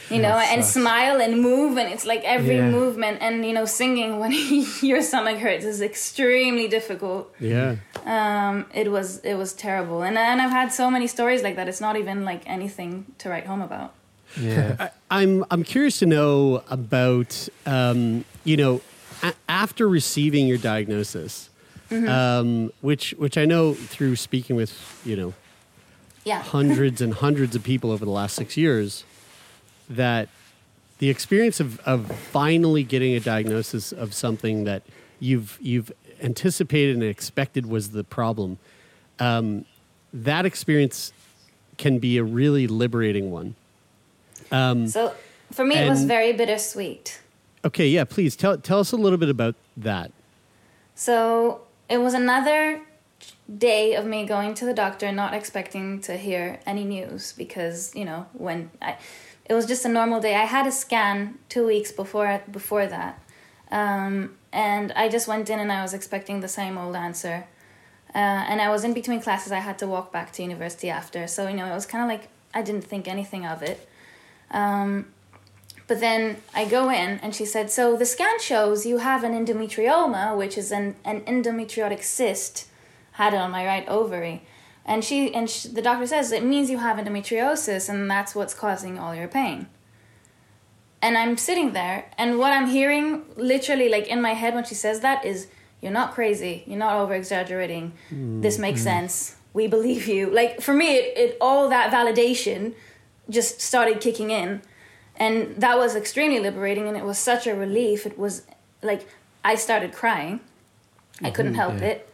you 0.09 0.21
know, 0.23 0.39
and 0.39 0.65
smile 0.65 1.21
and 1.21 1.41
move, 1.43 1.77
and 1.79 1.93
it's 1.93 2.07
like 2.07 2.23
every 2.25 2.57
Yeah. 2.59 2.71
movement, 2.71 3.19
and 3.21 3.45
you 3.45 3.53
know, 3.53 3.65
singing 3.65 4.21
when 4.21 4.33
your 4.83 5.03
stomach 5.03 5.39
hurts 5.39 5.65
is 5.65 5.81
extremely 5.83 6.69
difficult 6.69 7.35
Yeah. 7.41 7.77
um, 8.05 8.67
it 8.73 8.89
was 8.93 9.19
it 9.25 9.35
was 9.35 9.53
terrible 9.53 10.03
and 10.03 10.17
and 10.17 10.41
I've 10.41 10.53
had 10.61 10.73
so 10.73 10.91
many 10.91 11.07
stories 11.09 11.43
like 11.43 11.57
that 11.57 11.67
it's 11.69 11.81
not 11.81 11.97
even 11.97 12.25
like 12.25 12.43
anything 12.47 13.07
to 13.19 13.29
write 13.31 13.47
home 13.47 13.61
about 13.63 13.91
yeah. 14.41 14.91
I'm 15.11 15.45
I'm 15.51 15.63
curious 15.65 15.99
to 16.01 16.07
know 16.07 16.63
about 16.69 17.49
um, 17.65 18.25
you 18.45 18.57
know 18.57 18.81
a- 19.23 19.35
after 19.49 19.89
receiving 19.89 20.47
your 20.47 20.59
diagnosis, 20.59 21.51
um, 21.91 22.73
which 22.81 23.11
which 23.19 23.39
I 23.39 23.45
know 23.45 23.75
through 23.75 24.17
speaking 24.17 24.57
with 24.57 25.01
you 25.05 25.17
know 25.17 25.35
yeah 26.25 26.43
hundreds 26.43 27.01
and 27.01 27.15
hundreds 27.15 27.55
of 27.55 27.63
people 27.63 27.91
over 27.91 28.05
the 28.05 28.11
last 28.11 28.35
six 28.37 28.57
years, 28.57 29.05
that 29.89 30.29
the 30.99 31.09
experience 31.11 31.61
of 31.61 31.79
of 31.81 32.11
finally 32.11 32.83
getting 32.83 33.15
a 33.15 33.21
diagnosis 33.21 33.93
of 33.93 34.13
something 34.15 34.65
that 34.65 34.83
you've 35.21 35.59
you've 35.61 35.93
anticipated 36.23 36.95
and 36.95 37.05
expected 37.05 37.67
was 37.67 37.91
the 37.91 38.03
problem, 38.03 38.59
um, 39.19 39.65
that 40.13 40.47
experience 40.47 41.13
can 41.77 41.99
be 41.99 42.17
a 42.17 42.25
really 42.25 42.67
liberating 42.67 43.31
one. 43.31 43.55
Um, 44.51 44.87
so 44.89 45.13
for 45.53 45.65
me 45.65 45.77
it 45.77 45.89
was 45.89 46.05
very 46.05 46.33
bittersweet 46.33 47.21
Okay, 47.65 47.89
yeah, 47.89 48.05
please 48.05 48.37
tell 48.37 48.57
tell 48.59 48.79
us 48.81 48.93
a 48.93 48.97
little 48.97 49.19
bit 49.19 49.29
about 49.29 49.55
that. 49.77 50.13
so 50.95 51.63
it 51.89 51.99
was 51.99 52.15
another 52.15 52.81
day 53.59 53.95
of 53.95 54.05
me 54.07 54.25
going 54.27 54.55
to 54.55 54.65
the 54.65 54.75
doctor 54.75 55.11
not 55.13 55.33
expecting 55.35 56.01
to 56.03 56.17
hear 56.17 56.61
any 56.67 56.85
news 56.85 57.33
because 57.33 57.95
you 57.95 58.05
know 58.05 58.27
when 58.33 58.71
I 58.83 58.97
it 59.45 59.55
was 59.55 59.67
just 59.67 59.85
a 59.85 59.89
normal 59.89 60.21
day 60.21 60.35
I 60.35 60.45
had 60.45 60.67
a 60.67 60.73
scan 60.73 61.39
2 61.49 61.67
weeks 61.67 61.93
before 61.93 62.43
before 62.51 62.87
that 62.87 63.21
um, 63.71 64.37
and 64.53 64.93
I 64.93 65.09
just 65.09 65.27
went 65.29 65.51
in 65.51 65.59
and 65.59 65.73
I 65.73 65.83
was 65.83 65.93
expecting 65.95 66.41
the 66.41 66.49
same 66.49 66.77
old 66.79 66.95
answer 66.97 67.47
uh, 68.15 68.19
and 68.51 68.61
I 68.61 68.69
was 68.71 68.83
in 68.85 68.95
between 68.95 69.21
classes. 69.21 69.53
I 69.53 69.59
had 69.59 69.79
to 69.81 69.87
walk 69.87 70.11
back 70.11 70.33
to 70.35 70.43
university 70.43 70.89
after, 70.89 71.27
so 71.27 71.49
you 71.49 71.57
know 71.57 71.67
it 71.67 71.75
was 71.75 71.85
kind 71.87 72.03
of 72.05 72.09
like 72.09 72.29
I 72.55 72.63
didn't 72.63 72.85
think 72.85 73.07
anything 73.09 73.45
of 73.45 73.63
it. 73.63 73.87
Um, 74.51 75.07
but 75.87 76.01
then 76.01 76.39
I 76.55 76.65
go 76.65 76.91
in, 76.91 77.21
and 77.23 77.35
she 77.35 77.45
said, 77.45 77.71
"So 77.71 77.97
the 77.97 78.07
scan 78.07 78.41
shows 78.41 78.87
you 78.87 78.99
have 78.99 79.23
an 79.23 79.33
endometrioma, 79.33 80.37
which 80.37 80.59
is 80.59 80.73
an 80.73 80.97
an 81.05 81.21
endometriotic 81.23 82.03
cyst, 82.03 82.67
had 83.13 83.35
it 83.35 83.37
on 83.37 83.51
my 83.51 83.65
right 83.65 83.89
ovary." 83.89 84.43
And 84.85 85.05
she 85.05 85.33
and 85.35 85.49
sh 85.49 85.65
the 85.65 85.83
doctor 85.83 86.07
says 86.07 86.33
it 86.33 86.45
means 86.45 86.71
you 86.71 86.79
have 86.79 86.97
endometriosis, 86.97 87.89
and 87.89 88.11
that's 88.11 88.35
what's 88.35 88.55
causing 88.55 88.99
all 88.99 89.15
your 89.15 89.29
pain. 89.29 89.69
And 91.03 91.17
I'm 91.17 91.37
sitting 91.37 91.73
there, 91.73 92.07
and 92.19 92.39
what 92.39 92.53
I'm 92.53 92.67
hearing, 92.67 93.23
literally, 93.37 93.89
like 93.89 94.09
in 94.09 94.21
my 94.21 94.35
head 94.35 94.55
when 94.55 94.65
she 94.65 94.75
says 94.75 95.01
that, 95.01 95.25
is, 95.25 95.47
"You're 95.81 95.93
not 95.93 96.15
crazy. 96.15 96.65
You're 96.67 96.79
not 96.79 96.97
over 96.97 97.15
exaggerating. 97.15 97.93
This 98.11 98.59
makes 98.59 98.83
sense. 98.83 99.37
We 99.53 99.69
believe 99.69 100.09
you." 100.09 100.31
Like 100.31 100.61
for 100.61 100.75
me, 100.75 100.97
it, 100.97 101.17
it 101.17 101.39
all 101.41 101.69
that 101.69 101.93
validation 101.93 102.75
just 103.29 103.61
started 103.61 104.01
kicking 104.01 104.31
in, 104.31 104.63
and 105.17 105.57
that 105.57 105.79
was 105.79 105.95
extremely 105.95 106.41
liberating, 106.41 106.89
and 106.89 106.97
it 106.97 107.05
was 107.05 107.19
such 107.19 107.47
a 107.47 107.55
relief. 107.55 108.07
It 108.07 108.19
was 108.19 108.43
like 108.83 109.09
I 109.45 109.55
started 109.55 109.93
crying. 109.93 110.41
I 111.23 111.31
couldn't 111.31 111.55
help 111.55 111.81
it. 111.81 112.11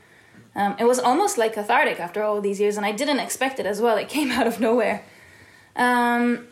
Um, 0.54 0.76
it 0.78 0.84
was 0.84 0.98
almost 0.98 1.38
like 1.38 1.54
cathartic 1.54 1.98
after 1.98 2.22
all 2.22 2.40
these 2.40 2.60
years, 2.60 2.76
and 2.76 2.86
I 2.86 2.92
didn't 2.92 3.18
expect 3.18 3.58
it 3.58 3.66
as 3.66 3.80
well. 3.80 3.96
It 3.96 4.08
came 4.08 4.30
out 4.38 4.46
of 4.46 4.60
nowhere. 4.60 5.04
Um, 5.76 6.46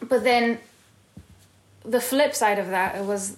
but 0.00 0.24
then 0.24 0.58
the 1.84 2.00
flip 2.00 2.34
side 2.34 2.58
of 2.58 2.68
that 2.68 3.04
was 3.04 3.36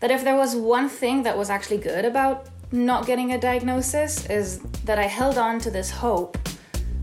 that 0.00 0.10
if 0.10 0.22
there 0.22 0.36
was 0.36 0.54
one 0.54 0.88
thing 0.88 1.24
that 1.24 1.36
was 1.36 1.50
actually 1.50 1.78
good 1.78 2.04
about 2.04 2.46
not 2.70 3.06
getting 3.06 3.32
a 3.32 3.38
diagnosis 3.38 4.26
is 4.26 4.60
that 4.84 4.98
I 4.98 5.04
held 5.04 5.38
on 5.38 5.58
to 5.60 5.70
this 5.70 5.90
hope 5.90 6.38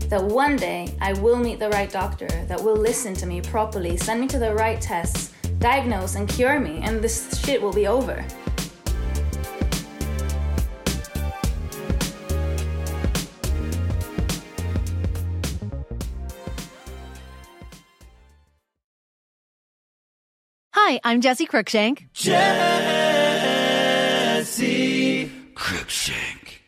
that 0.08 0.22
one 0.22 0.56
day 0.56 0.96
I 1.00 1.12
will 1.14 1.36
meet 1.36 1.58
the 1.58 1.68
right 1.70 1.90
doctor 1.90 2.28
that 2.28 2.62
will 2.62 2.76
listen 2.76 3.14
to 3.14 3.26
me 3.26 3.40
properly, 3.40 3.96
send 3.96 4.20
me 4.20 4.28
to 4.28 4.38
the 4.38 4.54
right 4.54 4.80
tests, 4.80 5.32
diagnose 5.58 6.14
and 6.14 6.28
cure 6.28 6.60
me, 6.60 6.80
and 6.82 7.02
this 7.02 7.40
shit 7.42 7.60
will 7.60 7.72
be 7.72 7.86
over. 7.86 8.24
Hi, 20.72 21.00
I'm 21.02 21.20
Jesse 21.20 21.46
Cruikshank. 21.48 22.12
Jesse 22.12 22.38
Cruikshank. 25.54 26.35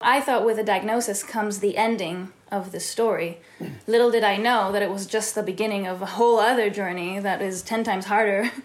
I 0.00 0.20
thought 0.20 0.44
with 0.44 0.58
a 0.58 0.64
diagnosis 0.64 1.22
comes 1.22 1.60
the 1.60 1.76
ending 1.76 2.32
of 2.50 2.70
the 2.70 2.80
story. 2.80 3.38
Little 3.86 4.10
did 4.10 4.24
I 4.24 4.36
know 4.36 4.70
that 4.72 4.82
it 4.82 4.90
was 4.90 5.06
just 5.06 5.34
the 5.34 5.42
beginning 5.42 5.86
of 5.86 6.02
a 6.02 6.06
whole 6.06 6.38
other 6.38 6.68
journey 6.68 7.18
that 7.18 7.40
is 7.40 7.62
10 7.62 7.84
times 7.84 8.06
harder. 8.06 8.50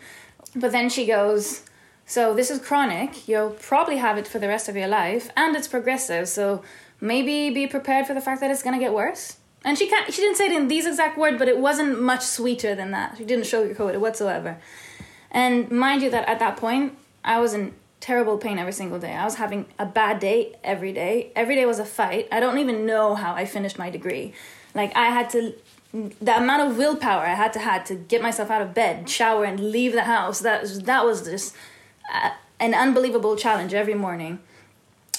But 0.53 0.73
then 0.73 0.89
she 0.89 1.05
goes, 1.05 1.63
So 2.05 2.33
this 2.33 2.51
is 2.51 2.59
chronic. 2.59 3.25
You'll 3.25 3.51
probably 3.51 3.95
have 3.95 4.17
it 4.17 4.27
for 4.27 4.37
the 4.37 4.49
rest 4.49 4.67
of 4.67 4.75
your 4.75 4.89
life, 4.89 5.31
and 5.37 5.55
it's 5.55 5.69
progressive. 5.69 6.27
So 6.27 6.61
maybe 6.99 7.49
be 7.51 7.67
prepared 7.67 8.05
for 8.05 8.13
the 8.13 8.19
fact 8.19 8.41
that 8.41 8.51
it's 8.51 8.61
going 8.61 8.77
to 8.77 8.85
get 8.85 8.93
worse. 8.93 9.37
And 9.63 9.77
she 9.77 9.87
can't, 9.87 10.13
she 10.13 10.21
didn't 10.21 10.35
say 10.35 10.47
it 10.47 10.51
in 10.51 10.67
these 10.67 10.85
exact 10.85 11.17
words, 11.17 11.37
but 11.39 11.47
it 11.47 11.57
wasn't 11.57 12.01
much 12.01 12.21
sweeter 12.23 12.75
than 12.75 12.91
that. 12.91 13.15
She 13.17 13.23
didn't 13.23 13.45
sugarcoat 13.45 13.93
it 13.93 14.01
whatsoever. 14.01 14.57
And 15.31 15.71
mind 15.71 16.01
you, 16.01 16.09
that 16.09 16.27
at 16.27 16.39
that 16.39 16.57
point, 16.57 16.97
I 17.23 17.39
was 17.39 17.53
in 17.53 17.73
terrible 18.01 18.37
pain 18.37 18.57
every 18.57 18.73
single 18.73 18.99
day. 18.99 19.13
I 19.13 19.23
was 19.23 19.35
having 19.35 19.67
a 19.79 19.85
bad 19.85 20.19
day 20.19 20.55
every 20.63 20.91
day. 20.91 21.31
Every 21.35 21.55
day 21.55 21.65
was 21.65 21.79
a 21.79 21.85
fight. 21.85 22.27
I 22.31 22.39
don't 22.41 22.57
even 22.57 22.85
know 22.85 23.15
how 23.15 23.33
I 23.33 23.45
finished 23.45 23.77
my 23.77 23.89
degree. 23.89 24.33
Like 24.75 24.93
I 24.95 25.05
had 25.05 25.29
to, 25.29 25.53
the 25.93 26.37
amount 26.37 26.69
of 26.69 26.77
willpower 26.77 27.21
I 27.21 27.35
had 27.35 27.53
to 27.53 27.59
had 27.59 27.85
to 27.85 27.95
get 27.95 28.21
myself 28.21 28.49
out 28.49 28.61
of 28.61 28.73
bed, 28.73 29.07
shower, 29.07 29.45
and 29.45 29.71
leave 29.71 29.93
the 29.93 30.03
house. 30.03 30.39
That 30.39 30.61
was, 30.61 30.79
that 30.81 31.05
was 31.05 31.23
just 31.23 31.55
uh, 32.11 32.31
an 32.59 32.73
unbelievable 32.73 33.35
challenge 33.35 33.73
every 33.73 33.93
morning. 33.93 34.39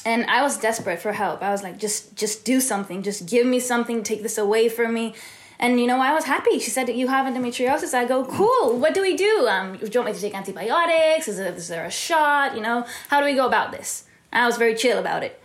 And 0.05 0.25
I 0.25 0.43
was 0.43 0.59
desperate 0.59 1.01
for 1.01 1.13
help. 1.13 1.43
I 1.43 1.51
was 1.51 1.63
like, 1.63 1.79
just, 1.79 2.17
just 2.17 2.45
do 2.45 2.61
something. 2.61 3.03
Just 3.05 3.29
give 3.29 3.47
me 3.47 3.61
something. 3.61 4.03
Take 4.03 4.25
this 4.25 4.37
away 4.37 4.69
from 4.69 4.93
me. 4.93 5.15
And 5.63 5.79
you 5.79 5.87
know, 5.87 6.01
I 6.01 6.13
was 6.13 6.25
happy. 6.25 6.59
She 6.59 6.71
said, 6.71 6.89
"You 6.89 7.07
have 7.07 7.25
endometriosis." 7.25 7.95
I 7.95 8.05
go, 8.05 8.25
"Cool. 8.25 8.79
What 8.83 8.95
do 8.95 9.01
we 9.01 9.17
do? 9.17 9.47
Um, 9.49 9.77
do 9.77 9.87
you 9.87 10.01
want 10.01 10.07
me 10.07 10.13
to 10.13 10.21
take 10.21 10.35
antibiotics? 10.35 11.29
Is, 11.29 11.39
it, 11.39 11.55
is 11.55 11.69
there 11.69 11.87
a 11.87 11.91
shot? 11.91 12.57
You 12.57 12.63
know, 12.63 12.85
how 13.09 13.21
do 13.21 13.27
we 13.27 13.35
go 13.35 13.47
about 13.47 13.71
this?" 13.71 14.05
I 14.33 14.45
was 14.45 14.57
very 14.57 14.75
chill 14.75 14.99
about 14.99 15.23
it. 15.23 15.41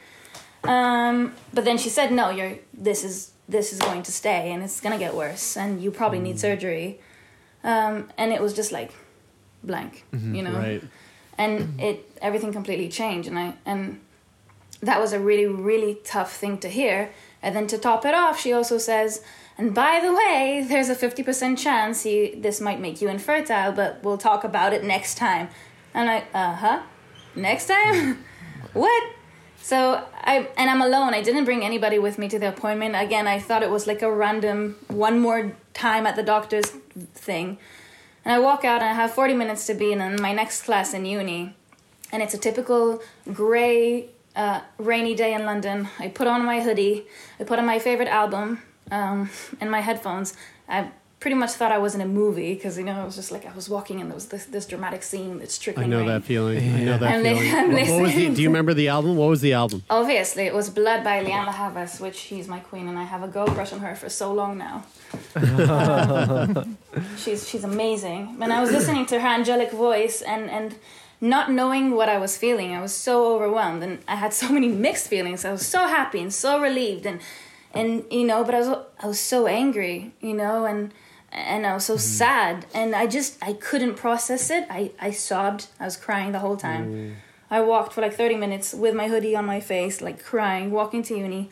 Um, 0.63 1.36
but 1.53 1.65
then 1.65 1.78
she 1.78 1.89
said, 1.89 2.11
"No, 2.11 2.32
you're. 2.32 2.55
This 2.74 3.03
is 3.03 3.32
this 3.47 3.72
is 3.72 3.80
going 3.80 4.01
to 4.03 4.11
stay, 4.11 4.51
and 4.51 4.63
it's 4.63 4.82
gonna 4.82 4.97
get 4.97 5.13
worse, 5.13 5.55
and 5.55 5.82
you 5.84 5.91
probably 5.91 6.20
need 6.20 6.39
surgery." 6.39 6.99
Um, 7.63 8.09
and 8.18 8.34
it 8.34 8.41
was 8.41 8.55
just 8.55 8.72
like 8.72 8.91
blank, 9.63 10.03
you 10.34 10.41
know. 10.41 10.57
Right. 10.57 10.84
And 11.38 11.80
it 11.80 12.11
everything 12.24 12.51
completely 12.51 12.89
changed, 12.89 13.30
and 13.30 13.38
I 13.38 13.53
and 13.68 13.99
that 14.82 14.99
was 14.99 15.13
a 15.13 15.20
really 15.20 15.45
really 15.45 15.99
tough 16.03 16.36
thing 16.36 16.57
to 16.59 16.70
hear. 16.70 17.11
And 17.43 17.55
then 17.55 17.68
to 17.68 17.78
top 17.78 18.03
it 18.03 18.15
off, 18.15 18.39
she 18.39 18.51
also 18.51 18.80
says, 18.80 19.22
"And 19.58 19.74
by 19.74 19.99
the 19.99 20.14
way, 20.14 20.66
there's 20.68 20.89
a 20.89 20.95
fifty 20.95 21.24
percent 21.24 21.58
chance 21.58 22.05
you 22.05 22.39
this 22.39 22.62
might 22.62 22.80
make 22.80 23.01
you 23.01 23.10
infertile, 23.10 23.72
but 23.72 24.03
we'll 24.03 24.18
talk 24.18 24.43
about 24.43 24.74
it 24.74 24.84
next 24.84 25.16
time." 25.16 25.49
And 25.93 26.10
I, 26.10 26.24
uh 26.34 26.55
huh, 26.55 26.82
next 27.36 27.68
time, 27.68 28.24
what? 28.74 29.03
So 29.62 30.05
I 30.14 30.47
and 30.55 30.70
I'm 30.70 30.82
alone. 30.82 31.14
I 31.14 31.22
didn't 31.22 31.45
bring 31.45 31.64
anybody 31.64 31.99
with 31.99 32.18
me 32.18 32.30
to 32.30 32.39
the 32.39 32.49
appointment. 32.49 32.95
Again, 32.95 33.28
I 33.28 33.39
thought 33.39 33.64
it 33.64 33.70
was 33.70 33.88
like 33.88 34.01
a 34.01 34.12
random 34.12 34.78
one 34.88 35.20
more 35.20 35.55
time 35.74 36.05
at 36.08 36.16
the 36.16 36.24
doctor's 36.24 36.70
thing. 37.14 37.58
And 38.24 38.34
I 38.34 38.39
walk 38.39 38.66
out 38.66 38.82
and 38.82 38.89
I 38.89 38.93
have 38.93 39.12
40 39.12 39.36
minutes 39.36 39.68
to 39.68 39.74
be 39.74 39.93
in 39.93 40.22
my 40.22 40.34
next 40.34 40.64
class 40.64 40.93
in 40.93 41.05
uni. 41.05 41.55
And 42.12 42.22
it's 42.22 42.34
a 42.34 42.38
typical 42.38 43.01
gray, 43.32 44.10
uh, 44.36 44.62
rainy 44.78 45.16
day 45.16 45.34
in 45.34 45.45
London. 45.45 45.88
I 45.97 46.10
put 46.10 46.28
on 46.28 46.43
my 46.43 46.62
hoodie, 46.62 47.05
I 47.39 47.45
put 47.45 47.58
on 47.58 47.66
my 47.66 47.80
favorite 47.80 48.10
album, 48.10 48.62
um, 48.92 49.30
and 49.62 49.70
my 49.72 49.82
headphones. 49.82 50.34
I 50.70 50.92
pretty 51.20 51.36
much 51.36 51.52
thought 51.54 51.72
I 51.72 51.80
was 51.80 51.96
in 51.96 52.02
a 52.02 52.06
movie 52.06 52.54
because, 52.54 52.78
you 52.78 52.84
know, 52.84 53.02
it 53.02 53.06
was 53.06 53.16
just 53.16 53.32
like 53.32 53.44
I 53.46 53.52
was 53.56 53.68
walking 53.68 54.00
and 54.02 54.10
there 54.12 54.14
was 54.16 54.28
this, 54.28 54.46
this 54.46 54.68
dramatic 54.68 55.02
scene 55.02 55.40
that's 55.40 55.58
trickling 55.58 55.88
I 55.88 55.90
know 55.90 55.98
rain. 56.00 56.08
that 56.10 56.24
feeling. 56.24 56.58
I 56.76 56.84
know 56.84 56.98
that 57.00 57.12
I'm 57.12 57.24
feeling. 57.24 57.54
I'm 57.56 57.72
What- 57.74 57.90
what 57.90 58.02
was 58.04 58.14
the, 58.14 58.30
do 58.36 58.42
you 58.44 58.50
remember 58.50 58.76
the 58.76 58.90
album? 58.90 59.16
What 59.18 59.30
was 59.30 59.42
the 59.42 59.54
album? 59.54 59.84
Obviously, 59.90 60.44
it 60.44 60.54
was 60.54 60.70
Blood 60.70 61.04
by 61.04 61.24
Lianne 61.26 61.48
La 61.48 61.54
Havas, 61.54 62.00
which 62.00 62.16
she's 62.16 62.48
my 62.48 62.60
queen, 62.60 62.88
and 62.88 63.00
I 63.00 63.04
have 63.06 63.24
a 63.24 63.28
gold 63.28 63.56
brush 63.56 63.74
on 63.74 63.80
her 63.80 63.96
for 63.96 64.10
so 64.10 64.32
long 64.32 64.60
now. 64.60 64.86
Um, 65.36 66.78
she's 67.18 67.48
she's 67.48 67.64
amazing. 67.64 68.38
And 68.42 68.52
I 68.54 68.62
was 68.62 68.72
listening 68.72 69.06
to 69.08 69.20
her 69.20 69.28
angelic 69.28 69.72
voice 69.72 70.22
and 70.22 70.50
and 70.50 70.76
not 71.20 71.52
knowing 71.52 71.92
what 71.96 72.10
I 72.10 72.18
was 72.20 72.38
feeling, 72.38 72.76
I 72.76 72.82
was 72.82 72.94
so 72.94 73.34
overwhelmed, 73.36 73.82
and 73.82 73.98
I 74.08 74.16
had 74.16 74.34
so 74.34 74.50
many 74.50 74.68
mixed 74.68 75.08
feelings. 75.08 75.46
I 75.46 75.52
was 75.52 75.66
so 75.66 75.88
happy 75.88 76.20
and 76.22 76.32
so 76.32 76.62
relieved, 76.62 77.06
and 77.08 77.20
and 77.78 78.04
you 78.12 78.26
know, 78.26 78.44
but 78.44 78.56
I 78.56 78.60
was 78.60 78.70
I 79.04 79.08
was 79.08 79.20
so 79.20 79.48
angry, 79.48 80.12
you 80.20 80.34
know, 80.34 80.66
and 80.66 80.94
and 81.32 81.66
I 81.66 81.74
was 81.74 81.86
so 81.86 81.94
mm-hmm. 81.94 82.00
sad, 82.00 82.66
and 82.74 82.96
I 82.96 83.08
just 83.08 83.38
I 83.42 83.54
couldn't 83.54 83.96
process 83.96 84.50
it. 84.50 84.66
I 84.70 84.92
I 85.00 85.12
sobbed. 85.12 85.68
I 85.80 85.86
was 85.86 85.98
crying 85.98 86.32
the 86.32 86.40
whole 86.40 86.58
time. 86.58 86.94
Mm. 86.94 87.16
I 87.50 87.62
walked 87.62 87.94
for 87.94 88.02
like 88.02 88.14
30 88.14 88.36
minutes 88.36 88.74
with 88.74 88.94
my 88.94 89.08
hoodie 89.08 89.34
on 89.34 89.46
my 89.46 89.62
face, 89.62 90.02
like 90.02 90.22
crying, 90.22 90.70
walking 90.70 91.02
to 91.04 91.18
uni. 91.18 91.50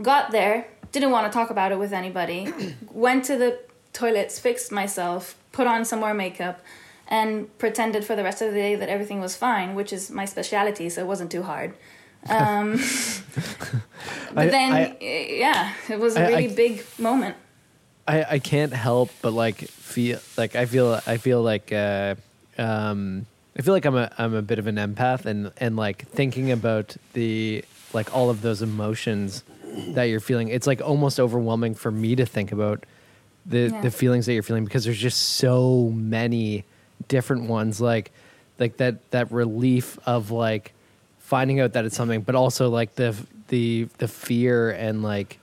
Got 0.00 0.30
there, 0.30 0.68
didn't 0.92 1.10
want 1.10 1.30
to 1.30 1.36
talk 1.36 1.50
about 1.50 1.72
it 1.72 1.78
with 1.78 1.92
anybody. 1.92 2.52
Went 2.90 3.24
to 3.26 3.36
the 3.36 3.58
toilets, 3.92 4.38
fixed 4.38 4.72
myself, 4.72 5.36
put 5.52 5.66
on 5.66 5.84
some 5.84 6.00
more 6.00 6.14
makeup, 6.14 6.60
and 7.06 7.56
pretended 7.58 8.04
for 8.04 8.16
the 8.16 8.24
rest 8.24 8.40
of 8.40 8.52
the 8.52 8.58
day 8.58 8.76
that 8.76 8.88
everything 8.88 9.20
was 9.20 9.36
fine, 9.36 9.74
which 9.74 9.92
is 9.92 10.10
my 10.10 10.24
specialty 10.24 10.88
so 10.88 11.02
it 11.02 11.06
wasn't 11.06 11.30
too 11.30 11.42
hard. 11.42 11.74
Um, 12.28 12.72
but 14.34 14.46
I- 14.46 14.46
then, 14.48 14.72
I- 14.72 14.96
yeah, 15.00 15.72
it 15.88 15.98
was 15.98 16.16
a 16.16 16.20
I- 16.24 16.28
really 16.28 16.48
big 16.54 16.84
moment. 16.98 17.36
I, 18.08 18.24
I 18.34 18.38
can't 18.38 18.72
help 18.72 19.10
but 19.20 19.32
like 19.32 19.56
feel 19.66 20.20
like 20.36 20.54
I 20.54 20.66
feel 20.66 21.00
I 21.08 21.16
feel 21.16 21.42
like 21.42 21.72
uh, 21.72 22.14
um, 22.56 23.26
I 23.58 23.62
feel 23.62 23.74
like 23.74 23.84
I'm 23.84 23.96
a 23.96 24.12
I'm 24.16 24.32
a 24.32 24.42
bit 24.42 24.60
of 24.60 24.68
an 24.68 24.76
empath 24.76 25.24
and 25.26 25.50
and 25.56 25.74
like 25.76 26.06
thinking 26.08 26.52
about 26.52 26.96
the 27.14 27.64
like 27.92 28.14
all 28.14 28.30
of 28.30 28.42
those 28.42 28.62
emotions 28.62 29.42
that 29.88 30.04
you're 30.04 30.20
feeling. 30.20 30.48
It's 30.48 30.68
like 30.68 30.80
almost 30.80 31.18
overwhelming 31.18 31.74
for 31.74 31.90
me 31.90 32.14
to 32.14 32.24
think 32.24 32.52
about 32.52 32.84
the 33.44 33.70
Yeah. 33.72 33.80
the 33.80 33.90
feelings 33.90 34.26
that 34.26 34.34
you're 34.34 34.44
feeling 34.44 34.64
because 34.64 34.84
there's 34.84 34.98
just 35.00 35.20
so 35.20 35.90
many 35.92 36.64
different 37.08 37.48
ones 37.48 37.80
like 37.80 38.12
like 38.60 38.76
that 38.76 39.10
that 39.10 39.32
relief 39.32 39.98
of 40.06 40.30
like 40.30 40.72
finding 41.26 41.58
out 41.58 41.72
that 41.72 41.84
it's 41.84 41.96
something 41.96 42.20
but 42.20 42.36
also 42.36 42.70
like 42.70 42.94
the 42.94 43.12
the 43.48 43.88
the 43.98 44.06
fear 44.06 44.70
and 44.70 45.02
like 45.02 45.40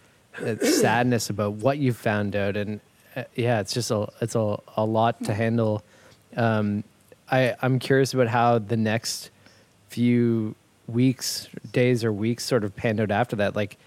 sadness 0.61 1.29
about 1.29 1.51
what 1.53 1.77
you 1.77 1.91
found 1.91 2.37
out 2.37 2.55
and 2.55 2.79
uh, 3.17 3.23
yeah 3.35 3.59
it's 3.59 3.73
just 3.73 3.91
a 3.91 4.07
it's 4.21 4.33
a, 4.33 4.57
a 4.77 4.85
lot 4.85 5.21
to 5.21 5.33
handle 5.33 5.83
um 6.37 6.85
i 7.29 7.53
i'm 7.61 7.79
curious 7.79 8.13
about 8.13 8.27
how 8.27 8.57
the 8.57 8.77
next 8.77 9.29
few 9.89 10.55
weeks 10.87 11.49
days 11.73 12.01
or 12.01 12.13
weeks 12.13 12.45
sort 12.45 12.63
of 12.63 12.73
panned 12.77 13.01
out 13.01 13.11
after 13.11 13.35
that 13.35 13.53
like 13.53 13.77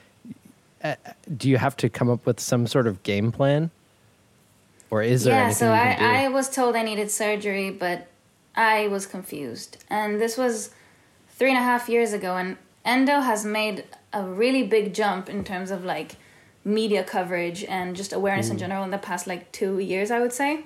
uh, 0.85 0.95
do 1.35 1.49
you 1.49 1.57
have 1.57 1.75
to 1.79 1.89
come 1.89 2.11
up 2.11 2.27
with 2.27 2.39
some 2.39 2.67
sort 2.67 2.87
of 2.87 3.03
game 3.05 3.33
plan 3.33 3.71
or 4.91 5.03
is 5.03 5.25
there 5.25 5.35
yeah, 5.35 5.51
so 5.51 5.73
I. 5.73 6.25
I 6.25 6.29
was 6.29 6.49
told 6.49 6.77
I 6.77 6.83
needed 6.83 7.11
surgery, 7.11 7.71
but 7.71 8.07
I 8.55 8.87
was 8.89 9.05
confused. 9.07 9.79
And 9.91 10.21
this 10.21 10.39
was 10.39 10.71
three 11.37 11.51
and 11.51 11.59
a 11.59 11.63
half 11.63 11.89
years 11.89 12.13
ago, 12.13 12.37
and 12.37 12.57
Endo 12.85 13.21
has 13.21 13.45
made 13.45 13.85
a 14.13 14.23
really 14.23 14.63
big 14.63 14.95
jump 14.95 15.29
in 15.29 15.45
terms 15.45 15.71
of 15.71 15.85
like 15.85 16.17
media 16.65 17.05
coverage 17.05 17.63
and 17.65 17.95
just 17.95 18.13
awareness 18.13 18.51
in 18.51 18.59
general 18.59 18.83
in 18.83 18.91
the 18.91 18.99
past 18.99 19.27
like 19.27 19.53
two 19.53 19.79
years, 19.79 20.11
I 20.11 20.21
would 20.21 20.33
say. 20.33 20.65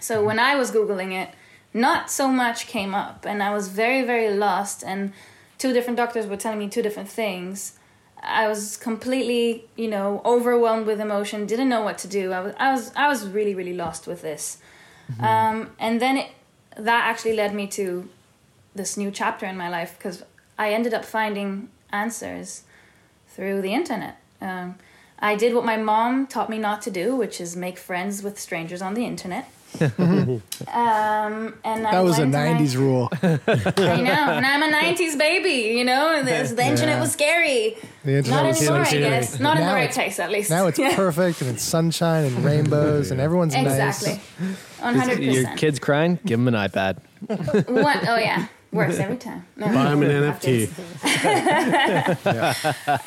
So 0.00 0.22
when 0.24 0.38
I 0.38 0.56
was 0.56 0.70
Googling 0.70 1.12
it, 1.12 1.30
not 1.72 2.10
so 2.10 2.28
much 2.28 2.66
came 2.66 2.94
up, 2.94 3.24
and 3.24 3.42
I 3.42 3.54
was 3.54 3.68
very, 3.68 4.02
very 4.02 4.34
lost. 4.34 4.82
And 4.84 5.12
two 5.58 5.72
different 5.72 5.96
doctors 5.96 6.26
were 6.26 6.36
telling 6.36 6.58
me 6.58 6.68
two 6.68 6.82
different 6.82 7.08
things. 7.08 7.78
I 8.22 8.48
was 8.48 8.76
completely, 8.76 9.66
you 9.76 9.88
know, 9.88 10.20
overwhelmed 10.24 10.86
with 10.86 11.00
emotion. 11.00 11.46
Didn't 11.46 11.68
know 11.68 11.82
what 11.82 11.96
to 11.98 12.08
do. 12.08 12.32
I 12.32 12.40
was, 12.40 12.54
I 12.58 12.72
was, 12.72 12.92
I 12.96 13.08
was 13.08 13.26
really, 13.26 13.54
really 13.54 13.74
lost 13.74 14.06
with 14.06 14.22
this. 14.22 14.58
Um, 15.20 15.70
and 15.78 16.00
then 16.00 16.18
it, 16.18 16.28
that 16.76 17.04
actually 17.06 17.34
led 17.34 17.54
me 17.54 17.66
to 17.68 18.08
this 18.74 18.96
new 18.96 19.10
chapter 19.10 19.46
in 19.46 19.56
my 19.56 19.68
life 19.68 19.96
because 19.98 20.22
I 20.58 20.72
ended 20.72 20.94
up 20.94 21.04
finding 21.04 21.68
answers 21.90 22.62
through 23.28 23.62
the 23.62 23.72
internet. 23.74 24.16
Um, 24.40 24.76
I 25.18 25.36
did 25.36 25.54
what 25.54 25.64
my 25.64 25.76
mom 25.76 26.26
taught 26.26 26.48
me 26.48 26.58
not 26.58 26.80
to 26.82 26.90
do, 26.90 27.14
which 27.16 27.40
is 27.40 27.54
make 27.56 27.78
friends 27.78 28.22
with 28.22 28.38
strangers 28.40 28.80
on 28.82 28.94
the 28.94 29.04
internet. 29.04 29.50
um, 29.80 31.54
and 31.64 31.86
I 31.86 31.92
That 31.92 32.00
was 32.04 32.18
a 32.18 32.22
went 32.22 32.34
and 32.34 32.36
I- 32.36 32.60
'90s 32.60 32.76
rule. 32.76 33.08
I 33.22 34.00
know, 34.00 34.32
and 34.32 34.44
I'm 34.46 34.62
a 34.62 34.76
'90s 34.76 35.16
baby. 35.18 35.76
You 35.78 35.84
know, 35.84 36.12
and 36.16 36.26
this, 36.26 36.50
the 36.52 36.64
internet 36.64 36.96
Yeah. 36.96 37.00
was 37.00 37.12
scary. 37.12 37.76
The 38.04 38.16
internet 38.16 38.42
Not 38.42 38.48
was 38.48 38.62
anymore, 38.62 38.80
I 38.80 38.90
guess. 38.90 39.38
Not 39.40 39.58
in 39.58 39.66
the 39.66 39.72
right 39.72 39.82
it's- 39.90 39.94
place, 39.94 40.18
at 40.18 40.30
least. 40.30 40.50
Now 40.50 40.66
it's 40.66 40.78
Yeah. 40.78 40.94
perfect 40.96 41.40
and 41.42 41.50
it's 41.50 41.62
sunshine 41.62 42.24
and 42.24 42.44
rainbows 42.44 43.10
and 43.10 43.20
everyone's 43.20 43.54
Exactly. 43.54 44.12
nice. 44.40 44.56
One 44.80 44.94
hundred 44.96 45.20
Your 45.22 45.54
kids 45.56 45.78
crying? 45.78 46.18
Give 46.24 46.38
them 46.42 46.48
an 46.48 46.54
iPad. 46.54 46.98
What? 47.68 48.08
Oh 48.08 48.16
yeah, 48.16 48.46
works 48.72 48.98
every 48.98 49.16
time. 49.16 49.46
No. 49.56 49.66
Buy 49.72 49.92
him 49.92 50.02
an 50.02 50.10
NFT. 50.10 50.68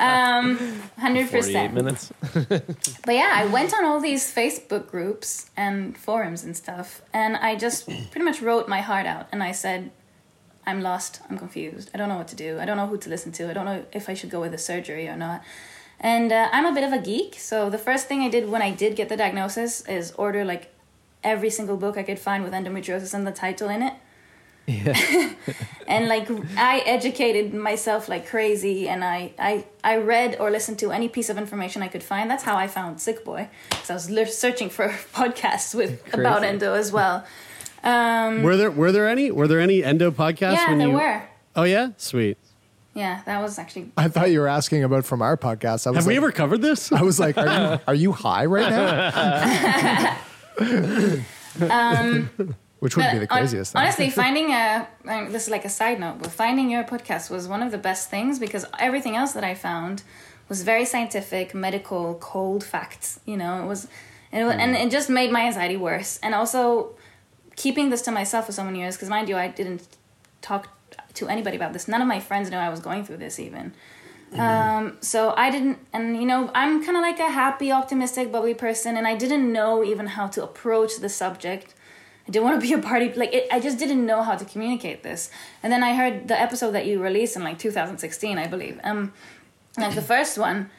um, 0.00 0.58
hundred 0.98 1.28
48 1.28 1.30
percent. 1.30 1.74
minutes. 1.74 2.12
But 3.06 3.14
yeah, 3.14 3.32
I 3.34 3.46
went 3.46 3.74
on 3.74 3.84
all 3.84 4.00
these 4.00 4.32
Facebook 4.34 4.90
groups 4.90 5.50
and 5.56 5.96
forums 5.96 6.44
and 6.44 6.56
stuff, 6.56 7.02
and 7.12 7.36
I 7.36 7.56
just 7.56 7.86
pretty 7.86 8.24
much 8.24 8.40
wrote 8.40 8.68
my 8.68 8.80
heart 8.80 9.06
out. 9.06 9.28
And 9.32 9.42
I 9.42 9.52
said, 9.52 9.90
I'm 10.66 10.80
lost. 10.80 11.20
I'm 11.28 11.38
confused. 11.38 11.90
I 11.94 11.98
don't 11.98 12.08
know 12.08 12.16
what 12.16 12.28
to 12.28 12.36
do. 12.36 12.58
I 12.58 12.64
don't 12.64 12.76
know 12.76 12.86
who 12.86 12.98
to 12.98 13.10
listen 13.10 13.32
to. 13.32 13.50
I 13.50 13.52
don't 13.52 13.66
know 13.66 13.84
if 13.92 14.08
I 14.08 14.14
should 14.14 14.30
go 14.30 14.40
with 14.40 14.52
the 14.52 14.58
surgery 14.58 15.08
or 15.08 15.16
not. 15.16 15.42
And 16.00 16.32
uh, 16.32 16.48
I'm 16.52 16.66
a 16.66 16.72
bit 16.72 16.84
of 16.84 16.92
a 16.92 16.98
geek, 16.98 17.36
so 17.38 17.70
the 17.70 17.78
first 17.78 18.08
thing 18.08 18.20
I 18.22 18.28
did 18.28 18.48
when 18.48 18.62
I 18.62 18.70
did 18.70 18.96
get 18.96 19.08
the 19.08 19.16
diagnosis 19.16 19.82
is 19.86 20.12
order 20.12 20.44
like 20.44 20.74
every 21.22 21.50
single 21.50 21.76
book 21.76 21.96
I 21.96 22.02
could 22.02 22.18
find 22.18 22.44
with 22.44 22.52
endometriosis 22.52 23.14
and 23.14 23.26
the 23.26 23.32
title 23.32 23.68
in 23.68 23.82
it. 23.82 23.94
and 25.86 26.08
like 26.08 26.26
I 26.56 26.78
educated 26.86 27.52
myself 27.52 28.08
like 28.08 28.26
crazy, 28.26 28.88
and 28.88 29.04
I 29.04 29.32
I 29.38 29.64
I 29.82 29.96
read 29.98 30.36
or 30.40 30.50
listened 30.50 30.78
to 30.78 30.90
any 30.90 31.08
piece 31.08 31.28
of 31.28 31.36
information 31.36 31.82
I 31.82 31.88
could 31.88 32.02
find. 32.02 32.30
That's 32.30 32.44
how 32.44 32.56
I 32.56 32.66
found 32.66 33.00
Sick 33.00 33.24
Boy, 33.24 33.48
because 33.70 33.90
I 33.90 33.94
was 33.94 34.10
li- 34.10 34.24
searching 34.24 34.70
for 34.70 34.88
podcasts 35.12 35.74
with 35.74 36.02
about 36.14 36.44
endo 36.44 36.72
as 36.74 36.90
well. 36.92 37.24
Um, 37.82 38.42
Were 38.42 38.56
there 38.56 38.70
were 38.70 38.90
there 38.92 39.06
any 39.06 39.30
were 39.30 39.46
there 39.46 39.60
any 39.60 39.84
endo 39.84 40.10
podcasts? 40.10 40.54
yeah, 40.54 40.68
when 40.70 40.78
there 40.78 40.88
you, 40.88 40.94
were. 40.94 41.22
Oh 41.54 41.64
yeah, 41.64 41.90
sweet. 41.98 42.38
Yeah, 42.94 43.20
that 43.26 43.42
was 43.42 43.58
actually 43.58 43.90
I 43.98 44.08
thought 44.08 44.30
you 44.30 44.40
were 44.40 44.48
asking 44.48 44.82
about 44.84 45.04
from 45.04 45.20
our 45.20 45.36
podcast. 45.36 45.86
I 45.86 45.90
was 45.90 45.98
Have 45.98 46.06
we 46.06 46.14
like- 46.14 46.16
ever 46.24 46.32
covered 46.32 46.62
this? 46.62 46.90
I 46.92 47.02
was 47.02 47.20
like, 47.20 47.36
are 47.36 47.46
you, 47.74 47.80
are 47.88 47.94
you 47.94 48.12
high 48.12 48.46
right 48.46 48.70
now? 48.70 50.16
um, 51.70 52.54
Which 52.84 52.96
would 52.98 53.10
be 53.12 53.18
the 53.18 53.26
craziest 53.26 53.72
thing. 53.72 53.80
Honestly, 53.80 54.10
finding 54.22 54.50
a 54.50 54.86
um, 55.08 55.32
this 55.32 55.44
is 55.44 55.50
like 55.50 55.64
a 55.64 55.70
side 55.70 55.98
note, 55.98 56.16
but 56.20 56.30
finding 56.30 56.68
your 56.70 56.84
podcast 56.84 57.30
was 57.30 57.48
one 57.48 57.62
of 57.62 57.70
the 57.72 57.78
best 57.78 58.10
things 58.10 58.38
because 58.38 58.66
everything 58.78 59.16
else 59.16 59.32
that 59.32 59.42
I 59.42 59.54
found 59.54 60.02
was 60.50 60.62
very 60.62 60.84
scientific, 60.84 61.54
medical, 61.54 62.16
cold 62.16 62.62
facts. 62.62 63.20
You 63.24 63.38
know, 63.38 63.62
it 63.62 63.66
was, 63.66 63.88
and 64.30 64.42
it, 64.42 64.44
wa- 64.44 64.60
and 64.62 64.76
it 64.76 64.90
just 64.90 65.08
made 65.08 65.30
my 65.32 65.42
anxiety 65.46 65.78
worse. 65.78 66.20
And 66.22 66.34
also, 66.34 66.94
keeping 67.56 67.88
this 67.88 68.02
to 68.02 68.10
myself 68.10 68.44
for 68.44 68.52
so 68.52 68.64
many 68.64 68.80
years, 68.80 68.96
because 68.96 69.08
mind 69.08 69.30
you, 69.30 69.36
I 69.38 69.48
didn't 69.48 69.88
talk 70.42 70.68
to 71.14 71.28
anybody 71.28 71.56
about 71.56 71.72
this. 71.72 71.88
None 71.88 72.02
of 72.02 72.08
my 72.16 72.20
friends 72.20 72.50
knew 72.50 72.58
I 72.58 72.68
was 72.68 72.80
going 72.80 73.06
through 73.06 73.16
this 73.16 73.40
even. 73.40 73.72
Um, 74.38 74.98
so 75.00 75.32
I 75.36 75.50
didn't, 75.50 75.78
and 75.94 76.16
you 76.20 76.26
know, 76.26 76.50
I'm 76.54 76.84
kind 76.84 76.96
of 76.98 77.02
like 77.02 77.20
a 77.20 77.30
happy, 77.30 77.72
optimistic, 77.72 78.30
bubbly 78.30 78.52
person, 78.52 78.96
and 78.98 79.06
I 79.06 79.14
didn't 79.16 79.50
know 79.50 79.82
even 79.84 80.06
how 80.08 80.26
to 80.34 80.42
approach 80.42 80.96
the 80.98 81.08
subject. 81.08 81.74
I 82.26 82.30
didn't 82.30 82.44
want 82.44 82.60
to 82.60 82.66
be 82.66 82.72
a 82.72 82.78
party 82.78 83.12
like 83.12 83.34
it, 83.34 83.46
I 83.52 83.60
just 83.60 83.78
didn't 83.78 84.06
know 84.06 84.22
how 84.22 84.34
to 84.34 84.44
communicate 84.44 85.02
this. 85.02 85.30
And 85.62 85.72
then 85.72 85.82
I 85.82 85.94
heard 85.94 86.28
the 86.28 86.40
episode 86.40 86.72
that 86.72 86.86
you 86.86 87.02
released 87.02 87.36
in 87.36 87.44
like 87.44 87.58
2016, 87.58 88.38
I 88.38 88.46
believe, 88.46 88.80
um, 88.82 89.12
like 89.76 89.94
the 89.94 90.02
first 90.14 90.38
one, 90.38 90.70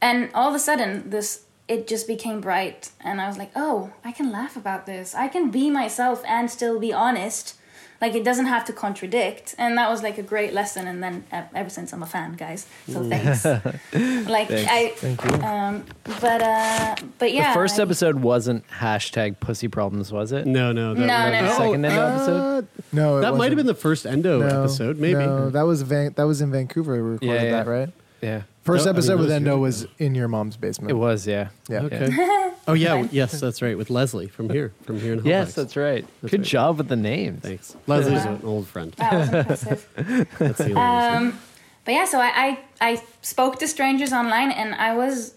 and 0.00 0.30
all 0.34 0.48
of 0.48 0.54
a 0.54 0.58
sudden 0.58 1.10
this 1.10 1.44
it 1.68 1.86
just 1.86 2.06
became 2.06 2.40
bright, 2.40 2.90
and 2.98 3.20
I 3.20 3.28
was 3.28 3.36
like, 3.36 3.50
oh, 3.54 3.92
I 4.02 4.10
can 4.10 4.32
laugh 4.32 4.56
about 4.56 4.86
this. 4.86 5.14
I 5.14 5.28
can 5.28 5.50
be 5.50 5.68
myself 5.68 6.24
and 6.26 6.50
still 6.50 6.80
be 6.80 6.94
honest. 6.94 7.57
Like 8.00 8.14
it 8.14 8.22
doesn't 8.22 8.46
have 8.46 8.64
to 8.66 8.72
contradict, 8.72 9.56
and 9.58 9.76
that 9.76 9.90
was 9.90 10.04
like 10.04 10.18
a 10.18 10.22
great 10.22 10.52
lesson. 10.52 10.86
And 10.86 11.02
then 11.02 11.24
uh, 11.32 11.42
ever 11.52 11.68
since 11.68 11.92
I'm 11.92 12.00
a 12.02 12.06
fan, 12.06 12.34
guys. 12.34 12.64
So 12.88 13.02
thanks. 13.08 13.44
like 14.28 14.46
Thanks. 14.48 14.70
I, 14.70 14.92
Thank 14.96 15.24
you. 15.24 15.30
um, 15.44 15.84
but 16.20 16.40
uh, 16.42 16.94
but 17.18 17.32
yeah, 17.32 17.48
the 17.48 17.54
first 17.54 17.80
I- 17.80 17.82
episode 17.82 18.20
wasn't 18.20 18.64
hashtag 18.68 19.40
pussy 19.40 19.66
problems, 19.66 20.12
was 20.12 20.30
it? 20.30 20.46
No, 20.46 20.70
no. 20.70 20.94
that- 20.94 21.00
No, 21.00 21.30
no, 21.30 21.36
The 21.42 21.42
no. 21.48 21.56
second 21.56 21.84
endo 21.86 22.00
Uh, 22.00 22.14
episode? 22.14 22.68
no, 22.92 23.18
it 23.18 23.20
that 23.22 23.34
might 23.34 23.50
have 23.50 23.56
been 23.56 23.66
the 23.66 23.74
first 23.74 24.06
endo 24.06 24.38
No, 24.40 24.60
episode. 24.62 24.98
Maybe. 24.98 25.14
No, 25.18 25.50
that 25.50 25.62
was 25.62 25.82
Van- 25.82 26.12
that 26.16 26.22
was 26.24 26.40
in 26.40 26.52
Vancouver. 26.52 26.92
We 26.92 27.00
recorded 27.00 27.26
Yeah, 27.34 27.42
yeah. 27.42 27.50
that, 27.50 27.66
right? 27.66 27.88
Yeah. 28.22 28.42
First 28.68 28.84
No, 28.84 28.90
I 28.90 28.92
mean, 28.92 28.96
episode 28.98 29.12
that 29.12 29.18
with 29.18 29.26
was 29.26 29.32
Endo 29.34 29.50
years 29.56 29.82
was 29.82 29.86
in 29.98 30.14
your 30.14 30.28
mom's 30.28 30.56
basement. 30.56 30.90
It 30.90 30.94
was, 30.94 31.26
yeah. 31.26 31.48
Yeah. 31.68 31.82
Okay. 31.82 32.08
oh 32.68 32.74
yeah, 32.74 33.06
yes, 33.10 33.40
that's 33.40 33.60
right. 33.62 33.76
With 33.76 33.90
Leslie 33.90 34.28
from 34.28 34.48
here, 34.50 34.72
from 34.82 35.00
here 35.00 35.14
in 35.14 35.18
Halifax. 35.20 35.48
Yes, 35.48 35.54
that's 35.54 35.76
right. 35.76 36.04
That's 36.22 36.30
Good 36.30 36.40
right. 36.40 36.46
job 36.56 36.78
with 36.78 36.88
the 36.88 36.96
names. 36.96 37.40
Thanks. 37.42 37.74
Leslie's 37.86 38.24
Wow. 38.24 38.34
an 38.34 38.40
old 38.44 38.66
friend. 38.68 38.92
That 38.98 39.12
was 39.14 39.28
impressive. 39.34 39.88
That's 40.38 40.58
the 40.58 40.72
only 40.74 40.74
reason. 40.74 40.76
Um, 40.76 41.38
but 41.84 41.92
yeah, 41.94 42.04
so 42.04 42.20
I, 42.20 42.30
I 42.46 42.58
I 42.90 43.02
spoke 43.22 43.58
to 43.60 43.66
strangers 43.66 44.12
online, 44.12 44.50
and 44.50 44.74
I 44.74 44.94
was 44.94 45.34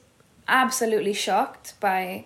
absolutely 0.47 1.13
shocked 1.13 1.73
by 1.79 2.25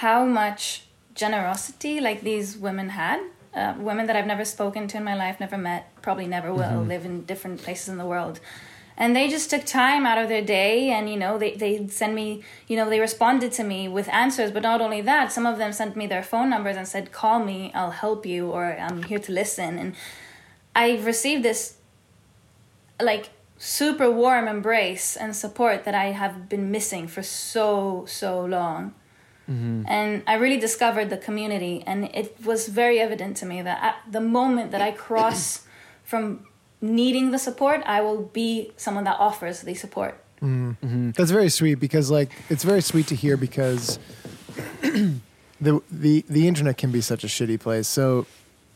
how 0.00 0.24
much 0.24 0.84
generosity 1.14 2.00
like 2.00 2.22
these 2.22 2.56
women 2.56 2.88
had. 2.90 3.20
Uh, 3.54 3.74
women 3.78 4.06
that 4.06 4.16
I've 4.16 4.26
never 4.26 4.46
spoken 4.46 4.88
to 4.88 4.96
in 4.96 5.04
my 5.04 5.14
life, 5.14 5.38
never 5.38 5.58
met, 5.58 5.82
probably 6.00 6.26
never 6.26 6.50
will, 6.54 6.80
Mhm. 6.80 6.88
live 6.88 7.04
in 7.04 7.24
different 7.26 7.60
places 7.62 7.90
in 7.90 7.98
the 7.98 8.06
world. 8.06 8.40
And 8.96 9.16
they 9.16 9.28
just 9.28 9.48
took 9.50 9.64
time 9.64 10.04
out 10.04 10.18
of 10.18 10.28
their 10.28 10.42
day 10.42 10.90
and, 10.90 11.08
you 11.08 11.16
know, 11.16 11.38
they, 11.38 11.54
they 11.54 11.86
send 11.88 12.14
me, 12.14 12.42
you 12.68 12.76
know, 12.76 12.88
they 12.88 13.00
responded 13.00 13.52
to 13.52 13.64
me 13.64 13.88
with 13.88 14.08
answers. 14.10 14.50
But 14.50 14.62
not 14.62 14.80
only 14.80 15.00
that, 15.00 15.32
some 15.32 15.46
of 15.46 15.58
them 15.58 15.72
sent 15.72 15.96
me 15.96 16.06
their 16.06 16.22
phone 16.22 16.50
numbers 16.50 16.76
and 16.76 16.86
said, 16.86 17.10
call 17.10 17.38
me, 17.38 17.72
I'll 17.74 17.90
help 17.90 18.26
you, 18.26 18.50
or 18.50 18.76
I'm 18.78 19.02
here 19.04 19.18
to 19.20 19.32
listen. 19.32 19.78
And 19.78 19.94
I 20.76 20.98
received 20.98 21.42
this 21.42 21.76
like 23.00 23.30
super 23.58 24.10
warm 24.10 24.48
embrace 24.48 25.16
and 25.16 25.34
support 25.36 25.84
that 25.84 25.94
I 25.94 26.06
have 26.06 26.48
been 26.48 26.70
missing 26.70 27.06
for 27.06 27.22
so 27.22 28.04
so 28.06 28.44
long. 28.44 28.94
Mm-hmm. 29.50 29.84
And 29.86 30.22
I 30.26 30.34
really 30.34 30.58
discovered 30.58 31.10
the 31.10 31.16
community, 31.16 31.82
and 31.86 32.04
it 32.14 32.36
was 32.44 32.68
very 32.68 33.00
evident 33.00 33.36
to 33.38 33.46
me 33.46 33.60
that 33.62 33.82
at 33.82 34.12
the 34.12 34.20
moment 34.20 34.70
that 34.70 34.80
I 34.80 34.92
cross 34.92 35.66
from 36.04 36.46
needing 36.82 37.30
the 37.30 37.38
support, 37.38 37.82
I 37.86 38.02
will 38.02 38.22
be 38.22 38.72
someone 38.76 39.04
that 39.04 39.18
offers 39.18 39.62
the 39.62 39.74
support. 39.74 40.22
Mm. 40.42 41.14
That's 41.14 41.30
very 41.30 41.48
sweet 41.48 41.76
because 41.76 42.10
like 42.10 42.30
it's 42.50 42.64
very 42.64 42.82
sweet 42.82 43.06
to 43.06 43.14
hear 43.14 43.36
because 43.36 44.00
the 44.82 45.80
the 45.90 46.24
the 46.28 46.48
internet 46.48 46.76
can 46.76 46.90
be 46.90 47.00
such 47.00 47.22
a 47.22 47.28
shitty 47.28 47.60
place. 47.60 47.86
So 47.86 48.26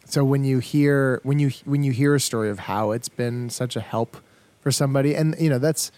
so 0.05 0.25
when 0.25 0.45
you 0.45 0.61
hear 0.61 1.21
when 1.25 1.41
you 1.41 1.51
when 1.65 1.83
you 1.83 1.91
hear 1.91 2.15
a 2.15 2.21
story 2.21 2.51
of 2.51 2.61
how 2.61 2.93
it's 2.93 3.09
been 3.09 3.51
such 3.51 3.75
a 3.75 3.81
help 3.81 4.17
for 4.61 4.71
somebody, 4.71 5.17
and 5.17 5.35
you 5.41 5.51
know 5.51 5.59
that's 5.59 5.91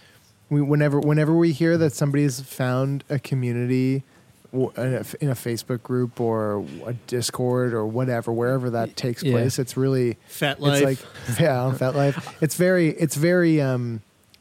we, 0.49 0.63
whenever 0.63 0.99
whenever 0.99 1.35
we 1.35 1.53
hear 1.53 1.77
that 1.77 1.93
somebody's 1.93 2.41
found 2.41 3.05
a 3.11 3.19
community 3.19 4.03
w- 4.03 4.05
in 4.53 5.29
a, 5.29 5.35
Facebook 5.35 5.83
group 5.83 6.21
or 6.21 6.65
a 6.87 6.95
Discord 7.07 7.73
or 7.75 7.87
whatever, 7.87 8.33
wherever 8.33 8.71
that 8.71 8.97
takes 8.97 9.23
Yeah. 9.23 9.33
place, 9.33 9.59
it's 9.59 9.77
really 9.77 10.17
Fet 10.27 10.53
It's 10.59 10.61
Life. 10.61 10.83
like 10.83 10.99
yeah, 11.41 11.63
on 11.63 11.77
FetLife. 11.77 12.35
It's 12.41 12.55
very, 12.57 12.89
it's 12.91 13.15
very, 13.17 13.61
um, 13.61 14.01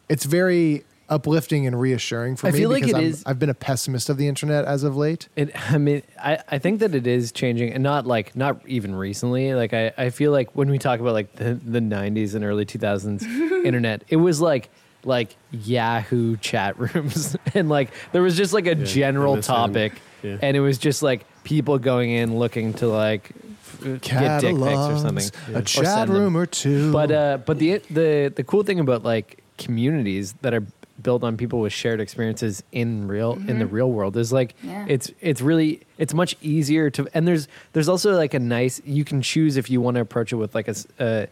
it's 0.10 0.26
very 0.26 0.84
uplifting 1.10 1.66
and 1.66 1.80
reassuring 1.80 2.36
for 2.36 2.48
I 2.48 2.52
me 2.52 2.60
feel 2.60 2.70
like 2.70 2.84
because 2.84 2.96
it 2.96 2.98
I'm, 3.00 3.04
is- 3.06 3.24
I've 3.26 3.40
been 3.40 3.50
a 3.50 3.54
pessimist 3.54 4.10
of 4.10 4.18
the 4.18 4.28
internet 4.28 4.66
as 4.66 4.84
of 4.84 4.96
late. 4.98 5.28
It, 5.36 5.52
I 5.72 5.78
mean, 5.78 6.04
I, 6.22 6.40
I 6.50 6.58
think 6.58 6.80
that 6.82 6.94
it 6.96 7.08
is 7.08 7.32
changing, 7.32 7.72
and 7.74 7.82
not 7.84 8.06
like 8.06 8.36
not 8.36 8.60
even 8.68 8.94
recently. 8.96 9.54
Like 9.54 9.74
I, 9.74 9.94
I 9.98 10.10
feel 10.10 10.32
like 10.32 10.52
when 10.56 10.70
we 10.70 10.78
talk 10.80 11.00
about 11.00 11.14
like 11.14 11.34
the 11.36 11.54
the 11.56 11.80
'90s 11.80 12.36
and 12.36 12.44
early 12.44 12.66
2000s 12.66 13.24
internet, 13.66 14.04
it 14.10 14.18
was 14.18 14.42
like 14.42 14.70
like 15.08 15.36
Yahoo 15.52 16.38
chat 16.38 16.78
rooms, 16.80 17.36
and 17.56 17.70
like 17.70 17.90
there 18.12 18.22
was 18.22 18.38
just 18.38 18.54
like 18.54 18.68
a 18.68 18.76
general 18.76 19.42
topic, 19.42 19.94
Yeah. 20.22 20.38
and 20.42 20.56
it 20.56 20.60
was 20.60 20.78
just 20.78 21.02
like 21.02 21.26
people 21.44 21.80
going 21.80 22.12
in 22.12 22.38
looking 22.38 22.74
to 22.76 22.88
like 22.88 23.32
f- 23.64 23.80
get 24.02 24.42
dick 24.42 24.56
pics 24.56 24.60
or 24.62 24.66
Catalogs, 24.66 25.02
something, 25.32 25.56
a 25.56 25.60
or 25.60 25.62
chat 25.64 25.86
send 25.86 26.10
them. 26.12 26.18
room 26.18 26.38
or 26.38 26.46
two. 26.46 26.92
But 26.92 27.12
uh, 27.12 27.38
but 27.46 27.58
the 27.60 27.80
the 27.90 28.32
the 28.36 28.44
cool 28.44 28.64
thing 28.64 28.80
about 28.80 29.04
like 29.04 29.44
communities 29.58 30.34
that 30.42 30.54
are 30.54 30.64
built 31.02 31.24
on 31.24 31.38
people 31.38 31.60
with 31.60 31.72
shared 31.72 32.02
experiences 32.02 32.64
in 32.72 33.08
real 33.08 33.34
in 33.48 33.60
the 33.60 33.66
Mhm. 33.66 33.72
real 33.72 33.92
world 33.92 34.18
is 34.18 34.34
like 34.34 34.56
Yeah. 34.64 34.86
it's 34.90 35.12
it's 35.22 35.42
really 35.42 35.82
it's 36.00 36.14
much 36.14 36.36
easier 36.42 36.90
to 36.90 37.08
and 37.14 37.28
there's 37.28 37.48
there's 37.74 37.88
also 37.88 38.16
like 38.16 38.34
a 38.34 38.40
nice 38.40 38.82
you 38.84 39.04
can 39.04 39.22
choose 39.22 39.58
if 39.58 39.70
you 39.70 39.80
want 39.80 39.94
to 39.96 40.02
approach 40.02 40.34
it 40.34 40.38
with 40.38 40.56
like 40.56 40.68
a, 40.68 40.76
uh, 41.00 41.26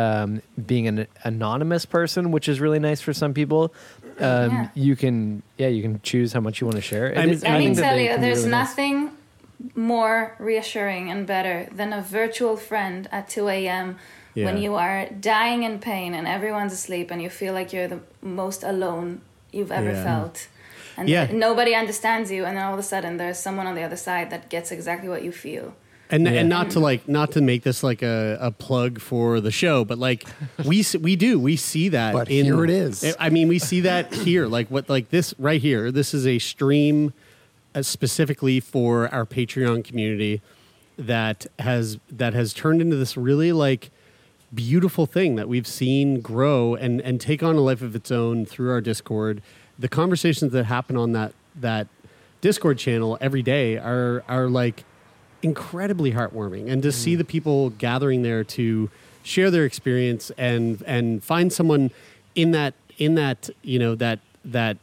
um, 0.00 0.28
being 0.72 0.86
an 0.92 0.98
anonymous 1.32 1.84
person 1.96 2.22
which 2.34 2.46
is 2.52 2.56
really 2.64 2.78
nice 2.88 3.00
for 3.06 3.12
some 3.22 3.32
people 3.40 3.62
um, 4.18 4.50
Yeah. 4.52 4.68
you 4.86 4.94
can 5.02 5.16
yeah 5.62 5.70
you 5.76 5.82
can 5.86 5.94
choose 6.10 6.28
how 6.36 6.40
much 6.46 6.56
you 6.60 6.66
want 6.70 6.78
to 6.82 6.86
share 6.92 7.06
It 7.12 7.18
I 7.18 7.20
mean- 7.24 7.34
is- 7.34 7.42
Let 7.42 7.58
me 7.58 7.74
tell 7.86 7.98
you, 8.04 8.10
there's 8.24 8.38
really 8.44 8.50
nice. 8.50 8.68
nothing 8.70 8.96
more 9.74 10.18
reassuring 10.38 11.10
and 11.12 11.26
better 11.26 11.56
than 11.78 11.92
a 11.92 12.02
virtual 12.02 12.56
friend 12.56 13.00
at 13.10 13.28
2 13.28 13.48
a.m. 13.48 13.96
when 14.34 14.58
you 14.64 14.74
are 14.74 15.00
dying 15.34 15.60
in 15.68 15.74
pain 15.78 16.10
and 16.18 16.26
everyone's 16.36 16.72
asleep 16.80 17.06
and 17.12 17.18
you 17.24 17.30
feel 17.30 17.54
like 17.58 17.68
you're 17.74 17.88
the 17.96 18.00
most 18.20 18.62
alone 18.62 19.08
you've 19.56 19.72
ever 19.80 19.92
Yeah. 19.92 20.04
felt. 20.08 20.36
And 20.98 21.08
Yeah. 21.08 21.24
nobody 21.32 21.72
understands 21.82 22.30
you, 22.30 22.44
and 22.46 22.52
then 22.56 22.64
all 22.66 22.74
of 22.74 22.78
a 22.78 22.88
sudden 22.94 23.16
there's 23.20 23.38
someone 23.38 23.66
on 23.70 23.74
the 23.74 23.82
other 23.88 23.96
side 24.08 24.26
that 24.32 24.42
gets 24.54 24.68
exactly 24.76 25.08
what 25.08 25.22
you 25.26 25.32
feel. 25.32 25.66
And 26.10 26.24
Yeah. 26.24 26.32
and 26.32 26.48
not 26.48 26.70
to 26.70 26.80
like 26.80 27.08
not 27.08 27.32
to 27.32 27.40
make 27.40 27.62
this 27.64 27.82
like 27.82 28.02
a, 28.02 28.38
a 28.40 28.50
plug 28.52 29.00
for 29.00 29.40
the 29.40 29.50
show, 29.50 29.84
but 29.84 29.98
like 29.98 30.24
we 30.64 30.84
we 31.00 31.16
do 31.16 31.38
we 31.38 31.56
see 31.56 31.88
that. 31.88 32.12
But 32.12 32.30
in, 32.30 32.44
here 32.44 32.62
it 32.64 32.70
is. 32.70 33.16
I 33.18 33.28
mean, 33.30 33.48
we 33.48 33.58
see 33.58 33.80
that 33.80 34.14
here, 34.14 34.46
like 34.46 34.68
what 34.68 34.88
like 34.88 35.10
this 35.10 35.34
right 35.38 35.60
here. 35.60 35.90
This 35.90 36.14
is 36.14 36.26
a 36.26 36.38
stream 36.38 37.12
uh, 37.74 37.82
specifically 37.82 38.60
for 38.60 39.08
our 39.12 39.26
Patreon 39.26 39.84
community 39.84 40.40
that 40.96 41.46
has 41.58 41.98
that 42.10 42.34
has 42.34 42.54
turned 42.54 42.80
into 42.80 42.96
this 42.96 43.16
really 43.16 43.52
like 43.52 43.90
beautiful 44.54 45.06
thing 45.06 45.34
that 45.34 45.48
we've 45.48 45.66
seen 45.66 46.20
grow 46.20 46.76
and 46.76 47.00
and 47.00 47.20
take 47.20 47.42
on 47.42 47.56
a 47.56 47.60
life 47.60 47.82
of 47.82 47.96
its 47.96 48.12
own 48.12 48.46
through 48.46 48.70
our 48.70 48.80
Discord. 48.80 49.42
The 49.78 49.88
conversations 49.88 50.52
that 50.52 50.64
happen 50.66 50.96
on 50.96 51.12
that 51.12 51.32
that 51.56 51.88
Discord 52.40 52.78
channel 52.78 53.18
every 53.20 53.42
day 53.42 53.76
are 53.76 54.22
are 54.28 54.48
like 54.48 54.84
incredibly 55.42 56.12
heartwarming. 56.12 56.70
And 56.70 56.82
to 56.82 56.92
see 56.92 57.14
mm. 57.14 57.18
the 57.18 57.24
people 57.24 57.70
gathering 57.70 58.22
there 58.22 58.44
to 58.44 58.90
share 59.22 59.50
their 59.50 59.64
experience 59.64 60.30
and 60.38 60.82
and 60.86 61.22
find 61.22 61.52
someone 61.52 61.90
in 62.34 62.52
that 62.52 62.74
in 62.98 63.16
that 63.16 63.50
you 63.62 63.78
know 63.78 63.94
that 63.94 64.20
that 64.44 64.76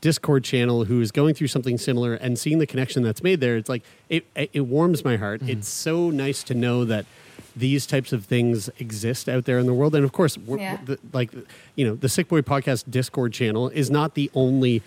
discord 0.00 0.44
channel 0.44 0.84
who 0.84 1.00
is 1.00 1.10
going 1.10 1.34
through 1.34 1.48
something 1.48 1.78
similar 1.78 2.14
and 2.14 2.38
seeing 2.38 2.58
the 2.58 2.66
connection 2.66 3.02
that's 3.02 3.22
made 3.22 3.40
there 3.40 3.56
it's 3.56 3.68
like 3.68 3.82
it 4.08 4.24
it 4.34 4.62
warms 4.62 5.04
my 5.04 5.16
heart. 5.16 5.40
Mm. 5.40 5.48
It's 5.48 5.68
so 5.68 6.10
nice 6.10 6.42
to 6.44 6.54
know 6.54 6.84
that 6.84 7.06
these 7.54 7.86
types 7.86 8.12
of 8.12 8.24
things 8.24 8.70
exist 8.78 9.28
out 9.28 9.44
there 9.44 9.58
in 9.58 9.66
the 9.66 9.74
world. 9.74 9.94
And 9.94 10.04
of 10.04 10.12
course 10.12 10.38
we're, 10.38 10.58
Yeah. 10.58 10.78
the, 10.84 10.98
like 11.12 11.32
you 11.74 11.86
know 11.86 11.94
the 11.96 12.08
sick 12.08 12.28
boy 12.28 12.42
podcast 12.42 12.84
discord 12.90 13.32
channel 13.32 13.68
is 13.68 13.90
not 13.90 14.14
the 14.14 14.30
only 14.34 14.82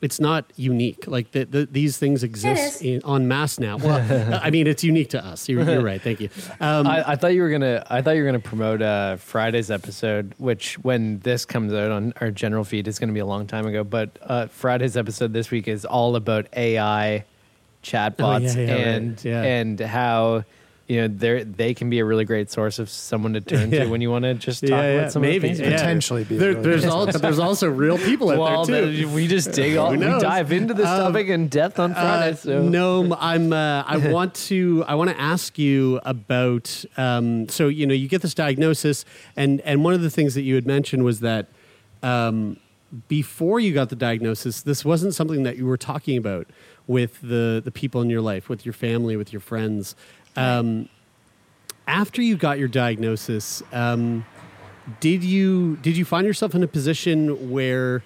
it's 0.00 0.20
not 0.20 0.44
unique 0.56 1.06
like 1.06 1.32
the, 1.32 1.44
the, 1.44 1.66
these 1.66 1.98
things 1.98 2.22
exist 2.22 2.82
in, 2.82 3.00
on 3.04 3.26
mass 3.26 3.58
now 3.58 3.76
well 3.78 4.38
i 4.42 4.48
mean 4.50 4.66
it's 4.66 4.84
unique 4.84 5.10
to 5.10 5.24
us 5.24 5.48
you're, 5.48 5.62
you're 5.68 5.82
right 5.82 6.00
thank 6.02 6.20
you 6.20 6.28
um, 6.60 6.86
I, 6.86 7.10
I 7.12 7.16
thought 7.16 7.34
you 7.34 7.42
were 7.42 7.50
gonna. 7.50 7.84
I 7.90 8.00
thought 8.02 8.12
you 8.12 8.22
were 8.22 8.28
gonna 8.28 8.38
promote 8.40 8.80
uh, 8.82 9.16
Friday's 9.16 9.70
episode, 9.70 10.34
which 10.38 10.78
when 10.80 11.18
this 11.20 11.44
comes 11.44 11.72
out 11.72 11.90
on 11.90 12.12
our 12.20 12.30
general 12.30 12.64
feed, 12.64 12.86
is 12.88 12.98
gonna 12.98 13.12
be 13.12 13.20
a 13.20 13.26
long 13.26 13.46
time 13.46 13.66
ago. 13.66 13.84
But 13.84 14.10
uh, 14.22 14.46
Friday's 14.48 14.96
episode 14.96 15.32
this 15.32 15.50
week 15.50 15.68
is 15.68 15.84
all 15.84 16.16
about 16.16 16.46
AI 16.56 17.24
chatbots 17.82 18.56
Oh, 18.56 18.60
yeah, 18.60 18.66
yeah, 18.66 18.72
right. 18.74 18.86
and 18.86 19.24
Yeah. 19.24 19.42
and 19.42 19.80
how 19.80 20.44
you 20.88 20.96
know 21.02 21.08
they 21.08 21.44
they 21.44 21.74
can 21.74 21.90
be 21.90 21.98
a 21.98 22.04
really 22.04 22.24
great 22.24 22.50
source 22.50 22.78
of 22.78 22.88
someone 22.88 23.34
to 23.34 23.42
turn 23.42 23.70
Yeah. 23.70 23.84
to 23.84 23.90
when 23.90 24.00
you 24.00 24.10
want 24.10 24.24
to 24.24 24.32
just 24.34 24.62
talk 24.62 24.70
Yeah, 24.70 24.76
yeah, 24.82 24.88
about 25.00 25.12
some 25.12 25.20
maybe, 25.22 25.50
of 25.50 25.56
the 25.58 25.62
yeah. 25.62 25.68
things. 25.68 25.80
Potentially 25.82 26.24
be 26.24 26.36
a 26.36 26.38
There- 26.38 26.48
really 26.52 26.62
there's 26.62 26.84
good 26.84 26.90
all, 26.90 27.04
source. 27.04 27.20
there's 27.20 27.38
also 27.38 27.68
real 27.68 27.98
people 27.98 28.30
out 28.30 28.38
Well, 28.38 28.64
there 28.64 28.86
too. 28.90 29.08
we 29.10 29.26
just 29.26 29.52
dig 29.52 29.76
all, 29.76 29.92
Who 29.92 29.98
we 30.00 30.04
knows? 30.06 30.22
dive 30.22 30.50
into 30.50 30.72
this 30.72 30.86
Um, 30.86 31.12
topic 31.12 31.28
in 31.28 31.48
depth 31.48 31.78
on 31.78 31.92
Friday. 31.92 32.32
Uh, 32.32 32.36
so 32.36 32.62
No, 32.62 33.16
I'm. 33.20 33.52
Uh, 33.52 33.84
I 33.86 33.96
want 34.16 34.32
to. 34.48 34.82
I 34.88 34.94
want 34.94 35.10
to 35.10 35.20
ask 35.20 35.58
you 35.58 36.00
about. 36.04 36.84
Um, 36.96 37.48
so 37.50 37.68
you 37.68 37.86
know, 37.86 37.94
you 37.94 38.08
get 38.08 38.22
this 38.22 38.32
diagnosis, 38.34 39.04
and 39.36 39.60
and 39.62 39.84
one 39.84 39.92
of 39.92 40.00
the 40.00 40.10
things 40.10 40.34
that 40.34 40.42
you 40.42 40.54
had 40.54 40.66
mentioned 40.66 41.04
was 41.04 41.20
that 41.20 41.46
um, 42.02 42.56
before 43.08 43.60
you 43.60 43.74
got 43.74 43.90
the 43.90 43.96
diagnosis, 43.96 44.62
this 44.62 44.84
wasn't 44.84 45.14
something 45.14 45.42
that 45.42 45.56
you 45.58 45.66
were 45.66 45.76
talking 45.76 46.16
about 46.16 46.46
with 46.86 47.20
the 47.20 47.60
the 47.62 47.70
people 47.70 48.00
in 48.00 48.08
your 48.08 48.22
life, 48.22 48.48
with 48.48 48.64
your 48.64 48.72
family, 48.72 49.14
with 49.16 49.32
your 49.32 49.40
friends. 49.40 49.94
Um, 50.38 50.88
after 51.86 52.22
you 52.22 52.36
got 52.36 52.58
your 52.58 52.68
diagnosis, 52.68 53.62
um, 53.72 54.24
did 55.00 55.24
you 55.24 55.76
did 55.76 55.96
you 55.96 56.04
find 56.04 56.26
yourself 56.26 56.54
in 56.54 56.62
a 56.62 56.68
position 56.68 57.50
where 57.50 58.02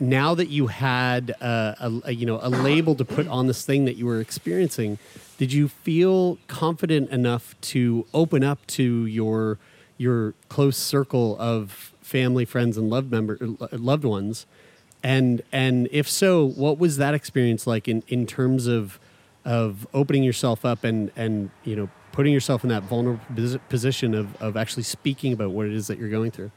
now 0.00 0.34
that 0.34 0.48
you 0.48 0.68
had 0.68 1.34
uh, 1.40 1.74
a, 1.80 1.92
a 2.06 2.12
you 2.12 2.26
know 2.26 2.38
a 2.42 2.48
label 2.48 2.94
to 2.94 3.04
put 3.04 3.26
on 3.28 3.46
this 3.46 3.64
thing 3.64 3.84
that 3.84 3.96
you 3.96 4.06
were 4.06 4.20
experiencing, 4.20 4.98
did 5.36 5.52
you 5.52 5.68
feel 5.68 6.38
confident 6.46 7.10
enough 7.10 7.54
to 7.60 8.06
open 8.14 8.42
up 8.44 8.66
to 8.68 9.06
your 9.06 9.58
your 9.96 10.34
close 10.48 10.76
circle 10.76 11.36
of 11.38 11.92
family, 12.00 12.44
friends, 12.44 12.76
and 12.76 12.88
loved 12.88 13.10
member 13.10 13.36
loved 13.72 14.04
ones? 14.04 14.46
And 15.02 15.42
and 15.52 15.88
if 15.90 16.08
so, 16.08 16.44
what 16.44 16.78
was 16.78 16.96
that 16.96 17.14
experience 17.14 17.66
like 17.66 17.88
in, 17.88 18.02
in 18.08 18.26
terms 18.26 18.66
of 18.66 18.98
of 19.48 19.86
opening 19.94 20.22
yourself 20.22 20.64
up 20.64 20.84
and 20.84 21.10
and 21.16 21.50
you 21.64 21.74
know 21.74 21.88
putting 22.12 22.32
yourself 22.32 22.62
in 22.62 22.70
that 22.70 22.82
vulnerable 22.82 23.20
position 23.68 24.14
of 24.14 24.40
of 24.42 24.56
actually 24.56 24.82
speaking 24.82 25.32
about 25.32 25.50
what 25.50 25.66
it 25.66 25.72
is 25.72 25.86
that 25.86 25.98
you're 25.98 26.10
going 26.10 26.30
through? 26.30 26.50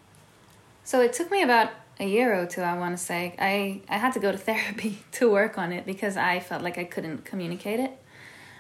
So 0.84 1.02
it 1.02 1.14
took 1.14 1.32
me 1.32 1.42
about 1.42 1.72
a 2.00 2.06
year 2.06 2.34
or 2.34 2.46
two, 2.46 2.62
I 2.62 2.78
want 2.78 2.98
to 2.98 3.04
say. 3.04 3.36
I, 3.40 3.82
I 3.88 3.98
had 3.98 4.14
to 4.14 4.20
go 4.20 4.32
to 4.32 4.38
therapy 4.50 5.00
to 5.14 5.32
work 5.32 5.58
on 5.58 5.72
it 5.72 5.86
because 5.86 6.18
I 6.18 6.40
felt 6.40 6.64
like 6.64 6.78
I 6.78 6.84
couldn't 6.84 7.24
communicate 7.24 7.80
it. 7.80 7.92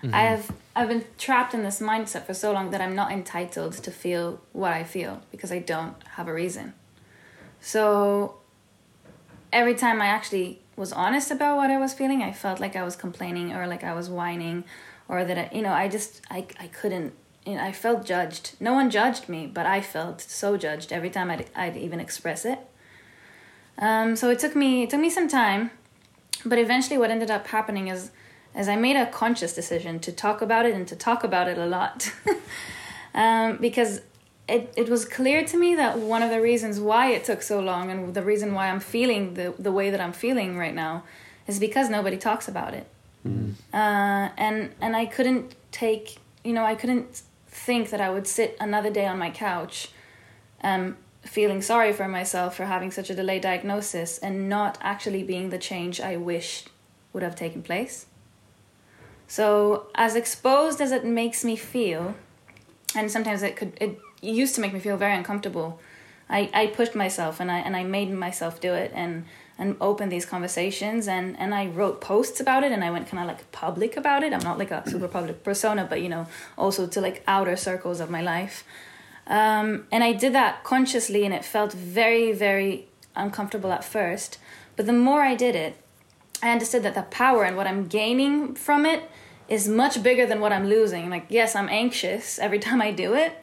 Mm-hmm. 0.02 0.16
I 0.16 0.22
have 0.22 0.52
I've 0.76 0.88
been 0.88 1.04
trapped 1.18 1.54
in 1.54 1.64
this 1.64 1.80
mindset 1.82 2.26
for 2.26 2.34
so 2.34 2.54
long 2.54 2.72
that 2.72 2.82
I'm 2.82 2.96
not 2.96 3.12
entitled 3.12 3.74
to 3.74 3.92
feel 3.92 4.42
what 4.54 4.72
I 4.72 4.84
feel 4.84 5.22
because 5.30 5.52
I 5.52 5.60
don't 5.60 5.96
have 6.16 6.28
a 6.28 6.34
reason. 6.34 6.74
So 7.60 8.38
every 9.52 9.76
time 9.76 10.02
I 10.02 10.08
actually 10.08 10.62
was 10.82 10.92
honest 10.92 11.30
about 11.30 11.58
what 11.58 11.70
I 11.70 11.78
was 11.78 11.94
feeling, 11.94 12.22
I 12.24 12.34
felt 12.34 12.60
like 12.60 12.76
I 12.76 12.84
was 12.84 12.96
complaining 12.96 13.54
or 13.54 13.68
like 13.68 13.84
I 13.84 13.94
was 13.94 14.10
whining 14.10 14.64
or 15.08 15.24
that 15.24 15.38
I, 15.38 15.56
you 15.56 15.62
know, 15.62 15.72
I 15.72 15.88
just 15.88 16.22
I 16.30 16.40
I 16.60 16.68
couldn't 16.68 17.14
you 17.46 17.56
know, 17.56 17.64
I 17.64 17.72
felt 17.72 18.06
judged. 18.06 18.56
No 18.60 18.74
one 18.74 18.90
judged 18.90 19.30
me, 19.30 19.48
but 19.48 19.66
I 19.66 19.80
felt 19.82 20.22
so 20.22 20.58
judged 20.58 20.92
every 20.92 21.10
time 21.10 21.30
I'd, 21.32 21.50
I'd 21.56 21.78
even 21.78 22.00
express 22.00 22.46
it. 22.46 22.60
Um, 23.78 24.16
so 24.16 24.30
it 24.30 24.40
took 24.40 24.56
me 24.56 24.84
it 24.84 24.90
took 24.90 25.00
me 25.00 25.12
some 25.12 25.28
time, 25.28 25.72
but 26.46 26.58
eventually 26.58 26.98
what 26.98 27.12
ended 27.12 27.32
up 27.32 27.48
happening 27.48 27.88
is 27.88 28.12
is 28.56 28.68
I 28.68 28.76
made 28.76 28.98
a 28.98 29.06
conscious 29.06 29.54
decision 29.54 30.00
to 30.00 30.12
talk 30.12 30.42
about 30.42 30.66
it 30.66 30.74
and 30.74 30.88
to 30.88 30.96
talk 30.96 31.24
about 31.24 31.48
it 31.48 31.58
a 31.58 31.68
lot. 31.68 32.12
um, 33.14 33.58
because 33.58 34.02
it, 34.52 34.74
it 34.76 34.90
was 34.90 35.06
clear 35.06 35.46
to 35.46 35.58
me 35.58 35.76
that 35.76 35.98
one 35.98 36.22
of 36.22 36.30
the 36.30 36.42
reasons 36.42 36.80
why 36.80 37.12
it 37.12 37.24
took 37.24 37.42
so 37.42 37.60
long 37.60 37.90
and 37.90 38.14
the 38.14 38.22
reason 38.22 38.54
why 38.54 38.70
I'm 38.70 38.80
feeling 38.80 39.34
the, 39.36 39.54
the 39.58 39.72
way 39.72 39.90
that 39.90 40.02
I'm 40.02 40.14
feeling 40.14 40.58
right 40.58 40.76
now 40.76 41.04
is 41.48 41.60
because 41.60 41.90
nobody 41.90 42.18
talks 42.18 42.48
about 42.48 42.74
it. 42.74 42.88
Uh, 43.74 44.30
and 44.38 44.72
and 44.82 44.96
I 44.96 45.06
couldn't 45.06 45.56
take 45.72 46.18
you 46.44 46.54
know 46.54 46.66
I 46.66 46.74
couldn't 46.74 47.22
think 47.48 47.92
that 47.92 48.02
I 48.02 48.10
would 48.10 48.26
sit 48.26 48.58
another 48.60 48.90
day 48.90 49.06
on 49.06 49.20
my 49.20 49.30
couch 49.30 49.90
um, 50.64 50.98
feeling 51.22 51.62
sorry 51.62 51.94
for 51.94 52.08
myself 52.08 52.56
for 52.56 52.66
having 52.66 52.90
such 52.90 53.10
a 53.12 53.16
delayed 53.16 53.44
diagnosis 53.44 54.18
and 54.18 54.50
not 54.50 54.78
actually 54.82 55.24
being 55.24 55.52
the 55.52 55.60
change 55.60 56.02
I 56.02 56.18
wished 56.18 56.70
would 57.14 57.24
have 57.24 57.36
taken 57.36 57.62
place. 57.62 58.08
So, 59.28 59.88
as 59.96 60.16
exposed 60.16 60.82
as 60.82 60.92
it 60.92 61.06
makes 61.06 61.46
me 61.46 61.56
feel, 61.56 62.16
and 62.96 63.10
sometimes 63.10 63.44
it 63.44 63.56
could, 63.56 63.78
it 63.80 63.98
used 64.22 64.56
to 64.56 64.62
make 64.62 64.74
me 64.74 64.80
feel 64.80 64.98
very 64.98 65.16
uncomfortable. 65.16 65.80
I, 66.30 66.50
I 66.54 66.68
pushed 66.68 66.96
myself 66.96 67.40
and 67.40 67.52
I 67.52 67.60
and 67.60 67.76
I 67.76 67.84
made 67.84 68.12
myself 68.12 68.62
do 68.62 68.74
it 68.74 68.92
and 68.94 69.26
and 69.58 69.76
open 69.82 70.10
these 70.10 70.26
conversations 70.26 71.08
and 71.08 71.38
and 71.38 71.54
I 71.54 71.68
wrote 71.68 72.00
posts 72.00 72.40
about 72.40 72.64
it 72.64 72.72
and 72.72 72.84
I 72.84 72.92
went 72.92 73.08
kind 73.08 73.22
of 73.22 73.28
like 73.28 73.52
public 73.52 73.98
about 73.98 74.24
it. 74.24 74.34
I'm 74.34 74.44
not 74.44 74.58
like 74.58 74.72
a 74.72 74.90
super 74.90 75.08
public 75.08 75.44
persona, 75.44 75.86
but 75.90 76.02
you 76.02 76.10
know, 76.10 76.28
also 76.58 76.88
to 76.88 77.02
like 77.02 77.24
outer 77.28 77.56
circles 77.56 78.00
of 78.00 78.10
my 78.10 78.22
life. 78.22 78.64
Um, 79.28 79.88
and 79.92 80.04
I 80.04 80.14
did 80.14 80.34
that 80.34 80.64
consciously, 80.64 81.24
and 81.26 81.34
it 81.34 81.46
felt 81.46 81.74
very, 81.74 82.32
very 82.34 82.88
uncomfortable 83.16 83.72
at 83.72 83.84
first. 83.84 84.38
But 84.76 84.86
the 84.88 84.94
more 84.94 85.22
I 85.22 85.36
did 85.36 85.56
it, 85.56 85.78
I 86.42 86.52
understood 86.52 86.84
that 86.84 86.96
the 86.96 87.04
power 87.04 87.44
and 87.44 87.56
what 87.56 87.68
I'm 87.68 87.88
gaining 87.88 88.56
from 88.56 88.86
it 88.86 89.10
is 89.48 89.68
much 89.68 90.02
bigger 90.02 90.26
than 90.26 90.40
what 90.40 90.52
I'm 90.52 90.68
losing. 90.68 91.10
Like, 91.10 91.28
yes, 91.30 91.56
I'm 91.56 91.70
anxious 91.70 92.40
every 92.40 92.60
time 92.68 92.82
I 92.82 92.92
do 92.92 93.14
it, 93.14 93.41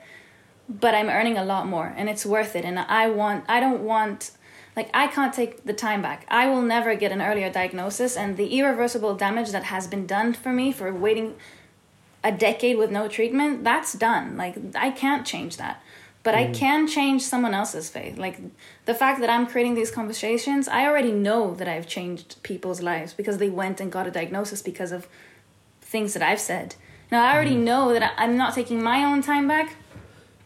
but 0.68 0.94
I'm 0.94 1.08
earning 1.08 1.38
a 1.38 1.44
lot 1.44 1.66
more, 1.66 1.94
and 1.96 2.08
it's 2.08 2.26
worth 2.26 2.54
it. 2.54 2.64
And 2.64 2.78
I 2.78 3.08
want, 3.08 3.44
I 3.48 3.60
don't 3.60 3.82
want, 3.82 4.32
like, 4.76 4.90
I 4.92 5.06
can't 5.06 5.32
take 5.32 5.64
the 5.64 5.72
time 5.72 6.02
back. 6.02 6.26
I 6.28 6.46
will 6.48 6.62
never 6.62 6.94
get 6.94 7.12
an 7.12 7.22
earlier 7.22 7.50
diagnosis, 7.50 8.16
and 8.16 8.36
the 8.36 8.58
irreversible 8.58 9.14
damage 9.14 9.50
that 9.50 9.64
has 9.64 9.86
been 9.86 10.06
done 10.06 10.34
for 10.34 10.52
me 10.52 10.72
for 10.72 10.92
waiting 10.92 11.36
a 12.24 12.32
decade 12.32 12.76
with 12.76 12.90
no 12.90 13.08
treatment, 13.08 13.64
that's 13.64 13.92
done. 13.92 14.36
Like 14.36 14.56
I 14.74 14.90
can't 14.90 15.26
change 15.26 15.56
that. 15.56 15.82
But 16.24 16.34
I 16.34 16.46
mm. 16.46 16.54
can 16.54 16.86
change 16.86 17.22
someone 17.22 17.54
else's 17.54 17.88
faith. 17.88 18.18
Like 18.18 18.40
the 18.84 18.94
fact 18.94 19.20
that 19.20 19.30
I'm 19.30 19.46
creating 19.46 19.74
these 19.74 19.90
conversations, 19.90 20.68
I 20.68 20.84
already 20.86 21.12
know 21.12 21.54
that 21.54 21.68
I've 21.68 21.86
changed 21.86 22.42
people's 22.42 22.82
lives 22.82 23.14
because 23.14 23.38
they 23.38 23.48
went 23.48 23.80
and 23.80 23.90
got 23.90 24.06
a 24.06 24.10
diagnosis 24.10 24.60
because 24.60 24.92
of 24.92 25.06
things 25.80 26.12
that 26.14 26.22
I've 26.22 26.40
said. 26.40 26.74
Now 27.10 27.24
I 27.24 27.34
already 27.34 27.52
mm-hmm. 27.52 27.64
know 27.64 27.92
that 27.92 28.12
I'm 28.16 28.36
not 28.36 28.54
taking 28.54 28.82
my 28.82 29.04
own 29.04 29.22
time 29.22 29.46
back, 29.48 29.76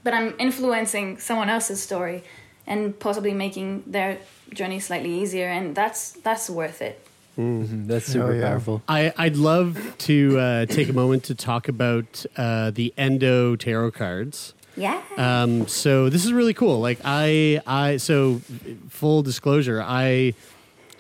but 0.05 0.15
I'm 0.15 0.35
influencing 0.39 1.19
someone 1.19 1.49
else's 1.49 1.83
story 1.83 2.25
and 2.67 2.99
possibly 2.99 3.33
making 3.33 3.85
their 3.87 4.19
journey 4.53 4.81
slightly 4.81 5.13
easier 5.13 5.49
and 5.49 5.75
that's 5.75 6.13
that's 6.13 6.49
worth 6.51 6.83
it. 6.83 7.07
that's 7.37 8.07
super 8.07 8.41
powerful. 8.41 8.83
I, 8.89 9.13
I'd 9.17 9.37
love 9.37 9.95
to 9.99 10.39
uh, 10.39 10.67
take 10.67 10.89
a 10.89 10.93
moment 10.93 11.25
to 11.25 11.35
talk 11.35 11.69
about 11.69 12.27
uh, 12.37 12.71
the 12.71 12.93
Endo 12.99 13.57
tarot 13.57 13.93
cards. 13.93 14.55
Yeah. 14.77 15.03
Um, 15.17 15.67
so 15.67 16.09
this 16.09 16.25
is 16.25 16.33
really 16.33 16.55
cool. 16.55 16.81
Like 16.81 17.01
I, 17.05 17.61
I 17.67 17.97
so 17.99 18.41
full 18.89 19.23
disclosure, 19.23 19.83
I 19.83 20.35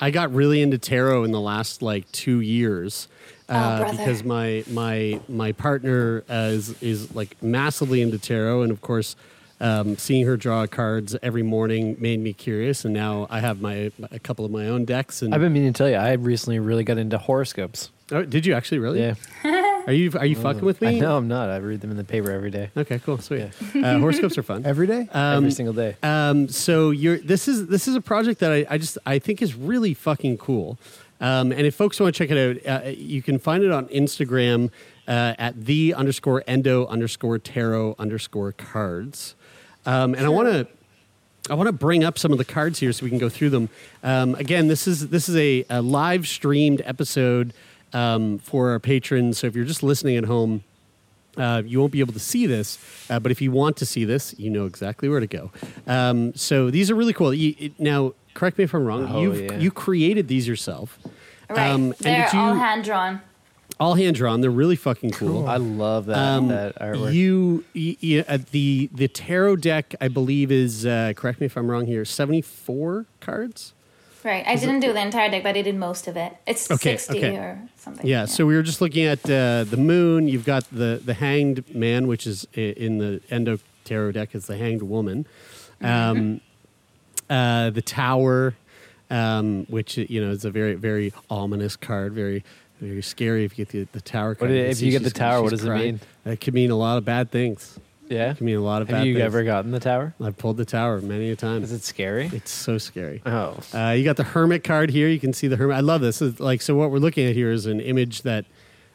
I 0.00 0.10
got 0.10 0.34
really 0.34 0.60
into 0.62 0.78
tarot 0.78 1.24
in 1.24 1.32
the 1.32 1.40
last 1.40 1.80
like 1.80 2.10
two 2.12 2.40
years. 2.40 3.08
Uh, 3.54 3.78
brother. 3.80 3.96
because 3.96 4.24
my 4.24 4.64
my 4.70 5.20
my 5.28 5.52
partner 5.52 6.24
uh, 6.30 6.50
is 6.52 6.80
is 6.82 7.14
like 7.14 7.40
massively 7.42 8.02
into 8.02 8.18
tarot, 8.18 8.62
and 8.62 8.70
of 8.72 8.80
course. 8.80 9.16
Um, 9.60 9.96
seeing 9.96 10.26
her 10.26 10.36
draw 10.36 10.66
cards 10.66 11.14
every 11.22 11.44
morning 11.44 11.94
made 12.00 12.18
me 12.18 12.32
curious, 12.32 12.84
and 12.84 12.92
now 12.92 13.28
I 13.30 13.38
have 13.38 13.60
my 13.60 13.92
a 14.10 14.18
couple 14.18 14.44
of 14.44 14.50
my 14.50 14.66
own 14.66 14.84
decks. 14.84 15.22
And 15.22 15.32
I've 15.32 15.40
been 15.40 15.52
meaning 15.52 15.72
to 15.72 15.78
tell 15.78 15.88
you, 15.88 15.94
I 15.94 16.14
recently 16.14 16.58
really 16.58 16.82
got 16.82 16.98
into 16.98 17.16
horoscopes. 17.16 17.92
oh, 18.10 18.24
did 18.24 18.44
you 18.44 18.54
actually 18.54 18.80
really? 18.80 18.98
Yeah. 18.98 19.14
Are 19.86 19.92
you 19.92 20.10
are 20.16 20.26
you 20.26 20.34
fucking 20.36 20.64
with 20.64 20.80
me? 20.80 20.88
I 20.96 20.98
know 21.00 21.16
I'm 21.16 21.26
not. 21.28 21.48
I 21.48 21.56
read 21.58 21.80
them 21.80 21.90
in 21.92 21.96
the 21.96 22.02
paper 22.04 22.30
every 22.32 22.50
day. 22.50 22.70
Okay, 22.76 22.98
cool, 23.00 23.18
sweet. 23.18 23.50
Uh, 23.74 23.98
horoscopes 23.98 24.38
are 24.38 24.42
fun. 24.44 24.64
Every 24.64 24.86
day? 24.86 25.08
Um, 25.12 25.38
every 25.38 25.50
single 25.50 25.74
day. 25.74 25.96
Um, 26.04 26.48
so 26.48 26.90
you're 26.90 27.18
this 27.18 27.46
is 27.48 27.66
this 27.68 27.86
is 27.88 27.94
a 27.96 28.00
project 28.00 28.38
that 28.40 28.52
I, 28.52 28.66
I 28.70 28.78
just 28.78 28.96
I 29.06 29.18
think 29.20 29.42
is 29.42 29.54
really 29.56 29.92
fucking 29.94 30.38
cool. 30.38 30.76
Um, 31.22 31.52
and 31.52 31.62
if 31.62 31.74
folks 31.74 31.98
want 31.98 32.14
to 32.14 32.18
check 32.18 32.36
it 32.36 32.66
out, 32.66 32.84
uh, 32.84 32.88
you 32.88 33.22
can 33.22 33.38
find 33.38 33.64
it 33.64 33.70
on 33.70 33.86
Instagram 33.88 34.70
uh, 35.08 35.34
at 35.38 35.64
the 35.64 35.94
underscore 35.94 36.44
endo 36.46 36.86
underscore 36.86 37.38
tarot 37.38 37.94
underscore 37.98 38.52
cards. 38.52 39.34
Um, 39.86 40.14
and 40.14 40.26
I 40.26 40.28
want 40.28 40.48
to 40.48 40.66
I 41.50 41.54
want 41.54 41.66
to 41.68 41.72
bring 41.72 42.04
up 42.04 42.18
some 42.18 42.30
of 42.30 42.38
the 42.38 42.44
cards 42.44 42.78
here 42.78 42.92
so 42.92 43.04
we 43.04 43.10
can 43.10 43.18
go 43.18 43.28
through 43.28 43.50
them. 43.50 43.68
Um, 44.02 44.34
again, 44.34 44.68
this 44.68 44.86
is 44.86 45.08
this 45.08 45.28
is 45.28 45.36
a, 45.36 45.64
a 45.70 45.80
live 45.80 46.28
streamed 46.28 46.82
episode 46.84 47.52
um, 47.92 48.38
for 48.38 48.70
our 48.70 48.78
patrons. 48.78 49.38
So 49.38 49.46
if 49.46 49.56
you're 49.56 49.64
just 49.64 49.82
listening 49.82 50.16
at 50.16 50.24
home, 50.24 50.62
uh, 51.36 51.62
you 51.64 51.80
won't 51.80 51.92
be 51.92 52.00
able 52.00 52.12
to 52.12 52.20
see 52.20 52.46
this, 52.46 52.78
uh, 53.08 53.18
but 53.18 53.32
if 53.32 53.40
you 53.40 53.50
want 53.50 53.76
to 53.78 53.86
see 53.86 54.04
this, 54.04 54.38
you 54.38 54.50
know 54.50 54.66
exactly 54.66 55.08
where 55.08 55.20
to 55.20 55.26
go. 55.26 55.50
Um, 55.86 56.34
so 56.34 56.70
these 56.70 56.90
are 56.90 56.94
really 56.94 57.14
cool. 57.14 57.32
You, 57.32 57.54
it, 57.58 57.80
now, 57.80 58.12
correct 58.34 58.58
me 58.58 58.64
if 58.64 58.74
I'm 58.74 58.84
wrong. 58.84 59.06
Oh, 59.10 59.20
You've 59.22 59.40
yeah. 59.40 59.58
you 59.58 59.70
created 59.70 60.28
these 60.28 60.46
yourself, 60.48 60.98
Right. 61.50 61.70
Um, 61.70 61.94
They're 61.98 62.24
did 62.24 62.32
you 62.32 62.38
all 62.38 62.54
hand 62.54 62.84
drawn. 62.84 63.20
all 63.78 63.94
hand 63.94 64.16
drawn? 64.16 64.40
They're 64.40 64.50
really 64.50 64.76
fucking 64.76 65.10
cool. 65.10 65.46
I 65.46 65.56
love 65.56 66.06
that 66.06 66.16
Um, 66.18 66.48
that 66.48 66.74
artwork. 66.80 67.12
You, 67.12 67.64
y 67.74 67.96
y- 68.02 68.24
uh, 68.26 68.38
the 68.52 68.88
the 68.94 69.08
tarot 69.08 69.56
deck, 69.56 69.94
I 70.00 70.08
believe, 70.08 70.50
is 70.50 70.86
uh, 70.86 71.12
correct 71.16 71.40
me 71.40 71.46
if 71.46 71.56
I'm 71.56 71.70
wrong 71.70 71.86
here. 71.86 72.04
Seventy 72.04 72.40
four 72.40 73.06
cards. 73.20 73.74
Right. 74.24 74.44
I 74.46 74.54
didn't 74.54 74.80
do 74.80 74.92
the 74.92 75.00
entire 75.02 75.28
deck, 75.30 75.42
but 75.42 75.56
I 75.56 75.62
did 75.62 75.74
most 75.74 76.06
of 76.06 76.16
it. 76.16 76.32
It's 76.46 76.70
Okay, 76.70 76.92
60 76.96 77.18
okay. 77.18 77.36
or 77.36 77.60
something. 77.76 78.06
Yeah, 78.06 78.26
so 78.26 78.46
we 78.46 78.54
were 78.54 78.62
just 78.62 78.80
looking 78.80 79.04
at 79.04 79.18
uh, 79.28 79.64
the 79.64 79.76
moon. 79.76 80.28
You've 80.28 80.44
got 80.44 80.62
the 80.70 81.00
the 81.04 81.14
hanged 81.14 81.74
man, 81.74 82.06
which 82.06 82.24
is 82.26 82.46
in 82.54 82.98
the 82.98 83.20
endo 83.30 83.58
tarot 83.84 84.12
deck 84.12 84.34
is 84.36 84.46
the 84.46 84.56
hanged 84.56 84.82
woman. 84.84 85.26
Um, 85.80 86.40
uh, 87.32 87.70
the 87.70 87.82
tower, 87.82 88.54
um, 89.10 89.64
which 89.68 89.96
you 89.96 90.20
know 90.24 90.30
is 90.30 90.44
a 90.44 90.50
very 90.50 90.74
very 90.74 91.12
ominous 91.30 91.76
card, 91.76 92.12
very 92.12 92.44
very 92.80 93.02
scary 93.02 93.44
if 93.44 93.58
you 93.58 93.64
get 93.64 93.72
the, 93.72 93.86
the 93.92 94.00
tower 94.00 94.34
card. 94.34 94.50
What 94.50 94.56
if 94.58 94.80
you 94.80 94.90
get 94.90 95.04
the 95.04 95.10
tower, 95.10 95.42
what 95.42 95.50
does 95.50 95.64
it 95.64 95.70
mean? 95.70 96.00
That 96.24 96.40
could 96.40 96.54
mean 96.54 96.70
a 96.70 96.76
lot 96.76 96.98
of 96.98 97.04
bad 97.04 97.30
things. 97.30 97.78
yeah. 98.08 98.32
It 98.32 98.38
could 98.38 98.44
mean 98.44 98.56
a 98.56 98.60
lot 98.72 98.82
of 98.82 98.88
Have 98.88 98.98
bad 98.98 99.06
you 99.06 99.14
things. 99.14 99.24
ever 99.24 99.44
gotten 99.44 99.70
the 99.70 99.78
tower? 99.80 100.14
I've 100.20 100.36
pulled 100.36 100.56
the 100.56 100.64
tower 100.64 101.00
many 101.00 101.30
a 101.30 101.36
time. 101.36 101.62
Is 101.62 101.70
it 101.72 101.84
scary? 101.84 102.28
It's 102.32 102.50
so 102.50 102.78
scary. 102.78 103.22
Oh. 103.24 103.56
Uh, 103.72 103.90
you 103.96 104.02
got 104.04 104.16
the 104.16 104.24
hermit 104.24 104.64
card 104.64 104.90
here. 104.90 105.08
You 105.08 105.20
can 105.20 105.32
see 105.32 105.46
the 105.48 105.56
hermit. 105.56 105.76
I 105.76 105.80
love 105.80 106.00
this. 106.00 106.20
It's 106.20 106.40
like 106.40 106.60
so, 106.60 106.74
what 106.74 106.90
we're 106.90 106.98
looking 106.98 107.26
at 107.28 107.34
here 107.36 107.52
is 107.52 107.66
an 107.66 107.80
image 107.80 108.22
that 108.22 108.44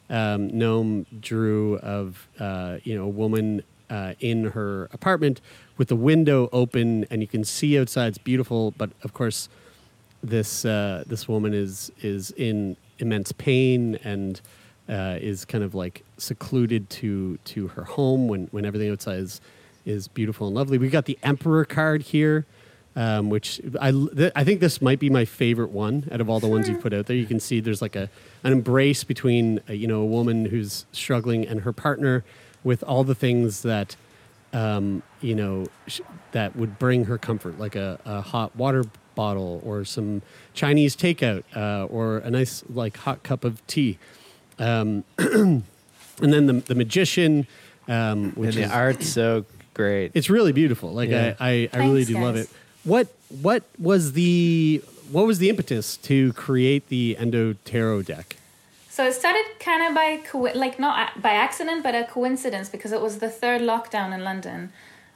um, 0.10 0.50
Noam 0.52 1.06
drew 1.22 1.78
of 1.78 2.28
uh, 2.40 2.78
you 2.84 2.96
know 2.98 3.06
a 3.06 3.10
woman 3.24 3.64
uh, 3.90 4.14
in 4.20 4.46
her 4.52 4.90
apartment 4.92 5.42
with 5.78 5.88
the 5.88 5.96
window 5.96 6.50
open, 6.52 7.06
and 7.10 7.22
you 7.22 7.28
can 7.28 7.44
see 7.44 7.80
outside. 7.80 8.08
It's 8.08 8.18
beautiful, 8.18 8.72
but 8.72 8.90
of 9.04 9.14
course, 9.14 9.50
this 10.24 10.66
uh, 10.66 11.04
this 11.08 11.28
woman 11.28 11.54
is 11.54 11.92
is 12.02 12.32
in 12.32 12.78
immense 13.00 13.32
pain 13.32 14.00
and 14.04 14.42
uh, 14.90 15.18
is 15.22 15.46
kind 15.46 15.64
of 15.64 15.76
like 15.76 16.04
secluded 16.18 16.90
to 16.90 17.38
to 17.46 17.68
her 17.70 17.84
home 17.84 18.28
when 18.28 18.48
when 18.48 18.66
everything 18.66 18.92
outside 18.92 19.20
is 19.20 19.42
is 19.86 20.08
beautiful 20.08 20.48
and 20.48 20.56
lovely. 20.56 20.78
We 20.78 20.90
got 20.90 21.06
the 21.06 21.18
Emperor 21.24 21.64
card 21.64 22.02
here, 22.02 22.46
um, 22.96 23.30
which 23.30 23.62
I 23.80 23.92
th- 23.92 24.32
I 24.36 24.44
think 24.44 24.60
this 24.60 24.82
might 24.82 25.00
be 25.00 25.10
my 25.10 25.26
favorite 25.26 25.72
one 25.72 26.08
out 26.12 26.20
of 26.20 26.30
all 26.30 26.40
the 26.40 26.48
ones 26.48 26.68
you've 26.68 26.82
put 26.82 26.94
out 26.94 27.06
there. 27.06 27.16
You 27.16 27.26
can 27.26 27.40
see 27.40 27.60
there's 27.60 27.82
like 27.82 27.96
a 27.96 28.10
an 28.44 28.52
embrace 28.52 29.04
between 29.04 29.60
uh, 29.70 29.74
you 29.74 29.88
know 29.88 30.02
a 30.02 30.06
woman 30.06 30.46
who's 30.46 30.86
struggling 30.92 31.48
and 31.48 31.62
her 31.62 31.74
partner 31.74 32.24
with 32.68 32.84
all 32.84 33.04
the 33.06 33.16
things 33.16 33.62
that 33.64 33.96
um, 34.54 35.02
you 35.22 35.34
know 35.34 35.66
sh- 35.88 36.02
that 36.34 36.56
would 36.56 36.78
bring 36.78 37.06
her 37.06 37.18
comfort, 37.18 37.58
like 37.58 37.76
a, 37.76 38.00
a 38.06 38.22
hot 38.22 38.56
water 38.56 38.84
bottle 39.16 39.62
or 39.66 39.84
some 39.86 40.22
Chinese 40.54 40.96
takeout 40.96 41.44
uh, 41.56 41.86
or 41.86 42.18
a 42.20 42.30
nice 42.30 42.64
like 42.70 42.98
hot 42.98 43.24
cup 43.24 43.44
of 43.44 43.66
tea. 43.68 43.98
Um, 44.60 45.04
and 45.18 45.64
then 46.20 46.46
the 46.46 46.54
the 46.54 46.76
magician, 46.76 47.48
um, 47.88 48.34
which 48.34 48.56
and 48.56 48.64
the 48.64 48.68
is, 48.68 48.72
art's 48.72 49.08
so 49.10 49.46
great. 49.74 50.12
it's 50.14 50.30
really 50.30 50.52
beautiful. 50.52 50.92
Like 50.92 51.10
Yeah. 51.10 51.36
I, 51.40 51.52
I, 51.52 51.70
I 51.74 51.78
really 51.80 52.04
Thanks, 52.04 52.20
do 52.20 52.26
love 52.26 52.36
it. 52.36 52.50
What 52.84 53.08
what 53.42 53.64
was 53.80 54.12
the 54.14 54.82
what 55.12 55.26
was 55.26 55.40
the 55.40 55.50
impetus 55.50 55.96
to 55.98 56.34
create 56.34 56.90
the 56.90 57.16
Endo 57.18 57.54
Tarot 57.64 58.02
deck? 58.04 58.36
So 58.98 59.06
it 59.06 59.14
started 59.14 59.46
kind 59.60 59.82
of 59.88 59.94
by 59.94 60.18
co- 60.28 60.52
like 60.64 60.80
not 60.80 60.96
a- 61.04 61.20
by 61.20 61.34
accident, 61.48 61.84
but 61.84 61.94
a 61.94 62.04
coincidence 62.06 62.68
because 62.68 62.92
it 62.92 63.00
was 63.00 63.20
the 63.20 63.30
third 63.30 63.62
lockdown 63.62 64.12
in 64.12 64.24
London. 64.24 64.60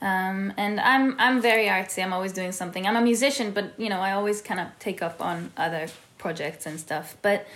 Um, 0.10 0.54
and 0.56 0.80
I'm 0.80 1.16
I'm 1.26 1.42
very 1.42 1.66
artsy. 1.66 2.04
I'm 2.04 2.14
always 2.14 2.32
doing 2.32 2.52
something. 2.52 2.86
I'm 2.86 2.96
a 2.96 3.02
musician, 3.02 3.48
but 3.58 3.66
you 3.84 3.90
know 3.90 4.00
I 4.00 4.12
always 4.12 4.40
kind 4.50 4.60
of 4.60 4.68
take 4.78 5.02
up 5.02 5.18
on 5.20 5.52
other 5.58 5.88
projects 6.20 6.68
and 6.68 6.80
stuff. 6.80 7.18
But 7.24 7.48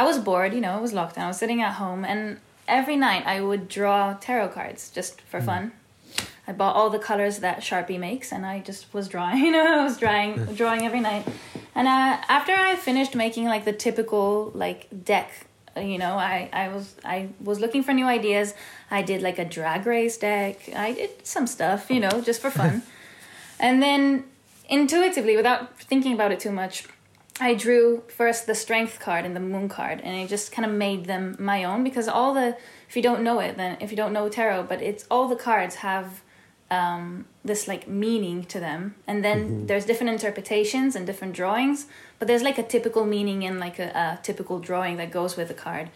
I 0.00 0.02
was 0.04 0.18
bored. 0.18 0.52
You 0.52 0.60
know, 0.60 0.76
it 0.76 0.82
was 0.82 0.92
lockdown. 0.92 1.24
I 1.24 1.28
was 1.28 1.38
sitting 1.38 1.62
at 1.62 1.72
home, 1.84 2.04
and 2.04 2.40
every 2.68 2.96
night 2.96 3.24
I 3.26 3.40
would 3.40 3.66
draw 3.78 4.00
tarot 4.26 4.48
cards 4.50 4.90
just 4.90 5.22
for 5.22 5.40
fun. 5.40 5.72
I 6.46 6.52
bought 6.52 6.76
all 6.76 6.90
the 6.90 6.98
colors 6.98 7.38
that 7.38 7.60
Sharpie 7.60 7.98
makes, 7.98 8.32
and 8.32 8.44
I 8.44 8.60
just 8.60 8.92
was 8.92 9.08
drawing. 9.08 9.38
You 9.46 9.52
know, 9.56 9.80
I 9.80 9.82
was 9.88 9.96
drawing, 9.96 10.44
drawing 10.60 10.82
every 10.84 11.00
night. 11.00 11.24
And 11.74 11.88
uh, 11.88 12.18
after 12.28 12.52
I 12.52 12.76
finished 12.76 13.14
making 13.14 13.46
like 13.46 13.64
the 13.64 13.72
typical 13.72 14.52
like 14.54 14.88
deck, 15.04 15.30
you 15.76 15.98
know, 15.98 16.14
I 16.16 16.48
I 16.52 16.68
was 16.68 16.94
I 17.04 17.28
was 17.40 17.60
looking 17.60 17.82
for 17.82 17.92
new 17.92 18.06
ideas. 18.06 18.54
I 18.90 19.02
did 19.02 19.22
like 19.22 19.38
a 19.38 19.44
drag 19.44 19.86
race 19.86 20.16
deck. 20.16 20.68
I 20.74 20.92
did 20.92 21.26
some 21.26 21.46
stuff, 21.46 21.90
you 21.90 22.00
know, 22.00 22.20
just 22.20 22.40
for 22.40 22.50
fun. 22.50 22.82
and 23.60 23.82
then 23.82 24.24
intuitively, 24.68 25.36
without 25.36 25.80
thinking 25.80 26.12
about 26.12 26.32
it 26.32 26.40
too 26.40 26.52
much, 26.52 26.84
I 27.40 27.54
drew 27.54 28.04
first 28.08 28.46
the 28.46 28.54
strength 28.54 29.00
card 29.00 29.24
and 29.24 29.34
the 29.34 29.40
moon 29.40 29.68
card, 29.68 30.00
and 30.02 30.16
I 30.16 30.26
just 30.26 30.52
kind 30.52 30.64
of 30.64 30.72
made 30.72 31.06
them 31.06 31.36
my 31.38 31.64
own 31.64 31.82
because 31.82 32.06
all 32.06 32.34
the 32.34 32.56
if 32.88 32.96
you 32.96 33.02
don't 33.02 33.22
know 33.22 33.40
it, 33.40 33.56
then 33.56 33.76
if 33.80 33.90
you 33.90 33.96
don't 33.96 34.12
know 34.12 34.28
tarot, 34.28 34.64
but 34.64 34.80
it's 34.80 35.04
all 35.10 35.26
the 35.28 35.36
cards 35.36 35.76
have 35.76 36.22
um, 36.70 37.26
this 37.44 37.66
like 37.66 37.88
meaning 37.88 38.44
to 38.44 38.60
them, 38.60 38.94
and 39.06 39.24
then 39.24 39.66
there's 39.66 39.84
different 39.84 40.12
interpretations 40.12 40.94
and 40.94 41.06
different 41.06 41.34
drawings, 41.34 41.86
but 42.18 42.28
there's 42.28 42.42
like 42.42 42.58
a 42.58 42.62
typical 42.62 43.04
meaning 43.04 43.44
and 43.44 43.58
like 43.60 43.78
a, 43.78 43.88
a 43.88 44.18
typical 44.22 44.58
drawing 44.58 44.96
that 44.96 45.10
goes 45.10 45.36
with 45.36 45.48
the 45.48 45.54
card, 45.54 45.90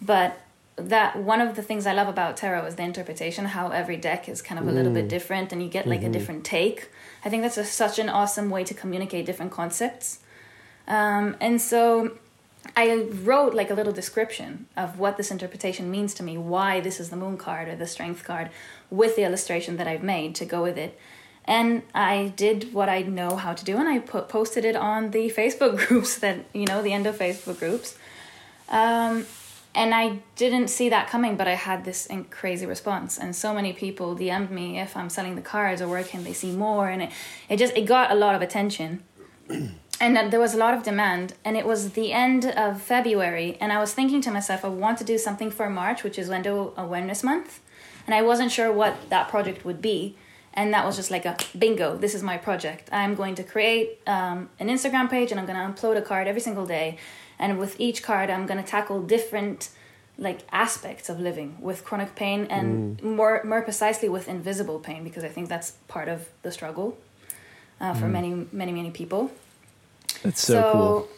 but 0.00 0.40
that 0.76 1.16
one 1.16 1.40
of 1.40 1.56
the 1.56 1.62
things 1.62 1.86
I 1.86 1.92
love 1.92 2.08
about 2.08 2.36
tarot 2.36 2.64
is 2.66 2.76
the 2.76 2.84
interpretation, 2.84 3.46
how 3.46 3.70
every 3.70 3.96
deck 3.96 4.28
is 4.28 4.40
kind 4.40 4.60
of 4.60 4.68
a 4.68 4.72
little 4.72 4.92
bit 4.92 5.08
different 5.08 5.52
and 5.52 5.62
you 5.62 5.68
get 5.68 5.86
like 5.86 6.02
a 6.02 6.08
different 6.08 6.44
take. 6.44 6.90
I 7.24 7.28
think 7.28 7.42
that's 7.42 7.58
a, 7.58 7.64
such 7.64 7.98
an 7.98 8.08
awesome 8.08 8.48
way 8.48 8.62
to 8.64 8.74
communicate 8.74 9.26
different 9.26 9.50
concepts. 9.50 10.20
Um, 10.86 11.36
and 11.40 11.60
so 11.60 12.16
I 12.76 12.94
wrote 12.94 13.54
like 13.54 13.70
a 13.70 13.74
little 13.74 13.92
description 13.92 14.66
of 14.76 14.98
what 14.98 15.16
this 15.16 15.30
interpretation 15.30 15.90
means 15.90 16.14
to 16.14 16.22
me, 16.22 16.38
why 16.38 16.80
this 16.80 17.00
is 17.00 17.10
the 17.10 17.16
moon 17.16 17.36
card 17.36 17.68
or 17.68 17.76
the 17.76 17.86
strength 17.86 18.24
card, 18.24 18.50
with 18.90 19.16
the 19.16 19.22
illustration 19.22 19.76
that 19.78 19.88
I've 19.88 20.02
made 20.02 20.34
to 20.36 20.44
go 20.44 20.62
with 20.62 20.78
it. 20.78 20.98
And 21.48 21.82
I 21.94 22.34
did 22.36 22.74
what 22.74 22.90
I 22.90 23.00
know 23.00 23.36
how 23.36 23.54
to 23.54 23.64
do, 23.64 23.78
and 23.78 23.88
I 23.88 24.00
put, 24.00 24.28
posted 24.28 24.66
it 24.66 24.76
on 24.76 25.12
the 25.12 25.30
Facebook 25.36 25.78
groups 25.88 26.18
that, 26.18 26.44
you 26.52 26.66
know, 26.66 26.82
the 26.82 26.92
endo 26.92 27.10
Facebook 27.10 27.58
groups. 27.58 27.96
Um, 28.68 29.24
and 29.74 29.94
I 29.94 30.18
didn't 30.36 30.68
see 30.68 30.90
that 30.90 31.08
coming, 31.08 31.36
but 31.36 31.48
I 31.48 31.54
had 31.54 31.86
this 31.86 32.06
crazy 32.30 32.66
response, 32.66 33.16
and 33.16 33.34
so 33.34 33.54
many 33.54 33.72
people 33.72 34.14
DM'd 34.14 34.50
me 34.50 34.78
if 34.78 34.94
I'm 34.94 35.08
selling 35.08 35.36
the 35.36 35.42
cards 35.42 35.80
or 35.80 35.88
where 35.88 36.04
can 36.04 36.22
they 36.22 36.34
see 36.34 36.52
more, 36.52 36.88
and 36.88 37.02
it, 37.02 37.10
it 37.48 37.56
just 37.58 37.74
it 37.76 37.86
got 37.86 38.10
a 38.10 38.14
lot 38.14 38.34
of 38.34 38.42
attention, 38.42 39.02
and 40.00 40.30
there 40.30 40.40
was 40.40 40.52
a 40.52 40.58
lot 40.58 40.74
of 40.74 40.82
demand, 40.82 41.34
and 41.46 41.56
it 41.56 41.64
was 41.64 41.92
the 41.92 42.12
end 42.12 42.44
of 42.44 42.82
February, 42.82 43.56
and 43.58 43.72
I 43.72 43.78
was 43.78 43.94
thinking 43.94 44.20
to 44.22 44.30
myself, 44.30 44.64
I 44.64 44.68
want 44.68 44.98
to 44.98 45.04
do 45.04 45.16
something 45.16 45.50
for 45.50 45.70
March, 45.70 46.02
which 46.02 46.18
is 46.18 46.28
Endo 46.28 46.74
Awareness 46.76 47.22
Month, 47.22 47.60
and 48.04 48.14
I 48.14 48.20
wasn't 48.20 48.52
sure 48.52 48.70
what 48.70 49.08
that 49.10 49.28
project 49.28 49.64
would 49.64 49.80
be, 49.80 50.16
and 50.58 50.66
that 50.74 50.84
was 50.88 50.96
just 51.00 51.10
like 51.16 51.26
a 51.32 51.34
bingo. 51.62 51.88
This 52.04 52.14
is 52.18 52.22
my 52.22 52.36
project. 52.48 52.84
I'm 53.00 53.14
going 53.22 53.34
to 53.40 53.44
create 53.54 53.86
um, 54.16 54.38
an 54.62 54.68
Instagram 54.74 55.06
page, 55.16 55.28
and 55.32 55.38
I'm 55.40 55.46
going 55.50 55.60
to 55.60 55.66
upload 55.72 55.96
a 55.96 56.02
card 56.10 56.24
every 56.32 56.44
single 56.48 56.66
day 56.66 56.88
and 57.38 57.58
with 57.58 57.78
each 57.78 58.02
card 58.02 58.30
i'm 58.30 58.46
going 58.46 58.62
to 58.62 58.68
tackle 58.68 59.02
different 59.02 59.70
like 60.16 60.40
aspects 60.50 61.08
of 61.08 61.20
living 61.20 61.56
with 61.60 61.84
chronic 61.84 62.14
pain 62.14 62.46
and 62.50 63.00
more 63.02 63.42
more 63.44 63.62
precisely 63.62 64.08
with 64.08 64.28
invisible 64.28 64.78
pain 64.78 65.04
because 65.04 65.24
i 65.24 65.28
think 65.28 65.48
that's 65.48 65.72
part 65.86 66.08
of 66.08 66.28
the 66.42 66.50
struggle 66.50 66.98
uh, 67.80 67.94
for 67.94 68.08
many 68.08 68.46
many 68.52 68.72
many 68.72 68.90
people 68.90 69.30
That's 70.22 70.42
so, 70.42 70.72
cool. 70.72 71.08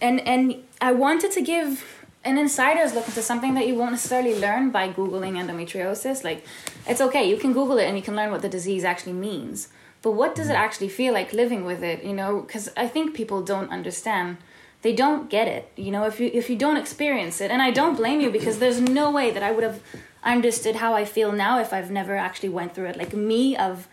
and 0.00 0.20
and 0.20 0.62
i 0.80 0.92
wanted 0.92 1.32
to 1.32 1.42
give 1.42 1.95
an 2.26 2.38
insider's 2.38 2.92
look 2.92 3.06
into 3.06 3.22
something 3.22 3.54
that 3.54 3.66
you 3.66 3.76
won't 3.76 3.92
necessarily 3.92 4.38
learn 4.38 4.70
by 4.70 4.88
googling 4.88 5.34
endometriosis. 5.34 6.24
Like, 6.24 6.44
it's 6.86 7.00
okay, 7.00 7.28
you 7.28 7.36
can 7.36 7.52
Google 7.52 7.78
it 7.78 7.86
and 7.86 7.96
you 7.96 8.02
can 8.02 8.16
learn 8.16 8.30
what 8.32 8.42
the 8.42 8.48
disease 8.48 8.84
actually 8.84 9.12
means. 9.12 9.68
But 10.02 10.12
what 10.12 10.34
does 10.34 10.48
it 10.48 10.54
actually 10.54 10.88
feel 10.88 11.12
like 11.12 11.32
living 11.32 11.64
with 11.64 11.82
it? 11.82 12.04
You 12.04 12.12
know, 12.12 12.40
because 12.40 12.68
I 12.76 12.88
think 12.88 13.14
people 13.14 13.42
don't 13.42 13.70
understand. 13.70 14.38
They 14.82 14.92
don't 14.92 15.30
get 15.30 15.48
it. 15.48 15.72
You 15.76 15.90
know, 15.90 16.04
if 16.04 16.20
you 16.20 16.30
if 16.32 16.50
you 16.50 16.56
don't 16.56 16.76
experience 16.76 17.40
it, 17.40 17.50
and 17.50 17.62
I 17.62 17.70
don't 17.70 17.96
blame 17.96 18.20
you 18.20 18.30
because 18.30 18.58
there's 18.58 18.80
no 18.80 19.10
way 19.10 19.30
that 19.30 19.42
I 19.42 19.50
would 19.50 19.64
have 19.64 19.80
understood 20.22 20.76
how 20.76 20.94
I 20.94 21.04
feel 21.04 21.32
now 21.32 21.58
if 21.58 21.72
I've 21.72 21.90
never 21.90 22.16
actually 22.16 22.50
went 22.50 22.74
through 22.74 22.86
it. 22.86 22.96
Like 22.96 23.14
me 23.14 23.56
of 23.56 23.88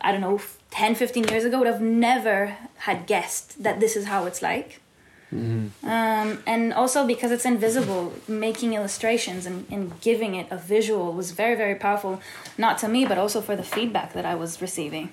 I 0.00 0.12
don't 0.12 0.20
know 0.20 0.40
10 0.70 0.94
15 0.94 1.24
years 1.28 1.44
ago 1.44 1.58
would 1.58 1.66
have 1.66 1.80
never 1.80 2.56
had 2.78 3.06
guessed 3.06 3.62
that 3.62 3.80
this 3.80 3.96
is 3.96 4.06
how 4.06 4.26
it's 4.26 4.42
like. 4.42 4.80
Um, 5.32 5.72
and 6.46 6.72
also 6.72 7.06
because 7.06 7.30
it's 7.30 7.44
invisible, 7.44 8.12
making 8.26 8.74
illustrations 8.74 9.46
and, 9.46 9.66
and 9.70 10.00
giving 10.00 10.34
it 10.34 10.48
a 10.50 10.56
visual 10.56 11.12
was 11.12 11.30
very, 11.30 11.54
very 11.54 11.76
powerful, 11.76 12.20
not 12.58 12.78
to 12.78 12.88
me, 12.88 13.04
but 13.06 13.16
also 13.16 13.40
for 13.40 13.54
the 13.54 13.62
feedback 13.62 14.12
that 14.14 14.24
I 14.26 14.34
was 14.34 14.60
receiving. 14.60 15.12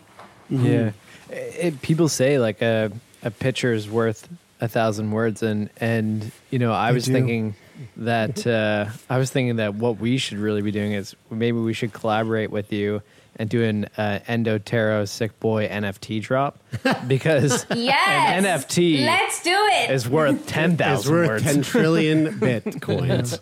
Yeah, 0.50 0.92
it, 1.30 1.82
people 1.82 2.08
say 2.10 2.40
like 2.40 2.62
a 2.62 2.92
a 3.24 3.32
picture 3.32 3.74
is 3.74 3.90
worth 3.90 4.28
a 4.62 4.68
thousand 4.68 5.12
words, 5.12 5.44
and 5.44 5.70
and 5.78 6.32
you 6.50 6.60
know 6.60 6.74
I 6.74 6.90
They 6.92 6.96
was 6.96 7.06
do. 7.06 7.14
thinking 7.14 7.56
that 7.98 8.48
uh, 8.48 8.88
I 9.10 9.18
was 9.18 9.30
thinking 9.30 9.58
that 9.58 9.76
what 9.76 10.00
we 10.00 10.18
should 10.18 10.38
really 10.38 10.62
be 10.62 10.72
doing 10.72 10.94
is 10.94 11.16
maybe 11.30 11.60
we 11.60 11.74
should 11.74 11.94
collaborate 11.94 12.50
with 12.50 12.72
you 12.74 13.02
and 13.38 13.50
do 13.50 13.64
an 13.64 13.86
uh, 13.98 14.20
Endo 14.28 14.58
Tarot 14.58 15.06
Sick 15.06 15.40
Boy 15.40 15.68
NFT 15.68 16.22
drop 16.22 16.60
because 17.08 17.66
Yes! 17.76 18.08
an 18.10 18.44
NFT 18.44 19.06
Let's 19.06 19.44
do 19.44 19.52
it! 19.54 19.92
is 19.92 20.10
worth 20.10 20.46
ten 20.48 20.76
It's 20.80 21.08
worth 21.08 21.28
words. 21.30 21.44
10 21.44 21.62
trillion 21.62 22.26
bitcoins. 22.40 23.40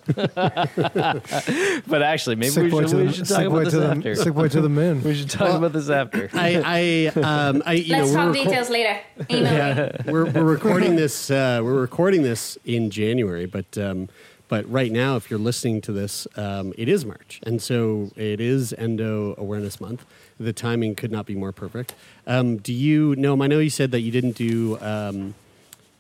but 1.88 2.02
actually, 2.02 2.36
maybe 2.36 2.52
Sick 2.52 2.64
we 2.64 2.70
should, 2.72 2.88
to 2.90 2.98
we 2.98 3.06
the- 3.08 3.14
should 3.14 3.28
sick 3.28 3.38
talk 3.38 3.46
about 3.48 3.64
this 3.66 3.74
the- 3.74 3.86
after. 3.88 4.16
sick 4.16 4.34
boy 4.34 4.48
to 4.50 4.62
the 4.62 4.70
moon. 4.70 5.04
We 5.04 5.16
should 5.16 5.30
talk 5.30 5.52
about 5.56 5.74
this 5.74 5.90
after. 5.90 6.30
I, 6.34 7.12
I, 7.16 7.20
um, 7.20 7.64
I, 7.66 7.74
you 7.74 7.96
Let's 7.96 8.12
know, 8.12 8.16
talk 8.18 8.36
we're 8.36 8.42
reco- 8.42 8.44
details 8.46 8.70
later. 8.70 9.00
Email 9.30 9.44
yeah, 9.54 10.02
we're, 10.12 10.26
we're 10.32 10.44
recording 10.44 10.96
this. 10.96 11.32
Uh, 11.32 11.62
we're 11.64 11.80
recording 11.80 12.24
this 12.24 12.58
in 12.66 12.90
January, 12.90 13.46
but 13.46 13.78
um, 13.78 14.10
but 14.48 14.70
right 14.70 14.92
now, 14.92 15.16
if 15.16 15.30
you're 15.30 15.40
listening 15.40 15.82
to 15.82 15.92
this, 15.92 16.28
um, 16.36 16.74
it 16.78 16.88
is 16.88 17.06
March, 17.06 17.40
and 17.44 17.62
so 17.62 18.12
it 18.16 18.40
is 18.40 18.74
Endo 18.74 19.34
Awareness 19.38 19.82
Month. 19.82 20.06
The 20.40 20.54
timing 20.54 20.96
could 20.96 21.12
not 21.12 21.26
be 21.26 21.36
more 21.36 21.52
perfect. 21.52 21.96
Um, 22.28 22.58
do 22.58 22.74
you 22.74 23.16
know? 23.16 23.42
I 23.42 23.48
know 23.48 23.60
you 23.60 23.70
said 23.70 23.92
that 23.92 24.02
you 24.02 24.12
didn't 24.12 24.36
do 24.38 24.78
um, 24.82 25.34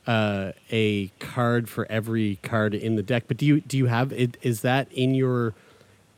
uh, 0.05 0.51
a 0.71 1.07
card 1.19 1.69
for 1.69 1.87
every 1.89 2.37
card 2.43 2.75
in 2.75 2.95
the 2.95 3.03
deck, 3.03 3.23
but 3.27 3.37
do 3.37 3.45
you 3.45 3.61
do 3.61 3.77
you 3.77 3.87
have 3.87 4.11
it? 4.11 4.37
Is 4.41 4.61
that 4.61 4.91
in 4.91 5.15
your 5.15 5.53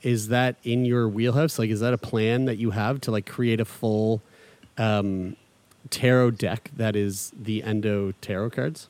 is 0.01 0.27
that 0.27 0.57
in 0.63 0.85
your 0.85 1.07
wheelhouse? 1.07 1.57
Like, 1.57 1.69
is 1.69 1.79
that 1.79 1.93
a 1.93 1.97
plan 1.97 2.45
that 2.45 2.57
you 2.57 2.71
have 2.71 3.01
to 3.01 3.11
like 3.11 3.25
create 3.25 3.59
a 3.59 3.65
full 3.65 4.21
um, 4.77 5.35
tarot 5.89 6.31
deck 6.31 6.71
that 6.75 6.95
is 6.95 7.31
the 7.37 7.63
endo 7.63 8.11
tarot 8.21 8.51
cards? 8.51 8.89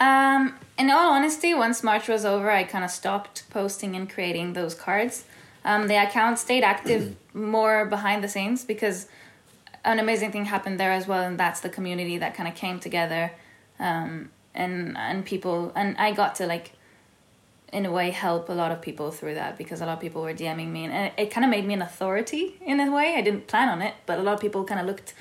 Um, 0.00 0.54
in 0.78 0.90
all 0.90 1.12
honesty, 1.12 1.52
once 1.52 1.82
March 1.82 2.08
was 2.08 2.24
over, 2.24 2.50
I 2.50 2.64
kind 2.64 2.84
of 2.84 2.90
stopped 2.90 3.48
posting 3.50 3.94
and 3.94 4.08
creating 4.08 4.54
those 4.54 4.74
cards. 4.74 5.24
Um, 5.62 5.88
the 5.88 6.02
account 6.02 6.38
stayed 6.38 6.64
active 6.64 7.14
more 7.34 7.84
behind 7.84 8.24
the 8.24 8.28
scenes 8.28 8.64
because 8.64 9.06
an 9.84 9.98
amazing 9.98 10.32
thing 10.32 10.46
happened 10.46 10.80
there 10.80 10.92
as 10.92 11.06
well, 11.06 11.22
and 11.22 11.38
that's 11.38 11.60
the 11.60 11.68
community 11.68 12.16
that 12.18 12.34
kind 12.34 12.48
of 12.48 12.54
came 12.54 12.80
together, 12.80 13.32
um, 13.78 14.30
and 14.54 14.96
and 14.96 15.24
people, 15.24 15.72
and 15.74 15.96
I 15.98 16.12
got 16.12 16.34
to 16.36 16.46
like, 16.46 16.72
in 17.72 17.84
a 17.84 17.92
way, 17.92 18.10
help 18.10 18.48
a 18.48 18.52
lot 18.52 18.72
of 18.72 18.80
people 18.80 19.10
through 19.10 19.34
that 19.34 19.58
because 19.58 19.82
a 19.82 19.86
lot 19.86 19.94
of 19.94 20.00
people 20.00 20.22
were 20.22 20.34
DMing 20.34 20.68
me, 20.68 20.86
and 20.86 20.94
it, 20.94 21.12
it 21.16 21.30
kind 21.30 21.44
of 21.44 21.50
made 21.50 21.66
me 21.66 21.74
an 21.74 21.82
authority 21.82 22.58
in 22.64 22.80
a 22.80 22.90
way. 22.90 23.14
I 23.16 23.20
didn't 23.20 23.46
plan 23.46 23.68
on 23.68 23.82
it, 23.82 23.94
but 24.06 24.18
a 24.18 24.22
lot 24.22 24.34
of 24.34 24.40
people 24.40 24.64
kind 24.64 24.80
of 24.80 24.86
looked 24.86 25.12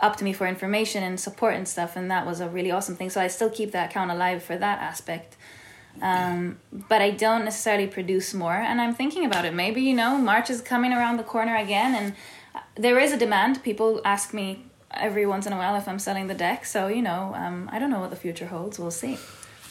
up 0.00 0.16
to 0.16 0.24
me 0.24 0.32
for 0.32 0.46
information 0.46 1.02
and 1.02 1.18
support 1.18 1.54
and 1.54 1.66
stuff 1.66 1.96
and 1.96 2.10
that 2.10 2.26
was 2.26 2.40
a 2.40 2.48
really 2.48 2.70
awesome 2.70 2.96
thing. 2.96 3.10
So 3.10 3.20
i 3.20 3.26
still 3.28 3.50
keep 3.50 3.72
that 3.72 3.90
account 3.90 4.10
alive 4.10 4.42
for 4.42 4.56
that 4.56 4.80
aspect. 4.80 5.36
Um, 6.02 6.58
but 6.70 7.00
i 7.00 7.10
don't 7.10 7.44
necessarily 7.44 7.86
produce 7.86 8.34
more 8.34 8.52
and 8.52 8.80
i'm 8.80 8.94
thinking 8.94 9.24
about 9.24 9.44
it. 9.44 9.54
Maybe 9.54 9.80
you 9.80 9.94
know 9.94 10.18
march 10.18 10.50
is 10.50 10.60
coming 10.60 10.92
around 10.92 11.16
the 11.16 11.24
corner 11.24 11.56
again 11.56 11.94
and 11.94 12.14
there 12.74 12.98
is 12.98 13.12
a 13.12 13.16
demand. 13.16 13.62
People 13.62 14.00
ask 14.04 14.34
me 14.34 14.64
every 14.90 15.26
once 15.26 15.46
in 15.46 15.52
a 15.52 15.56
while 15.56 15.76
if 15.76 15.88
i'm 15.88 15.98
selling 15.98 16.26
the 16.26 16.34
deck. 16.34 16.64
So 16.64 16.88
you 16.88 17.02
know 17.02 17.32
um, 17.34 17.68
i 17.72 17.78
don't 17.78 17.90
know 17.90 18.00
what 18.00 18.10
the 18.10 18.16
future 18.16 18.46
holds. 18.46 18.78
We'll 18.78 18.90
see 18.90 19.18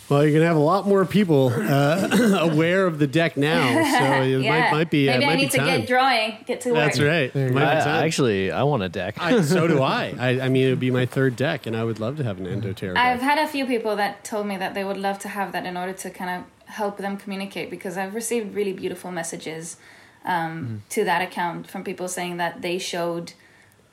Well, 0.08 0.24
you're 0.24 0.34
gonna 0.34 0.46
have 0.46 0.56
a 0.56 0.60
lot 0.60 0.88
more 0.88 1.04
people 1.04 1.52
uh, 1.52 2.40
aware 2.52 2.86
of 2.86 3.00
the 3.00 3.08
deck 3.08 3.38
now, 3.38 3.66
so 3.66 4.22
it 4.22 4.42
yeah. 4.42 4.50
might, 4.50 4.72
might 4.72 4.92
be 4.92 5.10
uh, 5.10 5.14
maybe 5.14 5.26
might 5.26 5.32
i 5.32 5.36
be 5.36 5.42
need 5.42 5.52
to 5.52 5.58
get 5.58 5.88
drawing 5.88 6.38
get 6.46 6.62
to 6.62 6.70
work 6.70 6.78
That's 6.78 7.00
right. 7.00 7.34
Might 7.34 7.50
be 7.50 7.60
I- 7.60 8.06
actually, 8.06 8.52
I 8.52 8.64
want 8.64 8.84
a 8.84 8.90
deck. 8.90 9.16
I, 9.20 9.42
so 9.42 9.68
do 9.68 9.82
I. 9.82 10.14
I. 10.20 10.42
I 10.42 10.50
mean, 10.50 10.68
it 10.68 10.70
would 10.70 10.80
be 10.80 10.92
my 10.92 11.08
third 11.08 11.36
deck, 11.36 11.66
and 11.66 11.76
I 11.76 11.84
would 11.84 12.00
love 12.00 12.18
to 12.18 12.24
have 12.24 12.40
an 12.40 12.46
endo 12.46 12.74
tarot. 12.74 12.96
I've 12.98 13.22
had 13.22 13.40
a 13.40 13.48
few 13.48 13.66
people 13.66 13.96
that 13.96 14.24
told 14.24 14.46
me 14.46 14.58
that 14.58 14.76
they 14.76 14.84
would 14.84 14.98
love 14.98 15.18
to 15.20 15.30
have 15.30 15.52
that 15.54 15.66
in 15.66 15.76
order 15.76 15.94
to 15.94 16.10
kind 16.12 16.44
of 16.44 16.70
help 16.70 16.98
them 16.98 17.18
communicate 17.18 17.72
because 17.72 17.98
I've 17.98 18.14
received 18.14 18.54
really 18.54 18.74
beautiful 18.74 19.12
messages 19.12 19.78
um, 20.24 20.84
to 20.90 21.04
that 21.04 21.22
account 21.22 21.68
from 21.70 21.84
people 21.84 22.08
saying 22.08 22.38
that 22.38 22.62
they 22.62 22.78
showed 22.78 23.34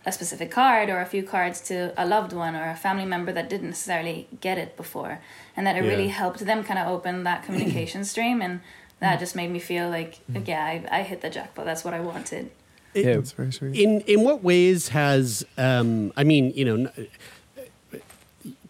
a 0.05 0.13
specific 0.13 0.51
card 0.51 0.91
or 0.91 1.01
a 1.01 1.07
few 1.07 1.23
cards 1.23 1.61
to 1.61 1.93
a 1.97 2.05
loved 2.05 2.33
one 2.33 2.57
or 2.57 2.69
a 2.69 2.75
family 2.75 3.05
member 3.05 3.33
that 3.33 3.49
didn't 3.49 3.69
necessarily 3.69 4.27
get 4.41 4.59
it 4.59 4.77
before 4.77 5.21
and 5.57 5.67
that 5.67 5.77
it 5.77 5.81
really 5.81 6.09
helped 6.09 6.41
them 6.41 6.65
kind 6.65 6.79
of 6.79 6.87
open 6.89 7.25
that 7.25 7.43
communication 7.47 8.05
stream 8.05 8.41
and 8.43 8.61
that 9.01 9.19
just 9.19 9.35
made 9.35 9.51
me 9.51 9.59
feel 9.59 9.89
like 9.89 10.21
yeah 10.47 10.65
I, 10.65 11.01
I 11.01 11.03
hit 11.03 11.21
the 11.23 11.31
jackpot 11.31 11.65
that's 11.65 11.85
what 11.85 11.93
I 11.95 12.01
wanted 12.01 12.51
It- 12.95 13.05
Yeah. 13.07 13.15
That's 13.17 13.33
very 13.33 13.53
sweet. 13.53 13.75
In 13.77 14.01
in 14.03 14.23
what 14.23 14.43
ways 14.43 14.89
has 14.89 15.45
um, 15.59 16.13
I 16.17 16.25
mean, 16.25 16.53
you 16.55 16.65
know, 16.65 16.77
n- 16.91 17.09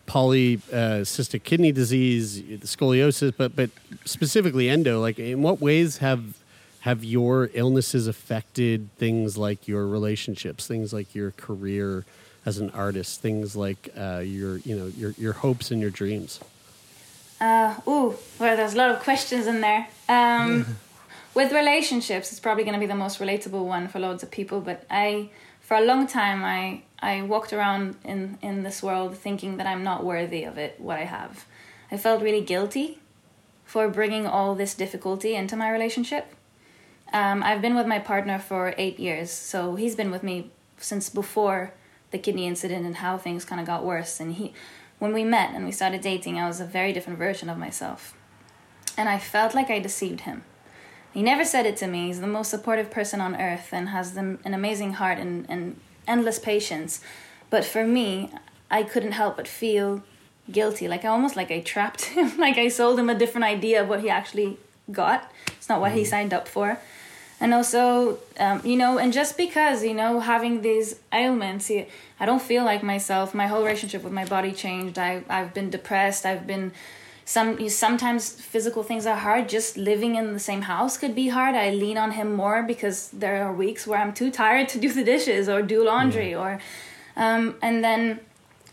polycystic 0.06 1.42
kidney 1.44 1.72
disease, 1.72 2.42
the 2.42 2.66
scoliosis, 2.66 3.32
but 3.36 3.54
but 3.56 3.70
specifically 4.04 4.68
endo. 4.68 5.00
Like, 5.00 5.18
in 5.18 5.42
what 5.42 5.60
ways 5.60 5.98
have 5.98 6.36
have 6.80 7.04
your 7.04 7.48
illnesses 7.54 8.06
affected 8.06 8.88
things 8.98 9.36
like 9.38 9.68
your 9.68 9.86
relationships, 9.86 10.66
things 10.66 10.92
like 10.92 11.14
your 11.14 11.30
career 11.32 12.04
as 12.44 12.58
an 12.58 12.70
artist, 12.70 13.20
things 13.20 13.54
like 13.56 13.88
uh, 13.96 14.18
your 14.24 14.58
you 14.58 14.76
know 14.76 14.86
your 14.86 15.10
your 15.18 15.32
hopes 15.34 15.70
and 15.70 15.80
your 15.80 15.90
dreams? 15.90 16.40
Uh, 17.42 17.74
ooh, 17.88 18.14
well, 18.38 18.56
there's 18.56 18.74
a 18.74 18.76
lot 18.76 18.92
of 18.92 19.00
questions 19.00 19.48
in 19.48 19.60
there. 19.60 19.88
Um, 20.08 20.64
with 21.34 21.50
relationships, 21.52 22.30
it's 22.30 22.38
probably 22.38 22.62
going 22.62 22.74
to 22.74 22.78
be 22.78 22.86
the 22.86 22.94
most 22.94 23.18
relatable 23.18 23.64
one 23.64 23.88
for 23.88 23.98
loads 23.98 24.22
of 24.22 24.30
people. 24.30 24.60
But 24.60 24.86
I, 24.88 25.30
for 25.60 25.76
a 25.76 25.80
long 25.80 26.06
time, 26.06 26.44
I 26.44 26.82
I 27.00 27.22
walked 27.22 27.52
around 27.52 27.96
in 28.04 28.38
in 28.42 28.62
this 28.62 28.80
world 28.80 29.18
thinking 29.18 29.56
that 29.56 29.66
I'm 29.66 29.82
not 29.82 30.04
worthy 30.04 30.44
of 30.44 30.56
it. 30.56 30.76
What 30.78 30.98
I 31.00 31.04
have, 31.04 31.44
I 31.90 31.96
felt 31.96 32.22
really 32.22 32.42
guilty 32.42 33.00
for 33.64 33.88
bringing 33.88 34.24
all 34.24 34.54
this 34.54 34.74
difficulty 34.74 35.34
into 35.34 35.56
my 35.56 35.68
relationship. 35.68 36.36
Um, 37.12 37.42
I've 37.42 37.60
been 37.60 37.74
with 37.74 37.88
my 37.88 37.98
partner 37.98 38.38
for 38.38 38.72
eight 38.78 39.00
years, 39.00 39.32
so 39.32 39.74
he's 39.74 39.96
been 39.96 40.12
with 40.12 40.22
me 40.22 40.52
since 40.78 41.10
before 41.10 41.72
the 42.12 42.18
kidney 42.18 42.46
incident 42.46 42.86
and 42.86 42.96
how 42.96 43.18
things 43.18 43.44
kind 43.44 43.60
of 43.60 43.66
got 43.66 43.84
worse. 43.84 44.20
And 44.20 44.34
he, 44.34 44.52
when 45.02 45.12
we 45.12 45.24
met 45.24 45.52
and 45.52 45.64
we 45.64 45.72
started 45.72 46.00
dating, 46.00 46.38
I 46.38 46.46
was 46.46 46.60
a 46.60 46.64
very 46.64 46.92
different 46.92 47.18
version 47.18 47.50
of 47.50 47.58
myself, 47.58 48.14
and 48.96 49.08
I 49.08 49.18
felt 49.18 49.52
like 49.52 49.68
I 49.68 49.80
deceived 49.80 50.20
him. 50.20 50.44
He 51.12 51.24
never 51.24 51.44
said 51.44 51.66
it 51.66 51.76
to 51.78 51.88
me. 51.88 52.06
He's 52.06 52.20
the 52.20 52.28
most 52.28 52.52
supportive 52.52 52.88
person 52.88 53.20
on 53.20 53.34
earth 53.34 53.70
and 53.72 53.88
has 53.88 54.14
the, 54.14 54.38
an 54.44 54.54
amazing 54.54 54.92
heart 54.92 55.18
and, 55.18 55.44
and 55.50 55.80
endless 56.06 56.38
patience. 56.38 57.00
But 57.50 57.64
for 57.64 57.84
me, 57.84 58.30
I 58.70 58.84
couldn't 58.84 59.10
help 59.10 59.38
but 59.38 59.48
feel 59.48 60.04
guilty. 60.52 60.86
Like 60.86 61.04
I 61.04 61.08
almost 61.08 61.34
like 61.34 61.50
I 61.50 61.58
trapped 61.58 62.04
him. 62.14 62.38
like 62.38 62.56
I 62.56 62.68
sold 62.68 62.96
him 62.96 63.10
a 63.10 63.18
different 63.18 63.44
idea 63.44 63.82
of 63.82 63.88
what 63.88 64.02
he 64.02 64.08
actually 64.08 64.56
got. 64.92 65.28
It's 65.48 65.68
not 65.68 65.80
what 65.80 65.92
he 65.92 66.02
mm. 66.02 66.06
signed 66.06 66.32
up 66.32 66.46
for. 66.46 66.78
And 67.42 67.52
also, 67.52 68.18
um, 68.38 68.60
you 68.64 68.76
know, 68.76 68.98
and 68.98 69.12
just 69.12 69.36
because, 69.36 69.82
you 69.82 69.94
know, 69.94 70.20
having 70.20 70.62
these 70.62 71.00
ailments, 71.12 71.68
I 72.20 72.24
don't 72.24 72.40
feel 72.40 72.64
like 72.64 72.84
myself. 72.84 73.34
My 73.34 73.48
whole 73.48 73.64
relationship 73.64 74.04
with 74.04 74.12
my 74.12 74.24
body 74.24 74.52
changed. 74.52 74.96
I, 74.96 75.24
I've 75.28 75.52
been 75.52 75.68
depressed. 75.68 76.24
I've 76.24 76.46
been 76.46 76.70
some 77.24 77.58
you- 77.58 77.68
sometimes 77.68 78.30
physical 78.30 78.82
things 78.84 79.06
are 79.06 79.16
hard 79.16 79.48
just 79.48 79.76
living 79.76 80.14
in 80.16 80.32
the 80.32 80.38
same 80.50 80.62
house 80.62 80.98
could 80.98 81.14
be 81.14 81.28
hard 81.28 81.54
i 81.54 81.70
lean 81.70 81.96
on 81.96 82.10
him 82.12 82.34
more 82.34 82.64
because 82.64 83.10
there 83.10 83.44
are 83.44 83.52
weeks 83.52 83.86
where 83.86 84.00
i'm 84.00 84.12
too 84.12 84.30
tired 84.30 84.68
to 84.68 84.78
do 84.80 84.92
the 84.92 85.04
dishes 85.04 85.48
or 85.48 85.62
do 85.62 85.84
laundry 85.84 86.34
or 86.34 86.60
um, 87.16 87.54
and 87.62 87.84
then 87.84 88.18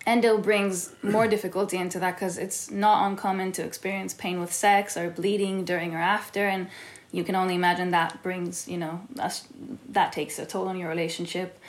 endo 0.07 0.37
brings 0.39 0.91
more 1.03 1.27
difficulty 1.35 1.77
into 1.77 1.99
that 1.99 2.15
because 2.15 2.39
it's 2.39 2.71
not 2.71 3.05
uncommon 3.07 3.51
to 3.51 3.63
experience 3.63 4.15
pain 4.15 4.39
with 4.39 4.51
sex 4.51 4.97
or 4.97 5.11
bleeding 5.11 5.63
during 5.63 5.93
or 5.93 5.99
after 5.99 6.47
and 6.47 6.67
you 7.11 7.23
can 7.23 7.35
only 7.35 7.55
imagine 7.55 7.91
that 7.91 8.21
brings 8.23 8.67
you 8.67 8.77
know 8.77 9.01
us 9.19 9.47
that 9.89 10.11
takes 10.11 10.39
a 10.39 10.45
toll 10.45 10.67
on 10.67 10.77
your 10.77 10.89
relationship 10.89 11.59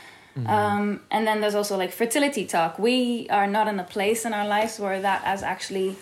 um, 0.47 1.01
and 1.11 1.27
then 1.27 1.41
there's 1.41 1.57
also 1.57 1.77
like 1.77 1.93
fertility 1.93 2.47
talk 2.47 2.79
we 2.79 3.29
are 3.31 3.47
not 3.47 3.69
in 3.69 3.79
a 3.81 3.85
place 3.85 4.25
in 4.25 4.33
our 4.33 4.47
lives 4.47 4.79
where 4.79 5.01
that 5.01 5.23
has 5.23 5.43
actually 5.43 5.97